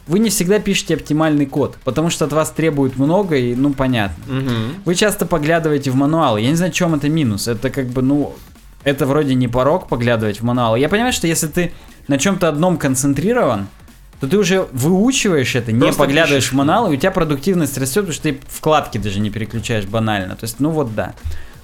[0.10, 4.23] Вы не всегда пишете оптимальный код, потому что от вас требуют много, и, ну, понятно.
[4.26, 4.81] Мгм.
[4.84, 6.41] Вы часто поглядываете в мануалы.
[6.41, 7.48] Я не знаю, в чем это минус.
[7.48, 8.34] Это как бы, ну,
[8.84, 10.80] это вроде не порог поглядывать в мануалы.
[10.80, 11.73] Я понимаю, что если ты
[12.07, 13.68] на чем-то одном концентрирован,
[14.19, 17.77] то ты уже выучиваешь это, не Просто поглядываешь пишешь, в мануалы, и у тебя продуктивность
[17.77, 20.36] растет, потому что ты вкладки даже не переключаешь банально.
[20.36, 21.14] То есть, ну вот да.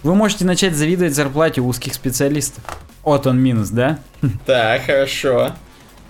[0.03, 2.63] Вы можете начать завидовать зарплате узких специалистов.
[3.01, 3.97] Вот он минус, да?
[4.45, 5.53] Так, хорошо.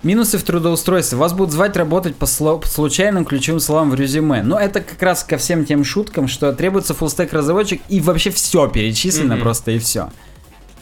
[0.06, 1.18] Минусы в трудоустройстве.
[1.18, 4.44] Вас будут звать работать по, случайным ключевым словам в резюме.
[4.44, 8.68] Но это как раз ко всем тем шуткам, что требуется фуллстек разработчик и вообще все
[8.68, 9.41] перечислено Мгм.
[9.44, 10.11] просто и все.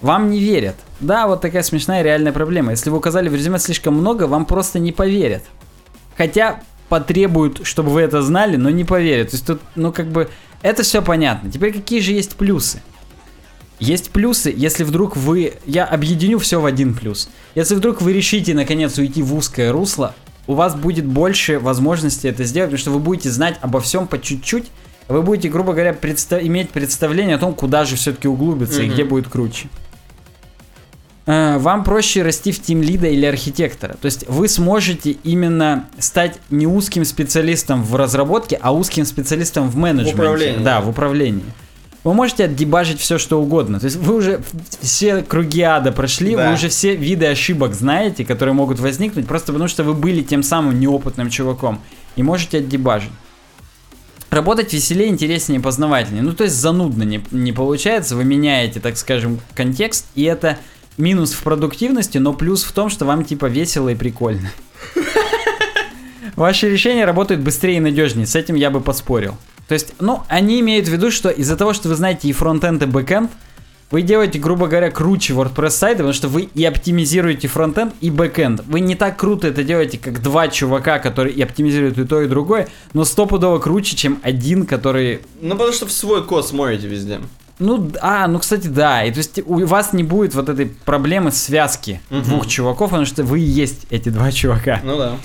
[0.02, 0.76] Вам не верят.
[1.00, 2.72] Да, вот такая смешная реальная проблема.
[2.72, 5.44] Если вы указали в резюме слишком много, вам просто не поверят.
[6.18, 6.60] Хотя
[6.90, 9.30] потребуют, чтобы вы это знали, но не поверят.
[9.30, 10.30] То есть тут, ну как бы,
[10.62, 11.50] это все понятно.
[11.50, 12.82] Теперь какие же есть плюсы?
[13.80, 15.54] Есть плюсы, если вдруг вы...
[15.66, 17.30] Я объединю все в один плюс.
[17.56, 20.14] Если вдруг вы решите, наконец, уйти в узкое русло,
[20.48, 24.20] у вас будет больше возможности это сделать, потому что вы будете знать обо всем по
[24.22, 24.66] чуть-чуть,
[25.10, 28.94] вы будете, грубо говоря, предста- иметь представление о том, куда же все-таки углубиться и Мгм.
[28.94, 29.68] где будет круче.
[31.26, 33.94] Э, Вам проще расти в тим лида или архитектора.
[34.02, 39.78] То есть вы сможете именно стать не узким специалистом в разработке, а узким специалистом в
[39.78, 40.14] менеджменте.
[40.16, 40.64] управлении.
[40.64, 41.46] Да, в управлении.
[42.04, 43.80] Вы можете отдебажить все, что угодно.
[43.80, 44.42] То есть вы уже
[44.82, 46.48] все круги ада прошли, Да.
[46.50, 50.44] вы уже все виды ошибок знаете, которые могут возникнуть, просто потому что вы были тем
[50.44, 51.80] самым неопытным чуваком.
[52.16, 53.12] И можете отдебажить.
[54.30, 56.24] Работать веселее, интереснее, познавательнее.
[56.24, 58.16] Ну, то есть занудно не, не получается.
[58.16, 60.58] Вы меняете, так скажем, контекст, и это
[60.98, 64.52] минус в продуктивности, но плюс в том, что вам типа весело и прикольно.
[66.36, 68.26] Ваши решения работают быстрее и надежнее.
[68.26, 69.38] С этим я бы поспорил.
[69.68, 72.84] То есть, ну, они имеют в виду, что из-за того, что вы знаете и фронтенд,
[72.84, 73.32] и бэкенд,
[73.92, 78.64] вы делаете, грубо говоря, круче WordPress сайты, потому что вы и оптимизируете фронтенд, и бэкенд.
[78.66, 82.28] Вы не так круто это делаете, как два чувака, которые и оптимизируют и то, и
[82.28, 87.20] другое, но стопудово круче, чем один, который Ну, потому что в свой код смотрите везде.
[87.60, 89.04] ну, а, ну, кстати, да.
[89.06, 92.24] И то есть у вас не будет вот этой проблемы связки Мгм.
[92.24, 94.82] двух чуваков, потому что вы и есть эти два чувака.
[94.84, 95.18] Ну да.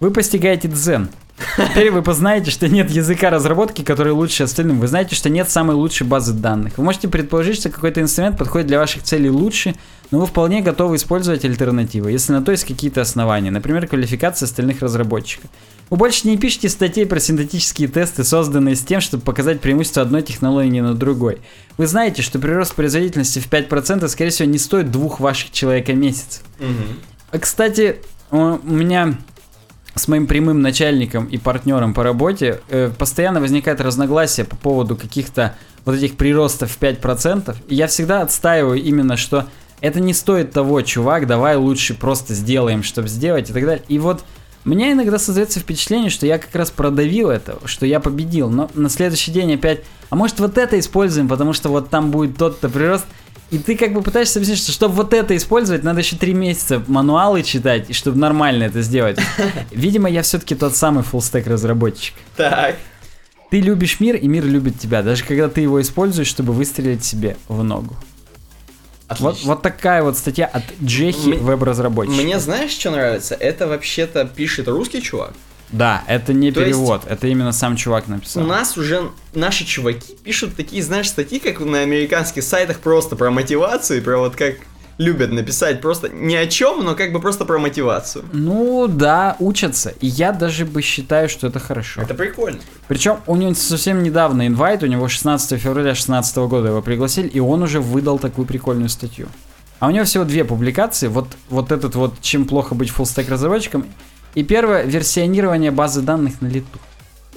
[0.00, 1.10] Вы постигаете дзен.
[1.56, 4.80] Теперь вы познаете, что нет языка разработки, который лучше остальным.
[4.80, 6.78] Вы знаете, что нет самой лучшей базы данных.
[6.78, 9.74] Вы можете предположить, что какой-то инструмент подходит для ваших целей лучше,
[10.10, 14.80] но вы вполне готовы использовать альтернативы, если на то есть какие-то основания, например, квалификация остальных
[14.80, 15.50] разработчиков.
[15.90, 20.22] Вы больше не пишете статей про синтетические тесты, созданные с тем, чтобы показать преимущество одной
[20.22, 21.38] технологии над другой.
[21.76, 26.42] Вы знаете, что прирост производительности в 5% скорее всего не стоит двух ваших человека месяцев.
[27.30, 27.96] А, Кстати,
[28.30, 29.16] у меня
[29.98, 35.54] с моим прямым начальником и партнером по работе э, постоянно возникает разногласие по поводу каких-то
[35.84, 37.56] вот этих приростов в 5%.
[37.68, 39.46] И я всегда отстаиваю именно, что
[39.80, 43.84] это не стоит того, чувак, давай лучше просто сделаем, чтобы сделать и так далее.
[43.88, 44.24] И вот
[44.64, 48.90] меня иногда создается впечатление, что я как раз продавил это, что я победил, но на
[48.90, 49.80] следующий день опять,
[50.10, 53.06] а может вот это используем, потому что вот там будет тот-то прирост,
[53.50, 56.82] и ты как бы пытаешься объяснить, что чтобы вот это использовать, надо еще три месяца
[56.86, 59.18] мануалы читать, и чтобы нормально это сделать.
[59.70, 62.14] Видимо, я все-таки тот самый фуллстек разработчик.
[62.36, 62.76] Так.
[63.50, 67.36] Ты любишь мир, и мир любит тебя, даже когда ты его используешь, чтобы выстрелить себе
[67.48, 67.96] в ногу.
[69.08, 69.48] Вот, Отлично.
[69.54, 72.14] вот такая вот статья от Джехи, М- веб-разработчик.
[72.14, 73.34] Мне знаешь, что нравится?
[73.34, 75.32] Это вообще-то пишет русский чувак.
[75.70, 78.42] Да, это не То есть- перевод, это именно сам чувак У написал.
[78.44, 84.02] нас уже наши чуваки пишут такие, знаешь, статьи, как на американских сайтах, просто про мотивацию,
[84.02, 84.54] про вот как
[84.96, 88.24] любят написать просто ни о чем, но как бы просто про мотивацию.
[88.32, 89.90] Ну да, учатся.
[90.00, 92.02] И я даже бы считаю, что это хорошо.
[92.02, 92.58] Это прикольно.
[92.88, 97.38] Причем у него совсем недавно инвайт, у него 16 февраля 2016 года его пригласили, и
[97.38, 99.28] он уже выдал такую прикольную статью.
[99.78, 101.06] А у него всего две публикации.
[101.06, 103.86] Вот, вот этот вот «Чем плохо быть фуллстек разработчиком»
[104.34, 106.78] и первое «Версионирование базы данных на лету».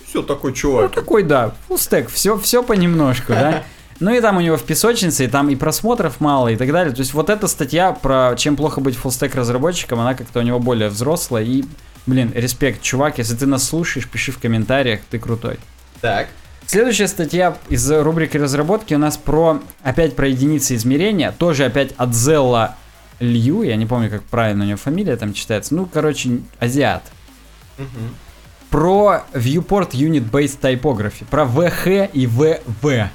[0.05, 0.91] Все такой Ну, чувак.
[0.91, 3.63] такой, да, фуллстек, все, все понемножку, да.
[4.01, 6.91] Ну и там у него в песочнице, и там и просмотров мало, и так далее.
[6.91, 10.57] То есть вот эта статья про чем плохо быть фуллстек разработчиком, она как-то у него
[10.57, 11.43] более взрослая.
[11.43, 11.63] И,
[12.07, 15.59] блин, респект, чувак, если ты нас слушаешь, пиши в комментариях, ты крутой.
[16.01, 16.30] Так.
[16.65, 22.15] Следующая статья из рубрики разработки у нас про, опять про единицы измерения, тоже опять от
[22.15, 22.76] Зелла
[23.22, 27.03] Лью, я не помню, как правильно у него фамилия там читается, ну, короче, азиат.
[27.77, 28.15] Мгм.
[28.69, 33.10] Про Viewport Unit Based Typography, про VH и VV.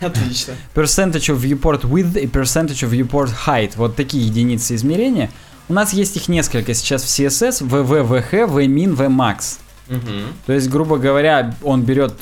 [0.00, 0.54] Oтлично.
[0.74, 5.30] Percentage of Viewport Width и Percentage of Viewport Height, вот такие единицы измерения.
[5.68, 9.58] У нас есть их несколько сейчас в CSS, VV, VH, VMin, VMax.
[9.88, 10.32] Мгм.
[10.46, 12.14] То есть, грубо говоря, он берет,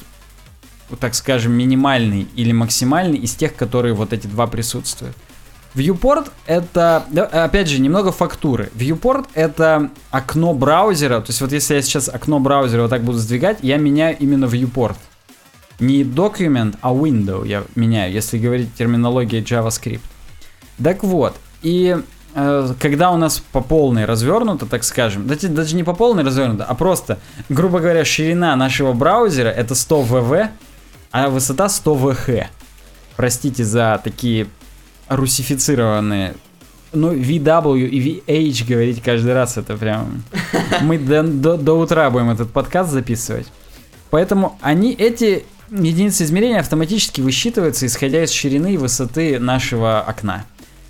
[1.00, 5.16] так скажем, минимальный или максимальный из тех, которые вот эти два присутствуют.
[5.74, 8.70] Viewport это, опять же, немного фактуры.
[8.76, 13.18] Viewport это окно браузера, то есть вот если я сейчас окно браузера вот так буду
[13.18, 14.96] сдвигать, я меняю именно Viewport.
[15.80, 20.00] Не document, а window я меняю, если говорить терминологией JavaScript.
[20.82, 21.96] Так вот, и
[22.34, 26.22] э, когда у нас по полной развернуто, так скажем, да, те- даже не по полной
[26.22, 27.18] развернуто, а просто,
[27.48, 30.48] грубо говоря, ширина нашего браузера это 100 ВВ,
[31.10, 32.28] а высота 100 ВХ.
[33.16, 34.46] Простите за такие
[35.08, 36.34] русифицированные.
[36.92, 40.22] Ну, VW и VH говорить каждый раз это прям...
[40.82, 43.48] Мы до, до- до утра будем этот подкаст записывать.
[44.10, 50.44] Поэтому они, эти единицы измерения автоматически высчитываются, исходя из ширины и высоты нашего окна.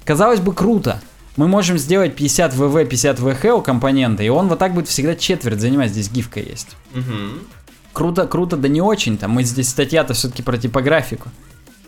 [0.05, 1.01] Казалось бы, круто.
[1.37, 5.17] Мы можем сделать 50 ВВ, 50 ВХ у компонента, и он вот так будет всегда
[5.17, 5.91] четверть занимать.
[5.91, 6.77] Здесь гифка есть.
[7.95, 9.27] Круто, круто, да не очень-то.
[9.29, 11.31] Мы здесь статья-то все-таки про типографику.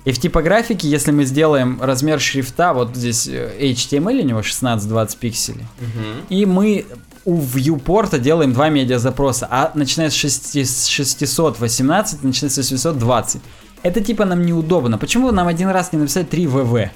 [0.07, 5.17] И в типографике, если мы сделаем размер шрифта, вот здесь э, HTML у него 16-20
[5.19, 6.27] пикселей, Мгм.
[6.31, 6.87] и мы
[7.25, 13.43] у viewport делаем два медиазапроса, а начиная с 6 с 618, начиная с 820.
[13.83, 14.97] Это типа нам неудобно.
[14.97, 16.91] Почему нам один раз не написать 3 ВВ?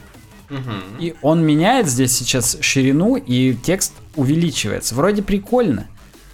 [1.01, 4.95] И он меняет здесь сейчас ширину, и текст увеличивается.
[4.95, 5.87] Вроде прикольно.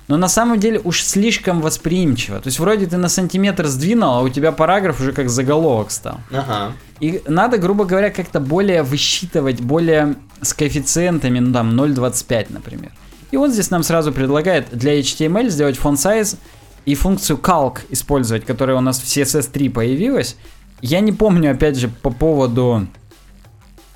[0.09, 2.39] Но на самом деле уж слишком восприимчиво.
[2.39, 6.21] То есть вроде ты на сантиметр сдвинул, а у тебя параграф уже как заголовок стал.
[6.31, 6.73] Ага.
[7.01, 12.93] И надо, грубо говоря, как-то более высчитывать, более с коэффициентами, ну там 0.25, например.
[13.33, 16.39] И он здесь нам сразу предлагает для HTML сделать font size
[16.85, 20.37] и функцию calc использовать, которая у нас в CSS3 появилась.
[20.81, 22.87] Я не помню, опять же, по поводу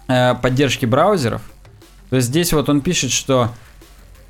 [0.09, 1.43] э, поддержки браузеров.
[2.11, 3.51] То есть здесь вот он пишет, что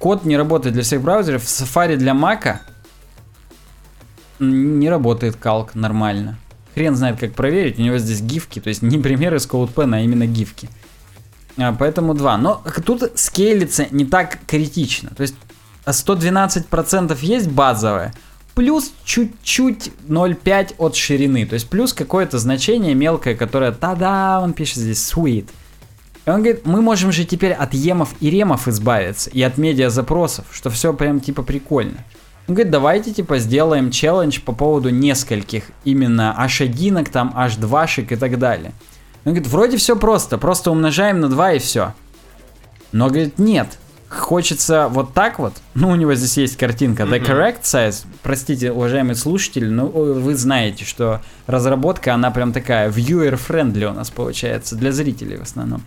[0.00, 1.44] код не работает для всех браузеров.
[1.44, 2.58] В Safari для Mac
[4.40, 6.38] не работает calc нормально.
[6.74, 7.78] Хрен знает, как проверить.
[7.78, 10.68] У него здесь гифки, то есть не примеры из CodePen, а именно гифки.
[11.56, 12.38] А, поэтому 2.
[12.38, 15.10] Но тут скейлится не так критично.
[15.14, 15.34] То есть
[15.84, 18.14] а 112% есть базовое,
[18.54, 21.46] плюс чуть-чуть 0,5 от ширины.
[21.46, 25.48] То есть плюс какое-то значение мелкое, которое, та-да, он пишет здесь sweet.
[26.26, 30.44] И он говорит, мы можем же теперь от емов и ремов избавиться, и от медиа-запросов,
[30.52, 32.04] что все прям типа прикольно.
[32.46, 38.38] Он говорит, давайте типа сделаем челлендж по поводу нескольких именно H1, там H2 и так
[38.38, 38.72] далее.
[39.24, 41.94] Он говорит, вроде все просто, просто умножаем на 2 и все.
[42.92, 43.78] Но говорит, нет,
[44.08, 45.54] хочется вот так вот.
[45.74, 47.04] Ну, у него здесь есть картинка.
[47.04, 48.04] The correct size.
[48.22, 54.74] Простите, уважаемые слушатели, но вы знаете, что разработка, она прям такая viewer-friendly у нас получается,
[54.76, 55.82] для зрителей в основном.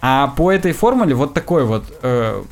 [0.00, 2.42] А по этой формуле вот такой вот э,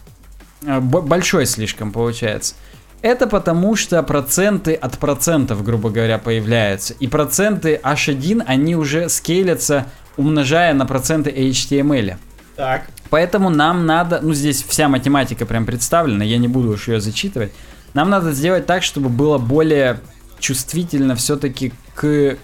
[0.64, 2.54] э большой слишком получается.
[3.02, 6.94] Это потому, что проценты от процентов, грубо говоря, появляются.
[6.94, 9.86] И проценты H1, они уже скейлятся,
[10.16, 12.16] умножая на проценты HTML.
[12.56, 12.86] Так.
[13.10, 17.52] Поэтому нам надо, ну здесь вся математика прям представлена, я не буду уж ее зачитывать.
[17.94, 20.00] Нам надо сделать так, чтобы было более
[20.38, 22.36] чувствительно все-таки к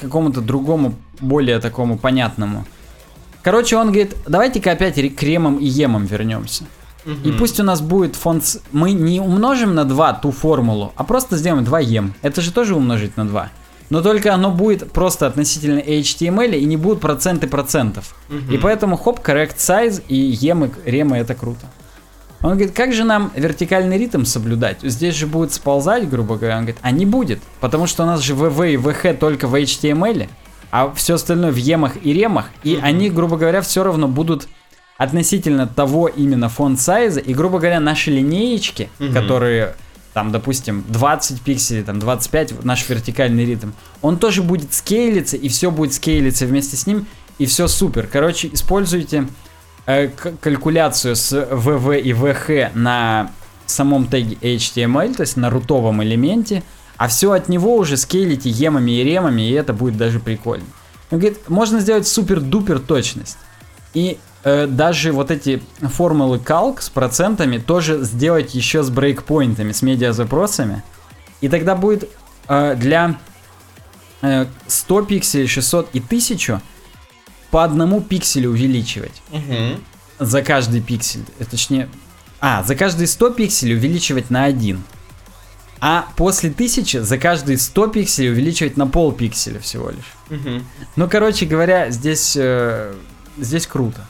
[0.00, 2.66] какому-то другому, более такому понятному.
[3.42, 6.64] Короче, он говорит, давайте-ка опять к ремам и емам вернемся.
[7.04, 7.28] Угу.
[7.28, 8.44] И пусть у нас будет фонд...
[8.70, 12.14] Мы не умножим на 2 ту формулу, а просто сделаем 2 ем.
[12.22, 13.50] Это же тоже умножить на 2
[13.92, 18.14] но только оно будет просто относительно HTML и не будут проценты процентов.
[18.30, 18.54] Угу.
[18.54, 21.66] И поэтому хоп, correct size и емы, ремы это круто.
[22.40, 24.78] Он говорит, как же нам вертикальный ритм соблюдать?
[24.82, 26.56] Здесь же будет сползать, грубо говоря.
[26.56, 29.54] Он говорит, а не будет, потому что у нас же VV и VH только в
[29.54, 30.26] HTML,
[30.72, 34.48] а все остальное в емах и ремах, и они, грубо говоря, все равно будут
[34.96, 39.76] относительно того именно фонд сайза, и, грубо говоря, наши линеечки, mm которые
[40.14, 43.70] там, допустим, 20 пикселей, там 25, наш вертикальный ритм,
[44.00, 47.06] он тоже будет скейлиться, и все будет скейлиться вместе с ним,
[47.38, 48.06] и все супер.
[48.10, 49.28] Короче, используйте
[49.86, 53.30] э, калькуляцию с VV и VH на
[53.66, 56.62] самом теге HTML, то есть на рутовом элементе,
[57.02, 60.66] а все от него уже скейлите емами и ремами, и это будет даже прикольно.
[61.10, 63.38] Он говорит, можно сделать супер-дупер точность.
[63.92, 69.82] И э, даже вот эти формулы calc с процентами тоже сделать еще с брейкпоинтами, с
[69.82, 70.84] медиа-запросами.
[71.40, 72.08] И тогда будет
[72.46, 73.18] э, для
[74.20, 76.62] э, 100 пикселей, 600 и 1000
[77.50, 79.22] по одному пикселю увеличивать.
[79.32, 79.80] Угу.
[80.20, 81.24] За каждый пиксель.
[81.50, 81.88] Точнее...
[82.38, 84.80] А, за каждые 100 пикселей увеличивать на 1.
[85.84, 90.14] А после 1000 за каждые 100 пикселей увеличивать на пол пикселя всего лишь.
[90.30, 90.62] Угу.
[90.94, 92.94] Ну, короче говоря, здесь, э,
[93.36, 94.06] здесь круто.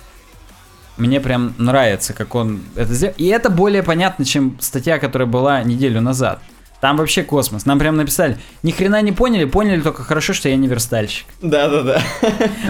[0.99, 3.15] Мне прям нравится, как он это сделал.
[3.17, 6.43] И это более понятно, чем статья, которая была неделю назад.
[6.83, 7.65] Там вообще космос.
[7.65, 11.27] Нам прям написали, ни хрена не поняли, поняли только хорошо, что я не верстальщик.
[11.41, 12.03] Да, да, да.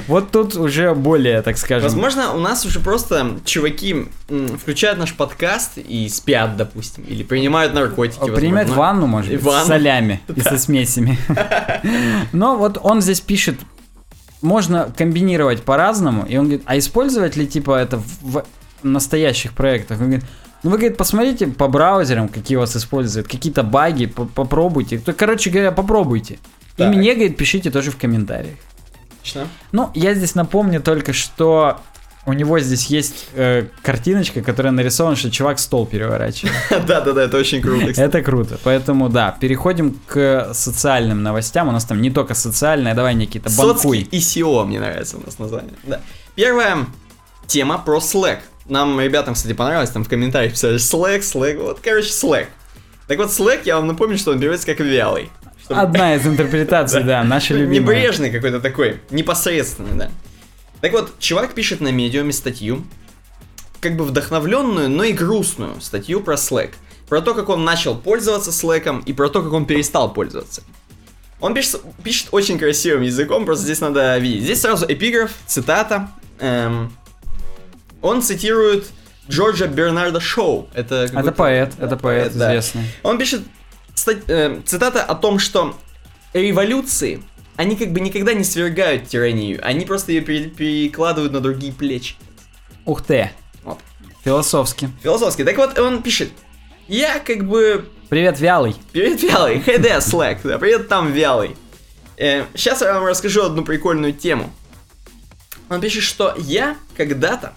[0.06, 1.84] Вот тут уже более, так скажем.
[1.84, 4.08] Возможно, у нас уже просто чуваки
[4.60, 8.30] включают наш подкаст и спят, допустим, или принимают наркотики.
[8.30, 11.18] Принимают ванну, может быть, с солями и со смесями.
[12.32, 13.56] Но вот он здесь пишет
[14.42, 16.26] можно комбинировать по-разному.
[16.26, 18.44] И он говорит, а использовать ли типа это в
[18.82, 20.00] настоящих проектах?
[20.00, 20.26] Он говорит,
[20.62, 24.98] ну вы, говорит, посмотрите по браузерам, какие у вас используют, какие-то баги, попробуйте.
[24.98, 26.38] То, короче говоря, попробуйте.
[26.76, 26.92] Так.
[26.92, 28.56] И мне, говорит, пишите тоже в комментариях.
[29.18, 29.48] Отлично.
[29.72, 31.80] Ну, я здесь напомню только, что
[32.24, 36.54] у него здесь есть э, картиночка, которая нарисована, что чувак стол переворачивает.
[36.86, 38.00] Да-да-да, это очень круто.
[38.00, 38.58] Это круто.
[38.62, 41.68] Поэтому, да, переходим к социальным новостям.
[41.68, 44.00] У нас там не только социальные, давай, Никита, банкуй.
[44.10, 45.74] и SEO, мне нравится у нас название.
[45.82, 46.00] Да.
[46.36, 46.86] Первая
[47.48, 48.38] тема про Slack.
[48.66, 52.46] Нам ребятам, кстати, понравилось, там в комментариях писали Slack, Slack, вот, короче, Slack.
[53.08, 55.30] Так вот, Slack, я вам напомню, что он берется как вялый.
[55.68, 57.96] Одна из интерпретаций, да, наша любимая.
[57.96, 60.10] Небрежный какой-то такой, непосредственный, да.
[60.80, 62.84] Так вот, чувак пишет на медиуме статью,
[63.80, 66.70] как бы вдохновленную, но и грустную статью про Slack.
[67.08, 70.62] Про то, как он начал пользоваться Slack и про то, как он перестал пользоваться.
[71.40, 74.44] Он пишет, пишет очень красивым языком, просто здесь надо видеть.
[74.44, 76.08] Здесь сразу эпиграф, цитата.
[76.38, 76.92] Эм,
[78.02, 78.86] он цитирует
[79.30, 80.68] Джорджа Бернарда Шоу.
[80.74, 82.50] Это, это поэт, это поэт, поэт да.
[82.50, 82.84] известный.
[83.02, 83.42] Он пишет
[83.94, 85.76] стать, э, цитата о том, что
[86.34, 87.22] революции
[87.56, 92.16] они как бы никогда не свергают тиранию, они просто ее перекладывают на другие плечи.
[92.84, 93.30] Ух ты.
[93.62, 93.78] Вот.
[94.24, 94.90] Философски.
[95.02, 95.44] Философски.
[95.44, 96.30] Так вот, он пишет,
[96.88, 97.88] я как бы...
[98.08, 98.74] Привет, Вялый.
[98.92, 99.58] Привет, Вялый.
[99.58, 100.40] HD Slack.
[100.44, 101.56] Да, привет, там Вялый.
[102.16, 104.52] Э, сейчас я вам расскажу одну прикольную тему.
[105.68, 107.54] Он пишет, что я когда-то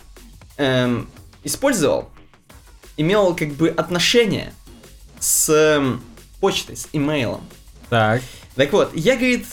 [0.57, 1.09] эм,
[1.43, 2.09] использовал,
[2.97, 4.53] имел как бы отношение
[5.19, 6.01] с эм,
[6.39, 7.41] почтой, с имейлом.
[7.89, 8.21] Так.
[8.55, 9.45] Так вот, я, говорит,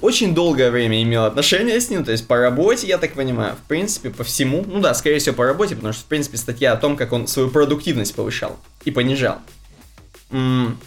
[0.00, 3.68] очень долгое время имел отношение с ним, то есть по работе, я так понимаю, в
[3.68, 4.64] принципе, по всему.
[4.66, 7.26] Ну да, скорее всего, по работе, потому что, в принципе, статья о том, как он
[7.26, 9.38] свою продуктивность повышал и понижал.
[10.30, 10.78] М-м-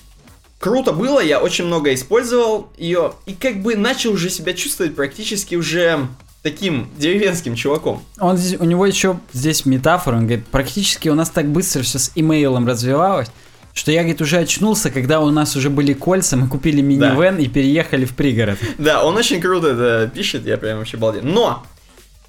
[0.59, 5.55] круто было, я очень много использовал ее, и как бы начал уже себя чувствовать практически
[5.55, 6.07] уже
[6.43, 8.03] таким деревенским чуваком.
[8.19, 11.97] Он здесь, у него еще здесь метафора, он говорит, практически у нас так быстро все
[11.97, 13.29] с имейлом развивалось,
[13.73, 17.47] что я, говорит, уже очнулся, когда у нас уже были кольца, мы купили минивэн и
[17.47, 18.59] переехали в пригород.
[18.77, 21.25] Да, он очень круто это пишет, я прям вообще балдею.
[21.25, 21.65] Но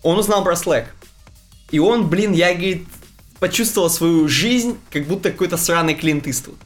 [0.03, 0.87] он узнал про Slack.
[1.71, 2.87] И он, блин, я, говорит,
[3.41, 6.57] почувствовал свою жизнь, как будто какой-то сраный Клинт Иствуд.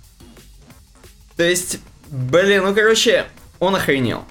[1.36, 1.80] То есть,
[2.10, 3.26] блин, ну, короче,
[3.58, 4.24] он охренел.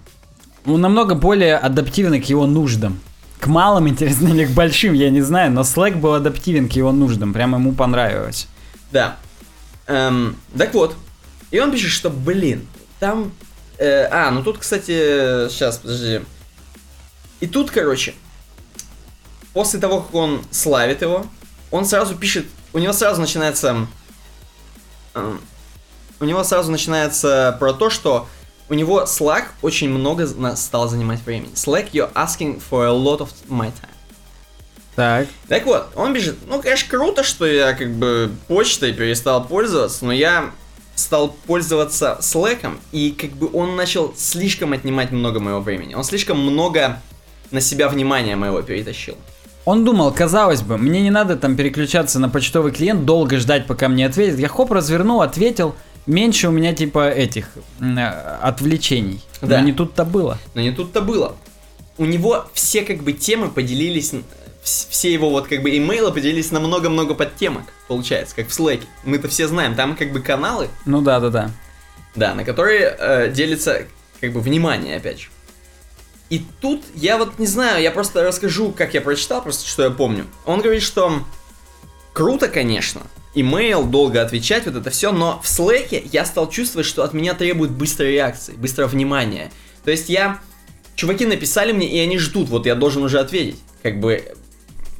[0.67, 2.99] Он намного более адаптивный к его нуждам.
[3.39, 6.91] К малым, интересно, или к большим, я не знаю, но Slack был адаптивен к его
[6.91, 8.47] нуждам, прям ему понравилось.
[8.91, 9.17] Да.
[9.87, 10.95] Эм, так вот.
[11.51, 12.67] И он пишет, что, блин,
[12.99, 13.31] там...
[13.77, 16.21] э, а, ну тут, кстати, сейчас, подожди.
[17.39, 18.13] И тут, короче,
[19.53, 21.25] после того, как он славит его,
[21.71, 23.87] он сразу пишет, у него сразу начинается...
[25.13, 25.39] эм,
[26.19, 28.27] у него сразу начинается про то, что
[28.69, 31.53] у него Slack очень много стал занимать времени.
[31.53, 33.89] Slack, you're asking for a lot of my time.
[34.95, 35.27] Так.
[35.47, 40.11] Так вот, он пишет, ну, конечно, круто, что я как бы почтой перестал пользоваться, но
[40.11, 40.51] я
[40.95, 45.93] стал пользоваться Slack, и как бы он начал слишком отнимать много моего времени.
[45.93, 46.99] Он слишком много
[47.51, 49.15] на себя внимания моего перетащил.
[49.65, 53.89] Он думал, казалось бы, мне не надо там переключаться на почтовый клиент, долго ждать, пока
[53.89, 54.39] мне ответят.
[54.39, 55.75] Я хоп, развернул, ответил.
[56.07, 57.49] Меньше у меня типа этих
[57.81, 57.99] э,
[58.41, 59.21] отвлечений.
[59.41, 59.59] Да.
[59.59, 60.39] Но не тут-то было.
[60.53, 61.35] Но не тут-то было.
[61.97, 64.13] У него все как бы темы поделились,
[64.63, 68.81] все его вот как бы имейлы поделились на много-много подтемок, получается, как в Slack.
[69.03, 71.51] Мы-то все знаем, там как бы каналы, Ну да, да, да.
[72.15, 73.85] Да, на которые э, делится
[74.21, 75.27] как бы внимание, опять же.
[76.29, 79.89] И тут я вот не знаю, я просто расскажу, как я прочитал, просто что я
[79.89, 80.25] помню.
[80.45, 81.21] Он говорит, что
[82.13, 83.01] круто, конечно,
[83.33, 87.33] имейл, долго отвечать, вот это все, но в Slack я стал чувствовать, что от меня
[87.33, 89.51] требуют быстрой реакции, быстрого внимания.
[89.83, 90.39] То есть я...
[90.95, 93.59] Чуваки написали мне, и они ждут, вот я должен уже ответить.
[93.83, 94.23] Как бы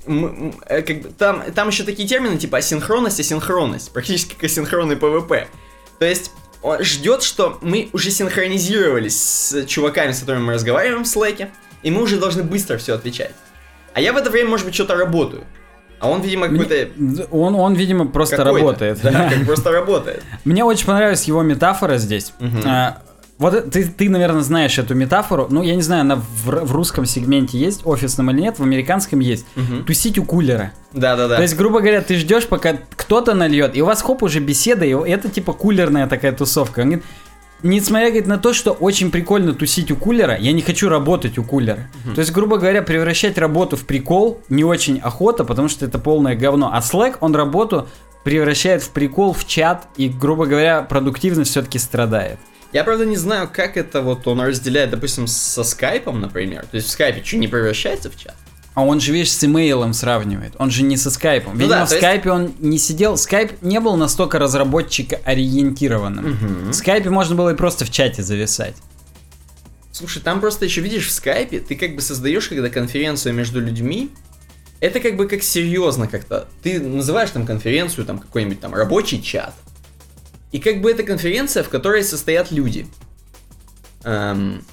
[0.05, 5.47] э, как бы, там, там еще такие термины, типа асинхронность, асинхронность, практически как асинхронный PvP.
[5.97, 6.31] То есть
[6.61, 11.49] он ждет, что мы уже синхронизировались с чуваками, с которыми мы разговариваем в Slack,
[11.81, 13.33] и мы уже должны быстро все отвечать.
[13.93, 15.43] А я в это время, может быть, что-то работаю.
[15.99, 16.89] А он, видимо, какой-то...
[17.31, 18.57] Он, он, видимо, просто какой-то.
[18.57, 18.99] работает.
[19.01, 20.23] Да, как просто работает.
[20.45, 22.33] Мне очень понравилась его метафора здесь.
[22.65, 22.99] А,
[23.37, 25.47] вот э- ты, ты, наверное, знаешь эту метафору.
[25.49, 29.19] Ну, я не знаю, она в, в русском сегменте есть, офисном или нет, в американском
[29.19, 29.45] есть.
[29.55, 29.85] Мгм.
[29.85, 30.71] Тусить у кулера.
[30.93, 31.35] Да-да-да.
[31.35, 34.85] То есть, грубо говоря, ты ждешь, пока кто-то нальет, и у вас хоп уже беседа,
[34.85, 36.81] и это типа кулерная такая тусовка.
[36.81, 37.05] Он говорит,
[37.63, 41.43] Несмотря говорит, на то, что очень прикольно тусить у кулера, я не хочу работать у
[41.43, 41.89] кулера.
[42.13, 46.35] То есть, грубо говоря, превращать работу в прикол не очень охота, потому что это полное
[46.35, 46.69] говно.
[46.71, 47.87] А Slack, он работу
[48.23, 52.37] превращает в прикол, в чат, и, грубо говоря, продуктивность все-таки страдает.
[52.73, 56.65] Я, правда, не знаю, как это вот он разделяет, допустим, со скайпом, например.
[56.69, 58.35] То есть в скайпе что, не превращается в чат?
[58.77, 60.53] А он же, видишь, с имейлом сравнивает.
[60.59, 61.53] Он же не со скайпом.
[61.53, 63.17] Ну Видимо, да, в то есть- скайпе он не сидел.
[63.17, 66.69] Скайп не был настолько разработчика ориентированным.
[66.69, 68.75] В скайпе можно было и просто в чате зависать.
[69.91, 74.11] Слушай, там просто еще видишь в скайпе, ты как бы создаешь когда конференцию между людьми,
[74.79, 76.47] это как бы как серьезно как-то.
[76.61, 79.55] Ты называешь там конференцию, там какой-нибудь там рабочий чат.
[80.51, 82.85] И как бы это конференция, в которой состоят люди.
[84.03, 84.63] Эм,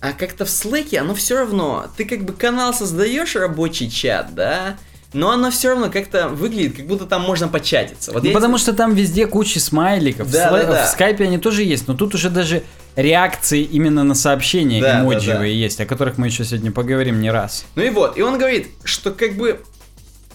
[0.00, 4.76] а как-то в Slack оно все равно, ты как бы канал создаешь рабочий чат, да?
[5.12, 8.12] Но оно все равно как-то выглядит, как будто там можно початиться.
[8.12, 10.30] Вот Ну, потому что там везде куча смайликов.
[10.30, 10.86] Да, в, да, да.
[10.86, 12.64] в скайпе они тоже есть, но тут уже даже
[12.96, 15.58] реакции именно на сообщения Да, да, эмоджевые да.
[15.58, 17.64] есть, о которых мы еще сегодня поговорим не раз.
[17.76, 19.60] Ну и вот, и он говорит, что как бы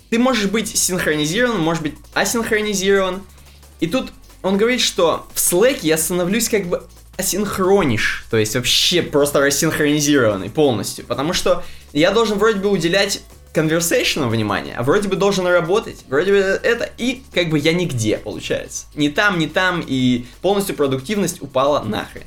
[0.10, 3.22] ты можешь быть синхронизирован, можешь быть асинхронизирован.
[3.82, 4.12] И тут
[4.42, 6.84] он говорит, что в Slack я становлюсь как бы
[7.22, 13.22] асинхрониш, то есть вообще просто рассинхронизированный полностью, потому что я должен вроде бы уделять
[13.53, 18.18] conversation внимание, а вроде бы должен работать, вроде бы это, и как бы я нигде,
[18.18, 18.85] получается.
[18.95, 22.23] Ни там, ни там, и полностью продуктивность упала нахрен.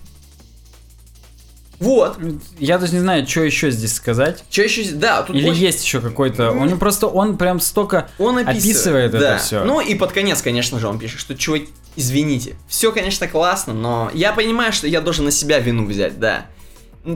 [1.80, 2.18] Вот.
[2.58, 4.44] Я даже не знаю, что еще здесь сказать.
[4.48, 4.84] Что еще?
[4.92, 6.52] Да, тут Или очень- есть еще какой-то.
[6.52, 9.18] У него просто он прям столько Он описывает, описывает да.
[9.18, 9.64] это все.
[9.64, 11.62] Ну и под конец, конечно же, он пишет, что чувак,
[11.96, 16.46] извините, все, конечно, классно, но я понимаю, что я должен на себя вину взять, да.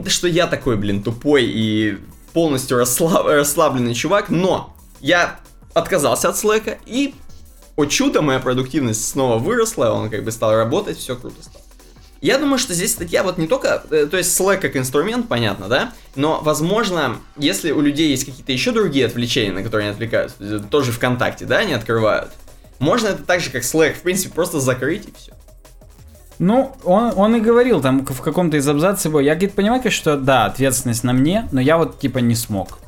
[0.07, 1.97] Что я такой, блин, тупой и
[2.33, 5.39] полностью расслаб- расслабленный чувак, но я
[5.73, 7.13] отказался от слэка и,
[7.75, 11.63] о чудо, моя продуктивность снова выросла, он как бы стал работать, все круто стало.
[12.21, 15.69] Я думаю, что здесь статья вот не только, э, то есть Slack как инструмент, понятно,
[15.69, 15.93] да?
[16.15, 20.59] Но, возможно, если у людей есть какие-то еще другие отвлечения, на которые они отвлекаются, э,
[20.69, 22.31] тоже ВКонтакте, да, они открывают,
[22.79, 25.33] можно это так же, как Slack, в принципе, просто закрыть и все.
[26.39, 30.15] Ну, он, он и говорил там в каком-то из абзацев, его, я, говорит, понимаю, что
[30.15, 32.79] да, ответственность на мне, но я вот типа не смог.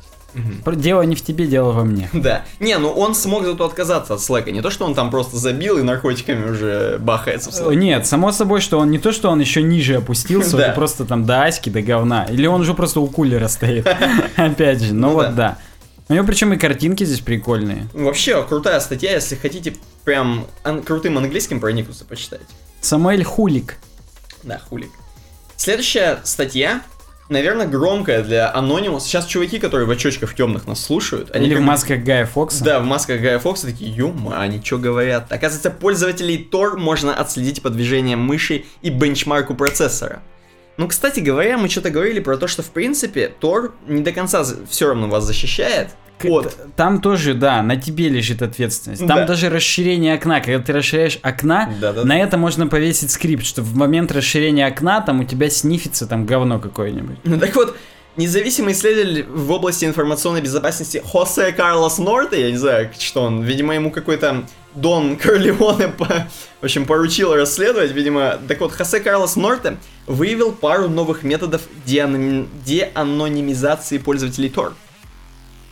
[0.64, 2.08] Про- Дело не в тебе, дело во мне.
[2.14, 2.40] Да.
[2.58, 4.50] Не, ну он смог зато отказаться от Slack.
[4.50, 7.74] Не то, что он там просто забил и наркотиками уже бахается в Slack.
[7.74, 10.66] Нет, само собой, что он не то, что он еще ниже опустился, Да.
[10.68, 12.24] это просто там до аськи, до говна.
[12.30, 13.86] Или он уже просто у кулера стоит.
[14.36, 15.58] Опять же, ну Ну вот да.
[16.08, 17.88] У него причем и картинки здесь прикольные.
[17.92, 19.74] Вообще, крутая статья, если хотите
[20.04, 22.40] прям ан- крутым английским про Никуса почитать.
[22.80, 23.76] Самуэль Хулик.
[24.42, 24.90] Да, хулик.
[25.56, 26.82] Следующая статья,
[27.28, 29.00] наверное, громкая для Anonymous.
[29.02, 32.26] Сейчас чуваки, которые в очочках темных нас слушают, они Или в как бы- масках Гая
[32.26, 32.64] Фокса.
[32.64, 35.30] Да, в масках Гая Фокса такие, ё они что говорят?
[35.30, 40.20] Оказывается, пользователей Tor можно отследить по движениям мыши и бенчмарку процессора.
[40.78, 44.44] Ну, кстати говоря, мы что-то говорили про то, что, в принципе, Tor не до конца
[44.70, 45.88] все равно вас защищает
[46.18, 46.56] К- от...
[46.76, 49.06] Там тоже, да, на тебе лежит ответственность.
[49.06, 49.26] Там Да.
[49.26, 52.04] даже расширение окна, когда ты расширяешь окна, Да-да-да.
[52.08, 56.24] на это можно повесить скрипт, что в момент расширения окна там у тебя снифится там
[56.26, 57.16] говно какое-нибудь.
[57.24, 57.76] Ну так вот,
[58.16, 63.74] независимый исследователь в области информационной безопасности Хосе Карлос Норте, я не знаю, что он, видимо,
[63.74, 64.44] ему какой-то
[64.74, 68.38] Дон Корлеоне, в общем, поручил расследовать, видимо.
[68.48, 69.76] Так вот, Хосе Карлос Норте
[70.06, 74.72] выявил пару новых методов деаноним- деанонимизации пользователей Tor.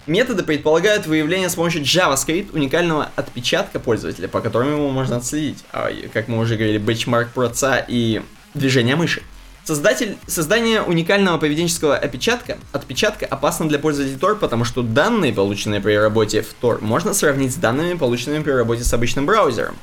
[0.07, 5.65] Методы предполагают выявление с помощью JavaScript уникального отпечатка пользователя, по которому его можно отследить.
[5.73, 8.23] А, как мы уже говорили, бэчмарк проца и
[8.55, 9.23] движение мыши.
[9.71, 15.93] Создатель, создание уникального поведенческого отпечатка, отпечатка опасно для пользователей Tor, потому что данные, полученные при
[15.93, 19.77] работе в Tor, можно сравнить с данными, полученными при работе с обычным браузером.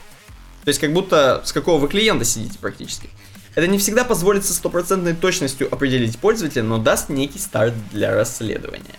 [0.66, 3.10] То есть как будто с какого вы клиента сидите практически.
[3.56, 8.96] Это не всегда позволит со стопроцентной точностью определить пользователя, но даст некий старт для расследования.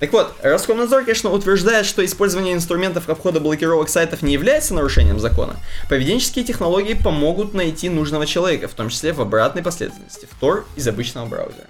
[0.00, 5.56] Так вот, Роскомнадзор, конечно, утверждает, что использование инструментов обхода блокировок сайтов не является нарушением закона.
[5.88, 10.86] Поведенческие технологии помогут найти нужного человека, в том числе в обратной последовательности, в Tor из
[10.86, 11.66] обычного браузера.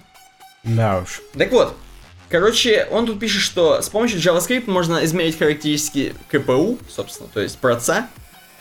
[0.62, 1.22] Да уж.
[1.38, 1.74] Так вот,
[2.28, 7.58] короче, он тут пишет, что с помощью JavaScript можно измерить характеристики КПУ, собственно, то есть
[7.58, 8.08] проца,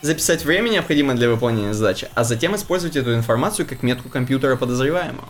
[0.02, 5.28] записать время, необходимое для выполнения задачи, а затем использовать эту информацию как метку компьютера подозреваемого.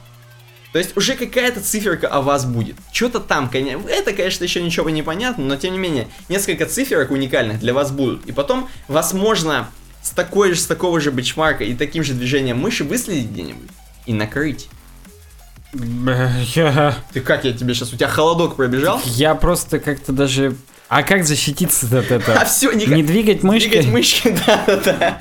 [0.73, 2.75] То есть уже какая-то циферка о вас будет.
[2.91, 7.11] Что-то там, конечно, это, конечно, еще ничего не понятно, но тем не менее, несколько циферок
[7.11, 8.25] уникальных для вас будут.
[8.25, 9.69] И потом вас можно
[10.01, 13.69] с такой же, с такого же бенчмарка и таким же движением мыши выследить где-нибудь
[14.05, 14.69] и накрыть.
[15.73, 19.01] Я, Ты как, я тебе сейчас, у тебя холодок пробежал?
[19.05, 20.55] я просто как-то даже...
[20.89, 22.45] А как защититься от А этого?
[22.45, 23.69] все, Не двигать мышкой?
[23.71, 25.19] Двигать мышкой, да, да, да.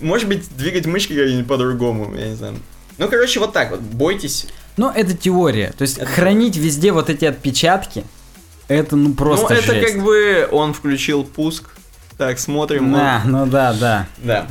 [0.00, 2.56] Может быть, двигать мышкой как-нибудь по-другому, я не знаю.
[2.98, 4.46] Ну, короче, вот так вот, бойтесь.
[4.78, 5.72] Ну, это теория.
[5.76, 8.04] То есть Это- хранить везде вот эти отпечатки,
[8.68, 9.94] это ну просто ну, это жесть.
[9.94, 11.64] как бы он включил пуск.
[12.16, 12.92] Так, смотрим.
[12.92, 14.06] Да, ну да, да.
[14.18, 14.46] Да.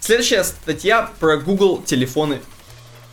[0.00, 2.40] Следующая статья про Google телефоны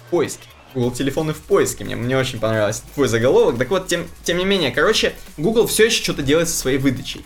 [0.08, 0.48] в поиске.
[0.74, 1.84] Google телефоны в поиске.
[1.84, 3.58] Мне, мне очень понравился твой заголовок.
[3.58, 7.26] Так вот, тем, тем не менее, короче, Google все еще что-то делает со своей выдачей.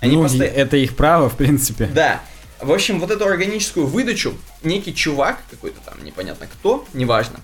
[0.00, 1.86] Они ну, посто- это их право, в принципе.
[1.86, 2.20] Да.
[2.60, 7.40] В общем, вот эту органическую выдачу некий чувак, какой-то там непонятно кто, неважно,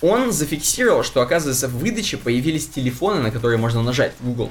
[0.00, 4.50] он зафиксировал, что, оказывается, в выдаче появились телефоны, на которые можно нажать в Google.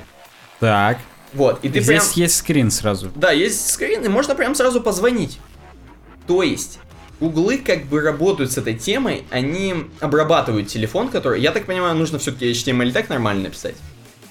[0.60, 0.98] Так.
[1.34, 2.14] Вот, и ты Здесь прям...
[2.16, 3.12] есть скрин сразу.
[3.16, 5.40] Да, есть скрин, и можно прям сразу позвонить.
[6.26, 6.80] То есть,
[7.20, 12.20] Гуглы как бы работают с этой темой, они обрабатывают телефон, который, я так понимаю, нужно
[12.20, 13.76] все-таки HTML так нормально написать.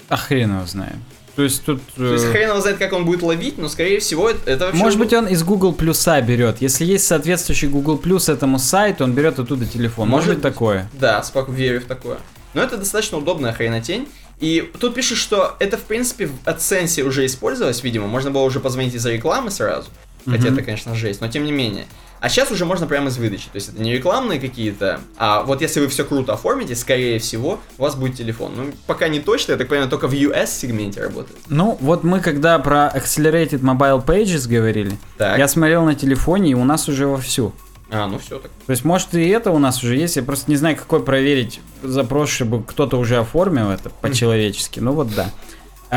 [0.08, 0.96] А хрен его знает.
[1.36, 1.82] То есть тут...
[1.94, 4.64] То есть э, хрен его знает, как он будет ловить, но скорее всего это, это
[4.66, 4.82] вообще...
[4.82, 6.62] Может быть, он из Google Плюса берет.
[6.62, 10.08] Если есть соответствующий Google Плюс этому сайту, он берет оттуда телефон.
[10.08, 10.88] Может, Может быть такое.
[10.94, 12.16] Да, спок верю в такое.
[12.54, 14.08] Но это достаточно удобная хренотень.
[14.40, 18.06] И тут пишет, что это, в принципе, в AdSense уже использовалось, видимо.
[18.06, 19.90] Можно было уже позвонить из-за рекламы сразу.
[20.24, 20.54] Хотя Мгм.
[20.54, 21.86] это, конечно, жесть, но тем не менее.
[22.20, 23.44] А сейчас уже можно прямо из выдачи.
[23.44, 27.60] То есть это не рекламные какие-то, а вот если вы все круто оформите, скорее всего,
[27.78, 28.52] у вас будет телефон.
[28.56, 31.38] Ну, пока не точно, я так понимаю, только в US-сегменте работает.
[31.48, 35.38] Ну, вот мы когда про Accelerated Mobile Pages говорили, Так.
[35.38, 37.52] я смотрел на телефоне, и у нас уже вовсю.
[37.90, 38.50] А, ну все так.
[38.66, 40.16] То есть, может, и это у нас уже есть.
[40.16, 44.80] Я просто не знаю, какой проверить запрос, чтобы кто-то уже оформил это по-человечески.
[44.80, 45.30] Ну вот да.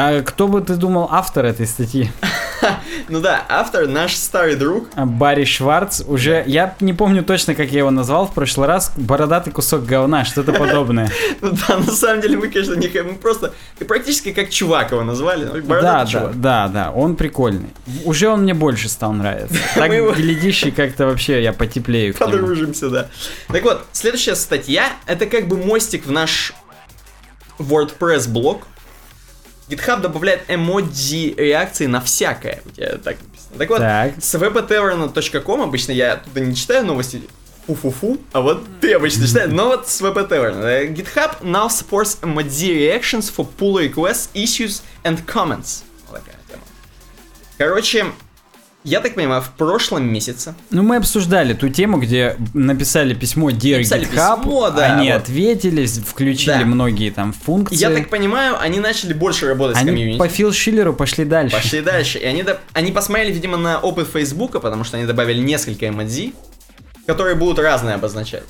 [0.02, 2.10] А кто бы ты думал автор этой статьи?
[3.08, 4.90] Ну да, автор наш старый друг.
[4.94, 8.92] А, Барри Шварц уже, я не помню точно, как я его назвал в прошлый раз,
[8.98, 11.10] бородатый кусок говна, что-то подобное.
[11.42, 13.54] Ну да, на самом деле мы, конечно, не мы просто
[13.88, 15.46] практически как чувак его назвали.
[15.46, 17.70] ну, Да, да, да, да, он прикольный.
[18.06, 19.56] Уже он мне больше стал нравиться.
[19.74, 22.14] Так глядишь, и как-то вообще я потеплею.
[22.14, 23.08] Подружимся, да.
[23.48, 26.54] Так вот, следующая статья, это как бы мостик в наш
[27.58, 28.68] WordPress блог.
[29.70, 32.62] GitHub добавляет эмодзи реакции на всякое.
[32.66, 33.58] У тебя так написано.
[33.58, 34.14] Так вот, Так.
[34.20, 37.22] с webtavern.com, обычно я туда не читаю новости
[37.68, 39.52] фу-фу-фу, а вот ты обычно читаешь.
[39.52, 40.64] Но вот с VP Tavern.
[40.64, 45.84] Э, GitHub now supports emoji reactions for pull requests, issues and comments.
[46.10, 46.64] Вот такая тема.
[47.60, 48.08] Короче,
[48.84, 53.78] я так понимаю, в прошлом месяце Ну, мы обсуждали ту тему, где написали письмо Dear
[53.78, 55.22] Написали GitHub, письмо, да, они вот.
[55.22, 56.66] ответили, включили Да.
[56.66, 57.76] многие там функции.
[57.76, 60.18] Я так понимаю, они начали больше работать с они комьюнити.
[60.18, 61.56] по Фил Шиллеру пошли дальше.
[61.56, 62.20] Пошли дальше.
[62.20, 66.34] И они, они посмотрели, видимо, на опыт Фейсбука, потому что они добавили несколько эмодзи,
[67.06, 68.46] которые будут разные обозначать.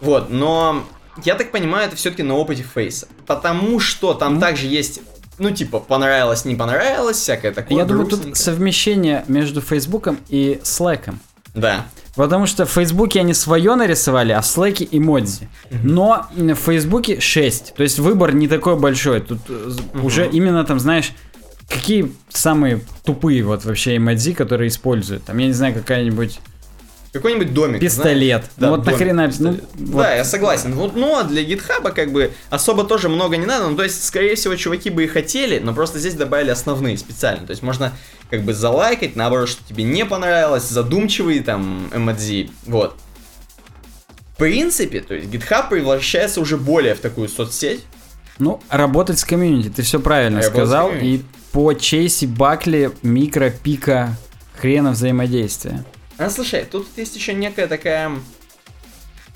[0.00, 0.84] Вот, но
[1.24, 3.06] я так понимаю, это все-таки на опыте Фейса.
[3.26, 5.00] Потому что там также есть,
[5.38, 7.78] ну, типа, понравилось, не понравилось, всякое такое.
[7.78, 11.16] Я думаю, тут совмещение между Фейсбуком и Slack'ом.
[11.54, 11.86] Да.
[12.14, 15.48] Потому что в Фейсбуке они свое нарисовали, а в Slack'е эмодзи.
[15.82, 17.74] Но в Фейсбуке 6.
[17.74, 19.20] То есть выбор не такой большой.
[19.20, 19.70] Тут э,
[20.02, 21.12] уже именно там, знаешь,
[21.68, 25.24] какие самые тупые вот вообще эмодзи, которые используют.
[25.24, 26.38] Там, я не знаю, какая-нибудь
[27.12, 27.80] Какой-нибудь домик.
[27.80, 28.44] пистолет.
[28.56, 29.22] Да, ну вот домик, нахрена...
[29.24, 29.64] Ну, пистолет.
[29.74, 30.02] вот.
[30.02, 30.72] Да, я согласен.
[30.72, 33.68] Вот, но для гитхаба как бы особо тоже много не надо.
[33.68, 37.46] Ну, то есть, скорее всего, чуваки бы и хотели, но просто здесь добавили основные специально.
[37.46, 37.92] То есть можно
[38.30, 42.50] как бы залайкать, наоборот, что тебе не понравилось, задумчивые там эмодзи.
[42.66, 42.96] Вот.
[44.34, 47.84] В принципе, то есть GitHub превращается уже более в такую соцсеть.
[48.38, 50.90] Ну, работать с комьюнити, ты все правильно Работать сказал.
[50.92, 51.20] И
[51.52, 54.16] по Чейси Бакли микро пика
[54.58, 55.84] хрена взаимодействия.
[56.18, 58.12] А слушай, тут есть еще некая такая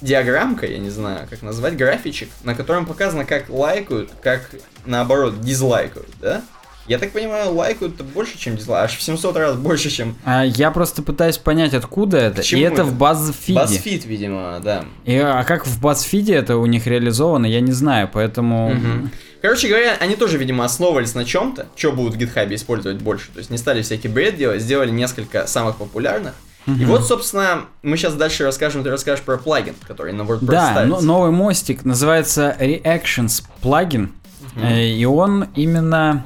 [0.00, 4.50] диаграммка, я не знаю, как назвать, графичек, на котором показано, как лайкают, как
[4.84, 6.42] наоборот дизлайкают, да?
[6.86, 10.70] Я так понимаю, лайкают больше, чем дизлайкают, аж в 700 раз больше, чем А я
[10.70, 12.42] просто пытаюсь понять, откуда это.
[12.42, 12.84] И это это?
[12.84, 13.56] в BuzzFeed.
[13.56, 14.84] BuzzFeed, видимо, да.
[15.04, 18.70] И, а как в BuzzFeed это у них реализовано, я не знаю, поэтому...
[18.70, 19.10] Мгм.
[19.42, 23.30] Короче говоря, они тоже, видимо, основывались на чем-то, что будут в GitHub использовать больше.
[23.32, 26.34] То есть не стали всякий бред делать, сделали несколько самых популярных.
[26.66, 30.70] И вот, собственно, мы сейчас дальше расскажем, ты расскажешь про плагин, который на WordPress Да,
[30.72, 31.00] ставится.
[31.00, 34.12] но- новый мостик называется Reactions плагин.
[34.56, 36.24] Э, И он именно...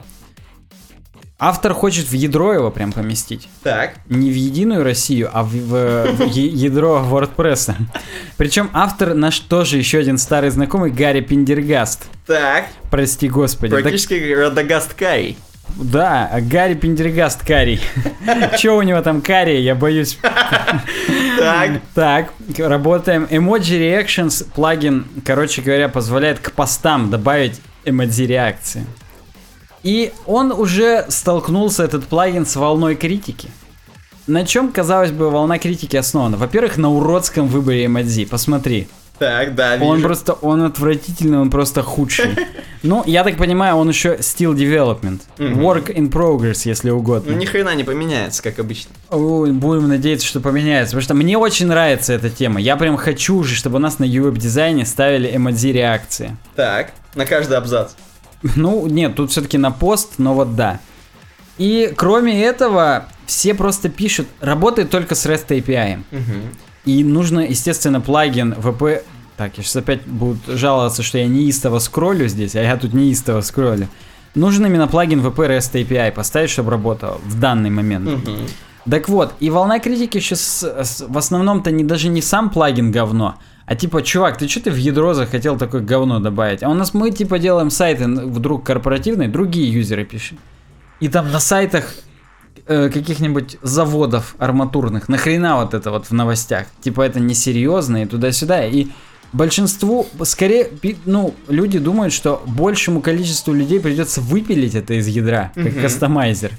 [1.43, 3.49] Автор хочет в ядро его прям поместить.
[3.63, 7.75] Так, Не в единую Россию, а в, в- в ядро WordPress.
[8.37, 12.09] Причем автор наш тоже еще один старый знакомый, Гарри Пиндергаст.
[12.27, 13.73] так, Прости господи.
[13.73, 15.39] Практически Радагаст Карий.
[15.77, 17.81] Да, Гарри Пиндергаст Карий.
[18.59, 20.19] Че у него там карий, я боюсь.
[21.39, 23.27] Так, Так, работаем.
[23.31, 28.85] Emoji Reactions плагин, короче говоря, позволяет к постам добавить эмодзи реакции.
[29.83, 33.49] И он уже столкнулся, этот плагин, с волной критики.
[34.27, 36.37] На чем, казалось бы, волна критики основана?
[36.37, 38.27] Во-первых, на уродском выборе эмодзи.
[38.27, 38.89] Посмотри.
[39.21, 39.89] Так, да, вижу.
[39.89, 42.37] Он просто, он отвратительный, он просто худший.
[42.83, 45.21] Ну, я так понимаю, он еще still development.
[45.37, 47.33] Work in progress, если Ну, угодно.
[47.33, 48.93] ни хрена не поменяется, как обычно.
[49.11, 50.93] Ой, Будем надеяться, что поменяется.
[50.93, 52.59] Потому что мне очень нравится эта тема.
[52.59, 56.35] Я прям хочу уже, чтобы у нас на UWeb дизайне ставили эмодзи реакции.
[56.57, 57.91] Так, на каждый абзац.
[58.57, 60.81] Ну, нет, тут все-таки на пост, но вот да.
[61.59, 66.03] И кроме этого, все просто пишут, работает только с REST API.
[66.11, 66.43] Мгм.
[66.91, 69.03] И нужно, естественно, плагин VP...
[69.37, 73.43] Так, я сейчас опять будут жаловаться, что я неистово скроллю здесь, а я тут неистово
[73.43, 73.87] скроллю.
[74.35, 78.07] Нужен именно плагин VP REST API поставить, чтобы работал в данный момент.
[78.07, 78.49] Мгм.
[78.91, 80.67] Так вот, и волна критики сейчас
[81.09, 83.37] в основном-то не даже не сам плагин говно,
[83.67, 86.65] а типа, чувак, ты что ты в ядро захотел такое говно добавить?
[86.65, 90.39] А у нас мы типа делаем сайты вдруг корпоративные, другие юзеры пишут.
[90.99, 91.95] И там на сайтах
[92.71, 96.67] э, каких-нибудь заводов арматурных, нахрена вот это вот в новостях?
[96.81, 98.65] Типа это несерьезно и туда-сюда.
[98.67, 98.87] И
[99.33, 100.71] большинству, скорее,
[101.05, 105.83] ну, люди думают, что большему количеству людей придется выпилить это из ядра, как Мгм.
[105.83, 106.53] кастомайзер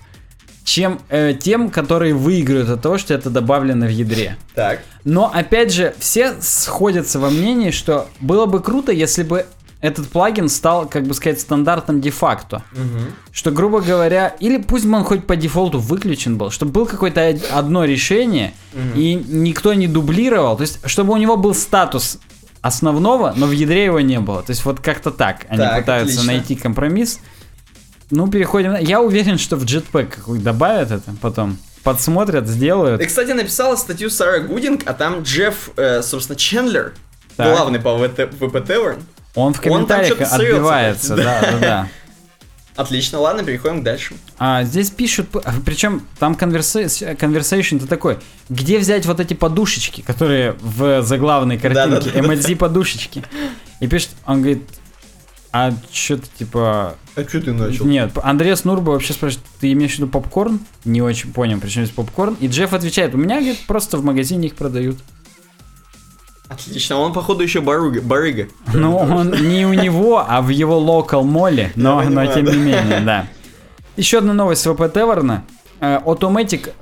[0.64, 4.38] чем э, тем, которые выиграют от того, что это добавлено в ядре.
[4.54, 9.48] Так, Но опять же, все сходятся во мнении, что было бы круто, если бы
[9.82, 12.64] этот плагин стал, как бы сказать, стандартом де-факто.
[12.72, 13.14] Мгм.
[13.32, 17.28] Что, грубо говоря, или пусть бы он хоть по дефолту выключен был, чтобы был какое-то
[17.30, 18.92] од- одно решение, Мгм.
[19.00, 20.56] и никто не дублировал.
[20.56, 22.20] То есть, чтобы у него был статус
[22.62, 24.44] основного, но в ядре его не было.
[24.44, 26.34] То есть, вот как-то так они Так, пытаются отлично.
[26.34, 27.20] найти компромисс.
[28.12, 28.76] Ну, переходим.
[28.80, 31.58] Я уверен, что в Jetpack добавят это потом.
[31.84, 33.02] Подсмотрят, сделают.
[33.02, 36.94] Ты, кстати, написала статью Сара Гудинг, а там Джефф, э, собственно, Чендлер,
[37.36, 37.48] Так.
[37.56, 39.00] главный по ВТ Tavern.
[39.36, 41.24] Он в Он там комментариях срётся, отбивается, да.
[41.24, 41.88] да, да, да.
[42.76, 44.16] Отлично, ладно, переходим дальше.
[44.40, 45.28] А здесь пишут,
[45.66, 48.18] причем там conversation-то такой,
[48.50, 52.20] где взять вот эти подушечки, которые в заглавной картинке, Да-да-да-да.
[52.20, 53.24] эмодзи подушечки.
[53.82, 54.64] И пишет, он говорит,
[55.52, 56.96] а что-то типа...
[57.16, 57.86] А что ты начал?
[57.86, 60.62] Нет, Андреас Нурба вообще спрашивает, ты имеешь в виду попкорн?
[60.86, 62.36] Не очень понял, причем здесь попкорн.
[62.40, 64.98] И Джефф отвечает, у меня, говорит, просто в магазине их продают.
[66.52, 68.02] Отлично, он, походу, еще барыга.
[68.02, 68.48] барыга.
[68.74, 73.00] Ну, он не у него, а в его локал моле, но, но тем не менее,
[73.06, 73.28] да.
[73.96, 75.46] Еще одна новость в ВП Теверна.
[75.80, 76.74] Э, Automatic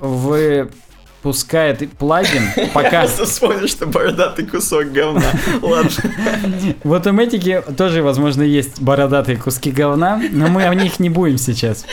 [1.22, 2.42] выпускает плагин,
[2.74, 3.02] пока...
[3.02, 5.22] Просто вспомнил, что бородатый кусок говна.
[5.62, 5.90] Ладно.
[6.82, 11.84] В Automatic тоже, возможно, есть бородатые куски говна, но мы о них не будем сейчас.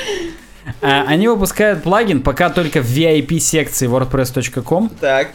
[0.81, 5.29] А, Они выпускают плагин пока только в VIP-секции wordpress.com Так.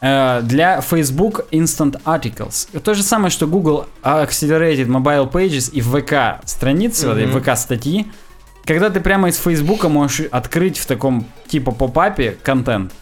[0.00, 2.80] Э, для Facebook Instant Articles.
[2.80, 7.40] То же самое, что Google Accelerated Mobile Pages и ВК страницы, вот, и Мгм.
[7.40, 8.06] ВК статьи.
[8.64, 12.92] Когда ты прямо из Facebook можешь открыть в таком типа попапе контент.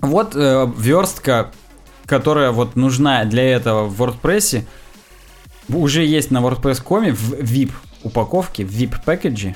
[0.00, 1.50] Вот э, верстка,
[2.06, 4.64] которая вот нужна для этого в WordPress,
[5.68, 9.54] уже есть на WordPress.com в VIP упаковке, в VIP пакетже.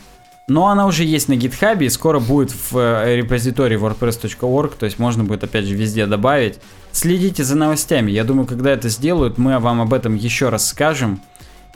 [0.48, 4.98] Но она уже есть на GitHub и скоро будет в э, репозитории wordpress.org, то есть
[4.98, 6.58] можно будет опять же везде добавить.
[6.90, 8.10] Следите за новостями.
[8.10, 11.22] Я думаю, когда это сделают, мы вам об этом еще раз скажем.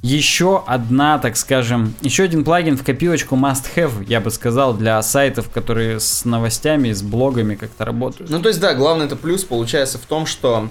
[0.03, 5.01] Еще одна, так скажем, еще один плагин в копилочку must have, я бы сказал, для
[5.01, 8.31] сайтов, которые с новостями, с блогами как-то работают.
[8.31, 10.69] Ну, то есть, да, главный это плюс получается в том, что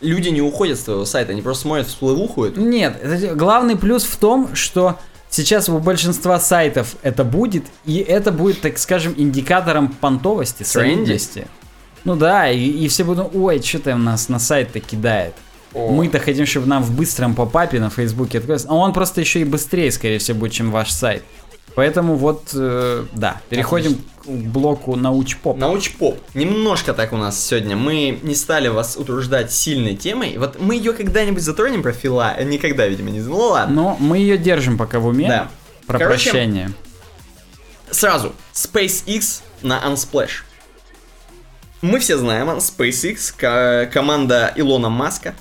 [0.00, 2.48] люди не уходят с твоего сайта, они просто смотрят всплывуху.
[2.48, 3.00] Нет,
[3.34, 4.98] главный плюс в том, что
[5.36, 11.46] сейчас у большинства сайтов это будет, и это будет, так скажем, индикатором понтовости, солидности.
[12.04, 15.34] Ну да, и, и все будут, ой, что там нас на сайт-то кидает.
[15.74, 15.90] О.
[15.90, 18.64] Мы-то хотим, чтобы нам в быстром попапе на Фейсбуке открылось.
[18.66, 21.22] А он просто еще и быстрее, скорее всего, будет, чем ваш сайт.
[21.74, 25.56] Поэтому вот, э, да, переходим к блоку научпоп.
[25.56, 26.18] Научпоп.
[26.34, 27.76] Немножко так у нас сегодня.
[27.76, 30.36] Мы не стали вас утруждать сильной темой.
[30.38, 32.34] Вот мы ее когда-нибудь затронем про фила.
[32.42, 33.74] Никогда, видимо, не Ну ладно.
[33.74, 35.28] Но мы ее держим пока в уме.
[35.28, 35.48] Да.
[35.86, 36.72] Про Короче, прощание.
[37.90, 38.32] Сразу.
[38.52, 40.42] SpaceX на Unsplash.
[41.82, 45.34] Мы все знаем, SpaceX, ко- команда Илона Маска.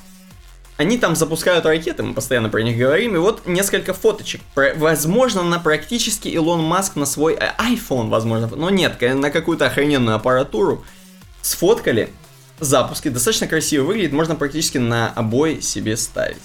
[0.78, 4.42] Они там запускают ракеты, мы постоянно про них говорим, и вот несколько фоточек.
[4.54, 9.68] Про- возможно, на практически Илон Маск на свой э, iPhone, возможно, но нет, на какую-то
[9.68, 10.84] охрененную аппаратуру
[11.42, 12.10] сфоткали
[12.60, 16.42] запуски, достаточно красиво выглядит, можно практически на обои себе ставить.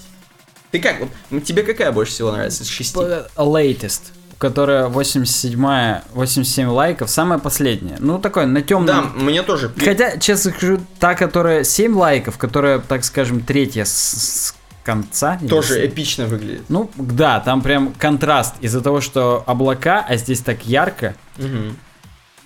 [0.70, 0.98] Ты как,
[1.30, 2.94] вот, тебе какая больше всего нравится из шести?
[2.94, 7.96] П- Latest, которая 87, 87 лайков, самая последняя.
[8.00, 9.12] Ну, такой, на Да, темном.
[9.16, 9.70] мне тоже.
[9.78, 15.38] Хотя, честно скажу, та, которая 7 лайков, которая, так скажем, третья с, с конца.
[15.48, 16.62] Тоже с- эпично выглядит.
[16.70, 21.14] Ну, да, там прям контраст из-за того, что облака, а здесь так ярко.
[21.36, 21.76] Мгм.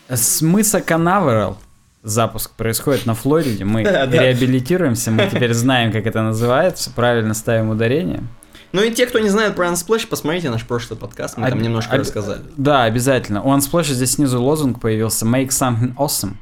[0.08, 1.56] С мыса Канаверал
[2.02, 3.64] запуск происходит на Флориде.
[3.64, 4.22] Мы Да, да.
[4.22, 8.24] реабилитируемся, мы теперь знаем, как это называется, правильно ставим ударение.
[8.74, 11.64] Ну и те, кто не знает про Unsplash, посмотрите наш прошлый подкаст, мы там Об-
[11.64, 12.42] немножко об- рассказали.
[12.56, 13.40] Да, обязательно.
[13.40, 16.32] У Unsplash здесь снизу лозунг появился Make something awesome.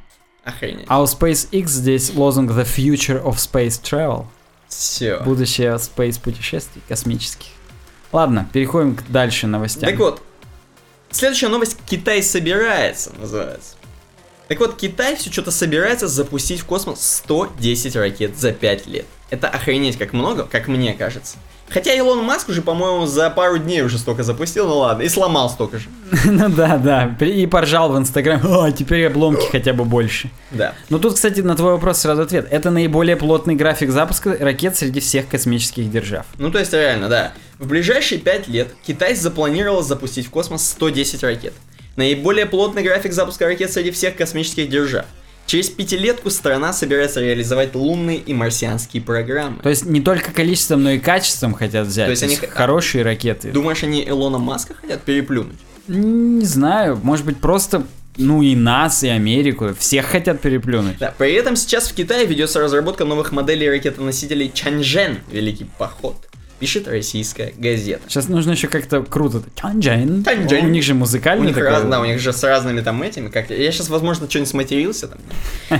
[0.42, 0.86] Охренеть.
[0.88, 4.24] А у SpaceX здесь лозунг The future of space travel.
[4.66, 5.18] Все.
[5.18, 7.48] Будущее space путешествий космических.
[8.12, 9.90] Ладно, переходим к дальше новостям.
[9.90, 10.22] Так вот,
[11.10, 13.74] следующая новость «Китай собирается» называется.
[14.48, 19.04] Так вот, Китай все что-то собирается запустить в космос 110 ракет за 5 лет.
[19.28, 21.36] Это охренеть как много, как мне кажется.
[21.72, 25.48] Хотя Илон Маск уже, по-моему, за пару дней уже столько запустил, ну ладно, и сломал
[25.48, 25.88] столько же.
[26.24, 27.16] ну да, да.
[27.24, 28.42] И поржал в Инстаграме.
[28.44, 30.30] О, теперь обломки хотя бы больше.
[30.50, 30.74] Да.
[30.90, 32.46] Ну тут, кстати, на твой вопрос сразу ответ.
[32.50, 36.26] Это наиболее плотный график запуска ракет среди всех космических держав.
[36.38, 37.32] Ну, то есть, реально, да.
[37.58, 41.54] В ближайшие 5 лет Китай запланировал запустить в космос 110 ракет.
[41.96, 45.06] Наиболее плотный график запуска ракет среди всех космических держав.
[45.52, 49.58] Через пятилетку страна собирается реализовать лунные и марсианские программы.
[49.62, 52.06] То есть не только количеством, но и качеством хотят взять.
[52.06, 53.50] То есть они х- хорошие ракеты.
[53.52, 55.58] Думаешь, они Илона Маска хотят переплюнуть?
[55.88, 60.96] Не знаю, может быть просто, ну и нас, и Америку, всех хотят переплюнуть.
[60.96, 66.16] Да, при этом сейчас в Китае ведется разработка новых моделей ракетоносителей Чанчжэн, Великий Поход.
[66.62, 68.02] Пишет российская газета.
[68.06, 69.42] Сейчас нужно еще как-то круто.
[69.60, 70.22] Чанчжэн.
[70.24, 70.64] Чанчжэн.
[70.66, 71.70] У них же У музыкальный них, такой.
[71.70, 75.08] раз, да, у них же с разными там этими, как я сейчас, возможно, что-нибудь сматерился
[75.08, 75.18] там.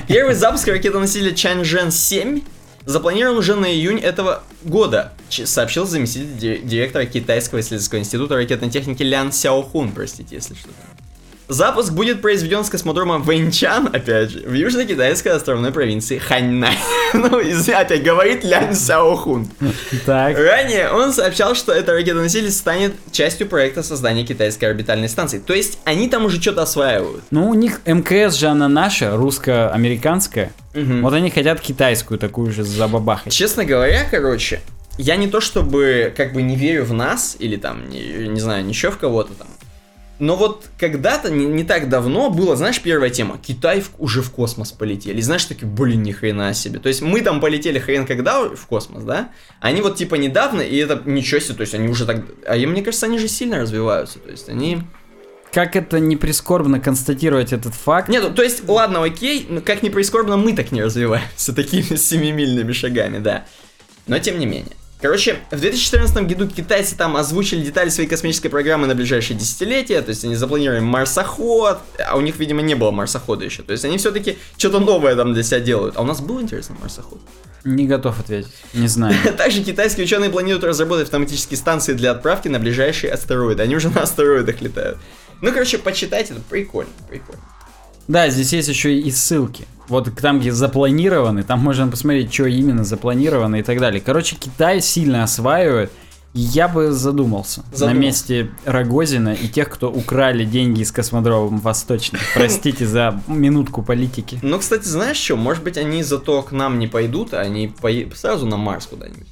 [0.09, 2.43] Первый запуск ракетоносителя Чанчжэн-7
[2.85, 9.05] запланирован уже на июнь этого года, сообщил заместитель ди- директора Китайского исследовательского института ракетной техники
[9.05, 10.69] Лян Сяохун, простите, если что.
[11.49, 16.77] Запуск будет произведен с космодрома Вэньчан, опять же, в южно-китайской островной провинции Ханьнань.
[17.15, 19.47] Ну, извини, опять говорит Лян Сяохун.
[20.07, 20.39] Так.
[20.39, 25.39] Ранее он сообщал, что эта ракетоноситель станет частью проекта создания китайской орбитальной станции.
[25.39, 27.23] То есть они там уже что-то осваивают.
[27.31, 30.53] Ну, у них МКС же она наша, русско-американская.
[30.75, 31.03] Мгм.
[31.03, 33.33] Вот они хотят китайскую такую же забабахать.
[33.33, 34.61] Честно говоря, короче,
[34.99, 38.67] я не то чтобы как бы не верю в нас или там, не, не знаю,
[38.67, 39.49] еще в кого-то там.
[40.19, 43.39] Но вот когда-то, не, не так давно, было, знаешь, первая тема.
[43.39, 45.19] Китай в- уже в космос полетели.
[45.19, 46.79] И знаешь, такие, блин, ни хрена себе.
[46.79, 49.31] То есть мы там полетели хрен когда в космос, да?
[49.61, 52.25] Они вот типа недавно, и это ничего себе, то есть они уже так...
[52.47, 54.19] А я, мне кажется, они же сильно развиваются.
[54.21, 54.83] То есть они...
[55.53, 58.09] Как это не прискорбно констатировать этот факт?
[58.09, 61.97] Нет, ну, то есть, ладно, окей, но как ни прискорбно, мы так не развиваемся такими
[61.97, 63.45] семимильными шагами, да.
[64.07, 64.77] Но тем не менее.
[65.03, 70.11] Короче, в 2014 году китайцы там озвучили детали своей космической программы на ближайшие десятилетия, то
[70.11, 73.99] есть они запланировали марсоход, а у них, видимо, не было марсохода еще, то есть они
[73.99, 75.97] все-таки что-то новое там для себя делают.
[75.97, 77.21] А у нас был интересный марсоход?
[77.65, 78.53] Не готов ответить.
[78.75, 79.17] Не знаю.
[79.37, 83.61] Также китайские ученые планируют разработать автоматические станции для отправки на ближайшие астероиды.
[83.61, 84.99] Они уже на астероидах летают.
[85.41, 87.43] Ну, короче, почитайте, это прикольно, прикольно.
[88.09, 89.67] Да, здесь есть еще и ссылки.
[89.89, 94.01] Вот там, где запланированы, там можно посмотреть, что именно запланировано и так далее.
[94.01, 95.93] Короче, Китай сильно осваивает.
[96.35, 98.01] Я бы задумался, на Задумался.
[98.01, 102.23] месте Рогозина и тех, кто украли деньги из космодрома Восточных.
[102.35, 104.39] Простите за минутку политики.
[104.41, 105.37] Ну, кстати, знаешь что?
[105.37, 107.75] Может быть, они зато к нам не пойдут, а они
[108.15, 109.27] сразу на Марс куда-нибудь.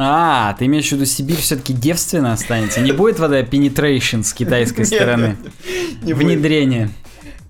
[0.00, 2.80] А, ты имеешь в виду, Сибирь все-таки девственно останется?
[2.80, 5.36] Не будет вода penetration с китайской стороны?
[6.02, 6.90] Внедрение.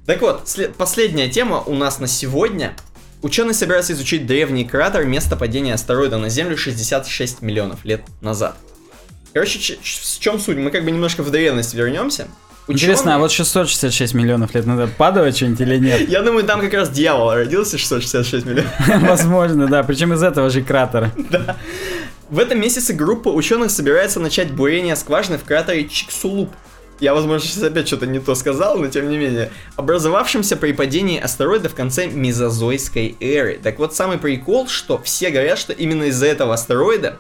[0.09, 2.73] Так вот, след- последняя тема у нас на сегодня.
[3.21, 8.57] Ученые собираются изучить древний кратер места падения астероида на Землю 66 миллионов лет назад.
[9.35, 10.57] Короче, ч- в чем суть?
[10.57, 12.27] Мы как бы немножко в древность вернемся.
[12.69, 16.09] Интересно, а Ученые- вот 666 миллионов лет назад падало что-нибудь или нет?
[16.09, 18.73] Я думаю, там как раз дьявол родился 666 миллионов.
[19.03, 19.83] Возможно, да.
[19.83, 21.13] Причем из этого же кратера.
[22.31, 26.51] В этом месяце группа ученых собирается начать бурение скважины в кратере Чиксулуп.
[27.01, 29.51] Я, возможно, сейчас опять что-то не то сказал, но тем не менее.
[29.77, 33.61] Образовавшимся при падении астероида в конце мезозойской эры.
[33.63, 37.17] Так вот, самый прикол, что все говорят, что именно из-за этого астероида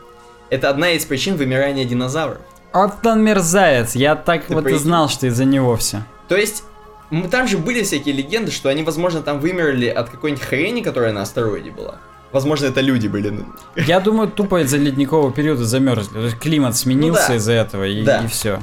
[0.50, 2.40] это одна из причин вымирания динозавров.
[2.72, 3.94] Вот он мерзавец.
[3.94, 4.80] Я так Ты вот и прикинь?
[4.80, 6.02] знал, что из-за него все.
[6.28, 6.64] То есть,
[7.30, 11.22] там же были всякие легенды, что они, возможно, там вымерли от какой-нибудь хрени, которая на
[11.22, 11.96] астероиде была.
[12.32, 13.30] Возможно, это люди были.
[13.30, 13.46] ну,
[13.76, 16.12] Я думаю, тупо из-за ледникового периода замерзли.
[16.14, 17.34] То есть климат сменился Ну да.
[17.36, 18.26] из-за этого, и, Да.
[18.28, 18.60] все.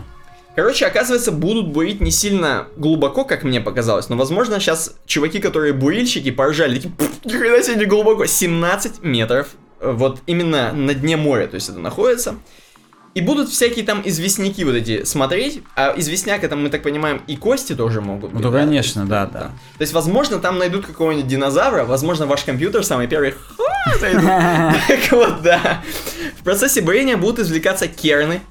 [0.55, 5.73] Короче, оказывается, будут бурить не сильно глубоко, как мне показалось, но, возможно, сейчас чуваки, которые
[5.73, 9.49] бурильщики, поржали, такие, «Пф, ни хрена себе не глубоко, 17 метров,
[9.81, 12.35] э, вот именно на дне моря, то есть это находится.
[13.15, 17.37] И будут всякие там известняки вот эти смотреть, а известняк это, мы так понимаем, и
[17.37, 18.43] кости тоже могут быть.
[18.43, 18.59] Ну, да?
[18.59, 19.39] конечно, да, да.
[19.39, 23.33] То есть, возможно, там найдут какого-нибудь динозавра, возможно, ваш компьютер самый первый.
[24.87, 25.81] Так вот, да.
[26.39, 28.41] В процессе бурения будут извлекаться керны.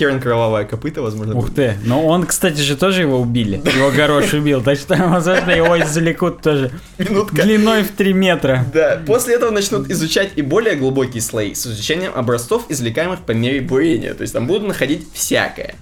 [0.00, 1.36] Керн кровавая копыта, возможно.
[1.36, 1.76] Ух ты.
[1.84, 3.56] Но он, кстати же, тоже его убили.
[3.76, 4.62] Его Горош убил.
[4.62, 7.42] Так что, возможно, его извлекут тоже Минутка.
[7.42, 8.64] длиной в 3 метра.
[8.72, 13.60] Да, после этого начнут изучать и более глубокие слои с изучением образцов, извлекаемых по мере
[13.60, 14.14] бурения.
[14.14, 15.74] То есть там будут находить всякое.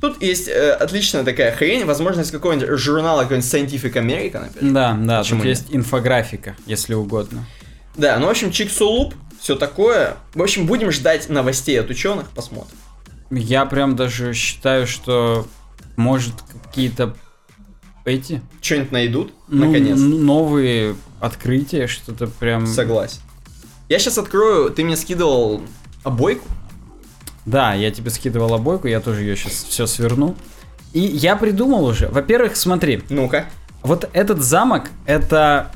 [0.00, 4.70] Тут есть э, отличная такая хрень, возможно, из какого-нибудь журнала, какой-нибудь Scientific American, опять же.
[4.72, 5.58] Да, да, Почему тут нет?
[5.58, 7.44] есть инфографика, если угодно.
[7.96, 10.16] Да, ну, в общем, Чиксулуп, все такое.
[10.34, 12.76] В общем, будем ждать новостей от ученых, посмотрим.
[13.30, 15.46] Я прям даже считаю, что
[15.96, 16.34] может
[16.64, 17.14] какие-то
[18.04, 19.98] эти Что-нибудь найдут, ну, наконец.
[19.98, 22.66] новые открытия, что-то прям.
[22.66, 23.20] Согласен.
[23.88, 25.62] Я сейчас открою, ты мне скидывал
[26.02, 26.46] обойку.
[27.46, 30.36] Да, я тебе скидывал обойку, я тоже ее сейчас все сверну.
[30.92, 32.08] И я придумал уже.
[32.08, 33.46] Во-первых, смотри, Ну-ка.
[33.82, 35.70] вот этот замок это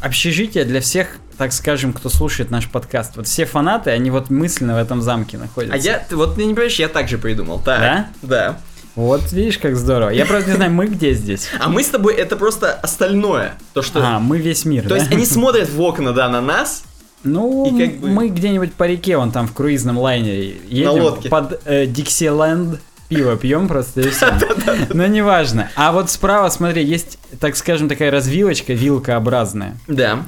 [0.00, 3.16] общежитие для всех, так скажем, кто слушает наш подкаст.
[3.16, 5.74] Вот все фанаты, они вот мысленно в этом замке находятся.
[5.74, 7.60] А я, вот ты не понимаешь, я так же придумал.
[7.60, 7.80] Так.
[7.80, 8.06] Да?
[8.22, 8.58] Да.
[8.96, 10.10] Вот видишь, как здорово.
[10.10, 11.48] Я просто не знаю, мы где здесь.
[11.60, 13.54] А мы с тобой это просто остальное.
[13.72, 14.00] То, что...
[14.04, 14.96] А, мы весь мир, То да?
[14.96, 16.82] есть они смотрят в окна, да, на нас.
[17.22, 20.90] Ну, И как бы- мы где-нибудь по реке, вон там в круизном лайнере едем.
[21.02, 21.28] лодке.
[21.28, 24.26] Под э, Диксиленд пиво пьем просто и все.
[24.90, 25.70] Но неважно.
[25.76, 29.76] А вот справа, смотри, есть, так скажем, такая развилочка, вилкообразная.
[29.86, 30.24] Да,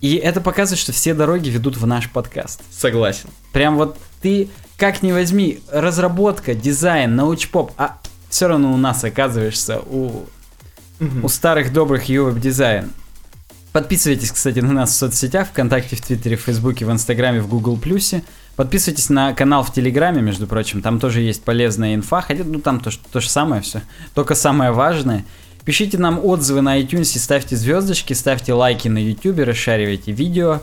[0.00, 2.62] И это показывает, что все дороги ведут в наш подкаст.
[2.70, 3.28] согласен.
[3.52, 7.98] Прям вот ты, как ни возьми, разработка, дизайн, научпоп, а
[8.30, 10.24] все равно у нас оказываешься у,
[11.22, 12.90] у старых добрых UWeb дизайн.
[13.72, 17.76] Подписывайтесь, кстати, на нас в соцсетях, ВКонтакте, в Твиттере, в Фейсбуке, в Инстаграме, в Гугл
[17.76, 18.24] Плюсе.
[18.56, 22.80] Подписывайтесь на канал в Телеграме, между прочим, там тоже есть полезная инфа, хотя ну там
[22.80, 23.82] то, то же самое все,
[24.14, 25.24] только самое важное.
[25.70, 30.62] Пишите нам отзывы на iTunes, ставьте звездочки, ставьте лайки на YouTube, расшаривайте видео.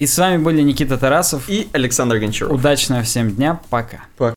[0.00, 1.48] И с вами были Никита Тарасов.
[1.48, 2.52] И Александр Гончаров.
[2.52, 3.98] Удачного всем дня, пока.
[4.16, 4.30] Пока.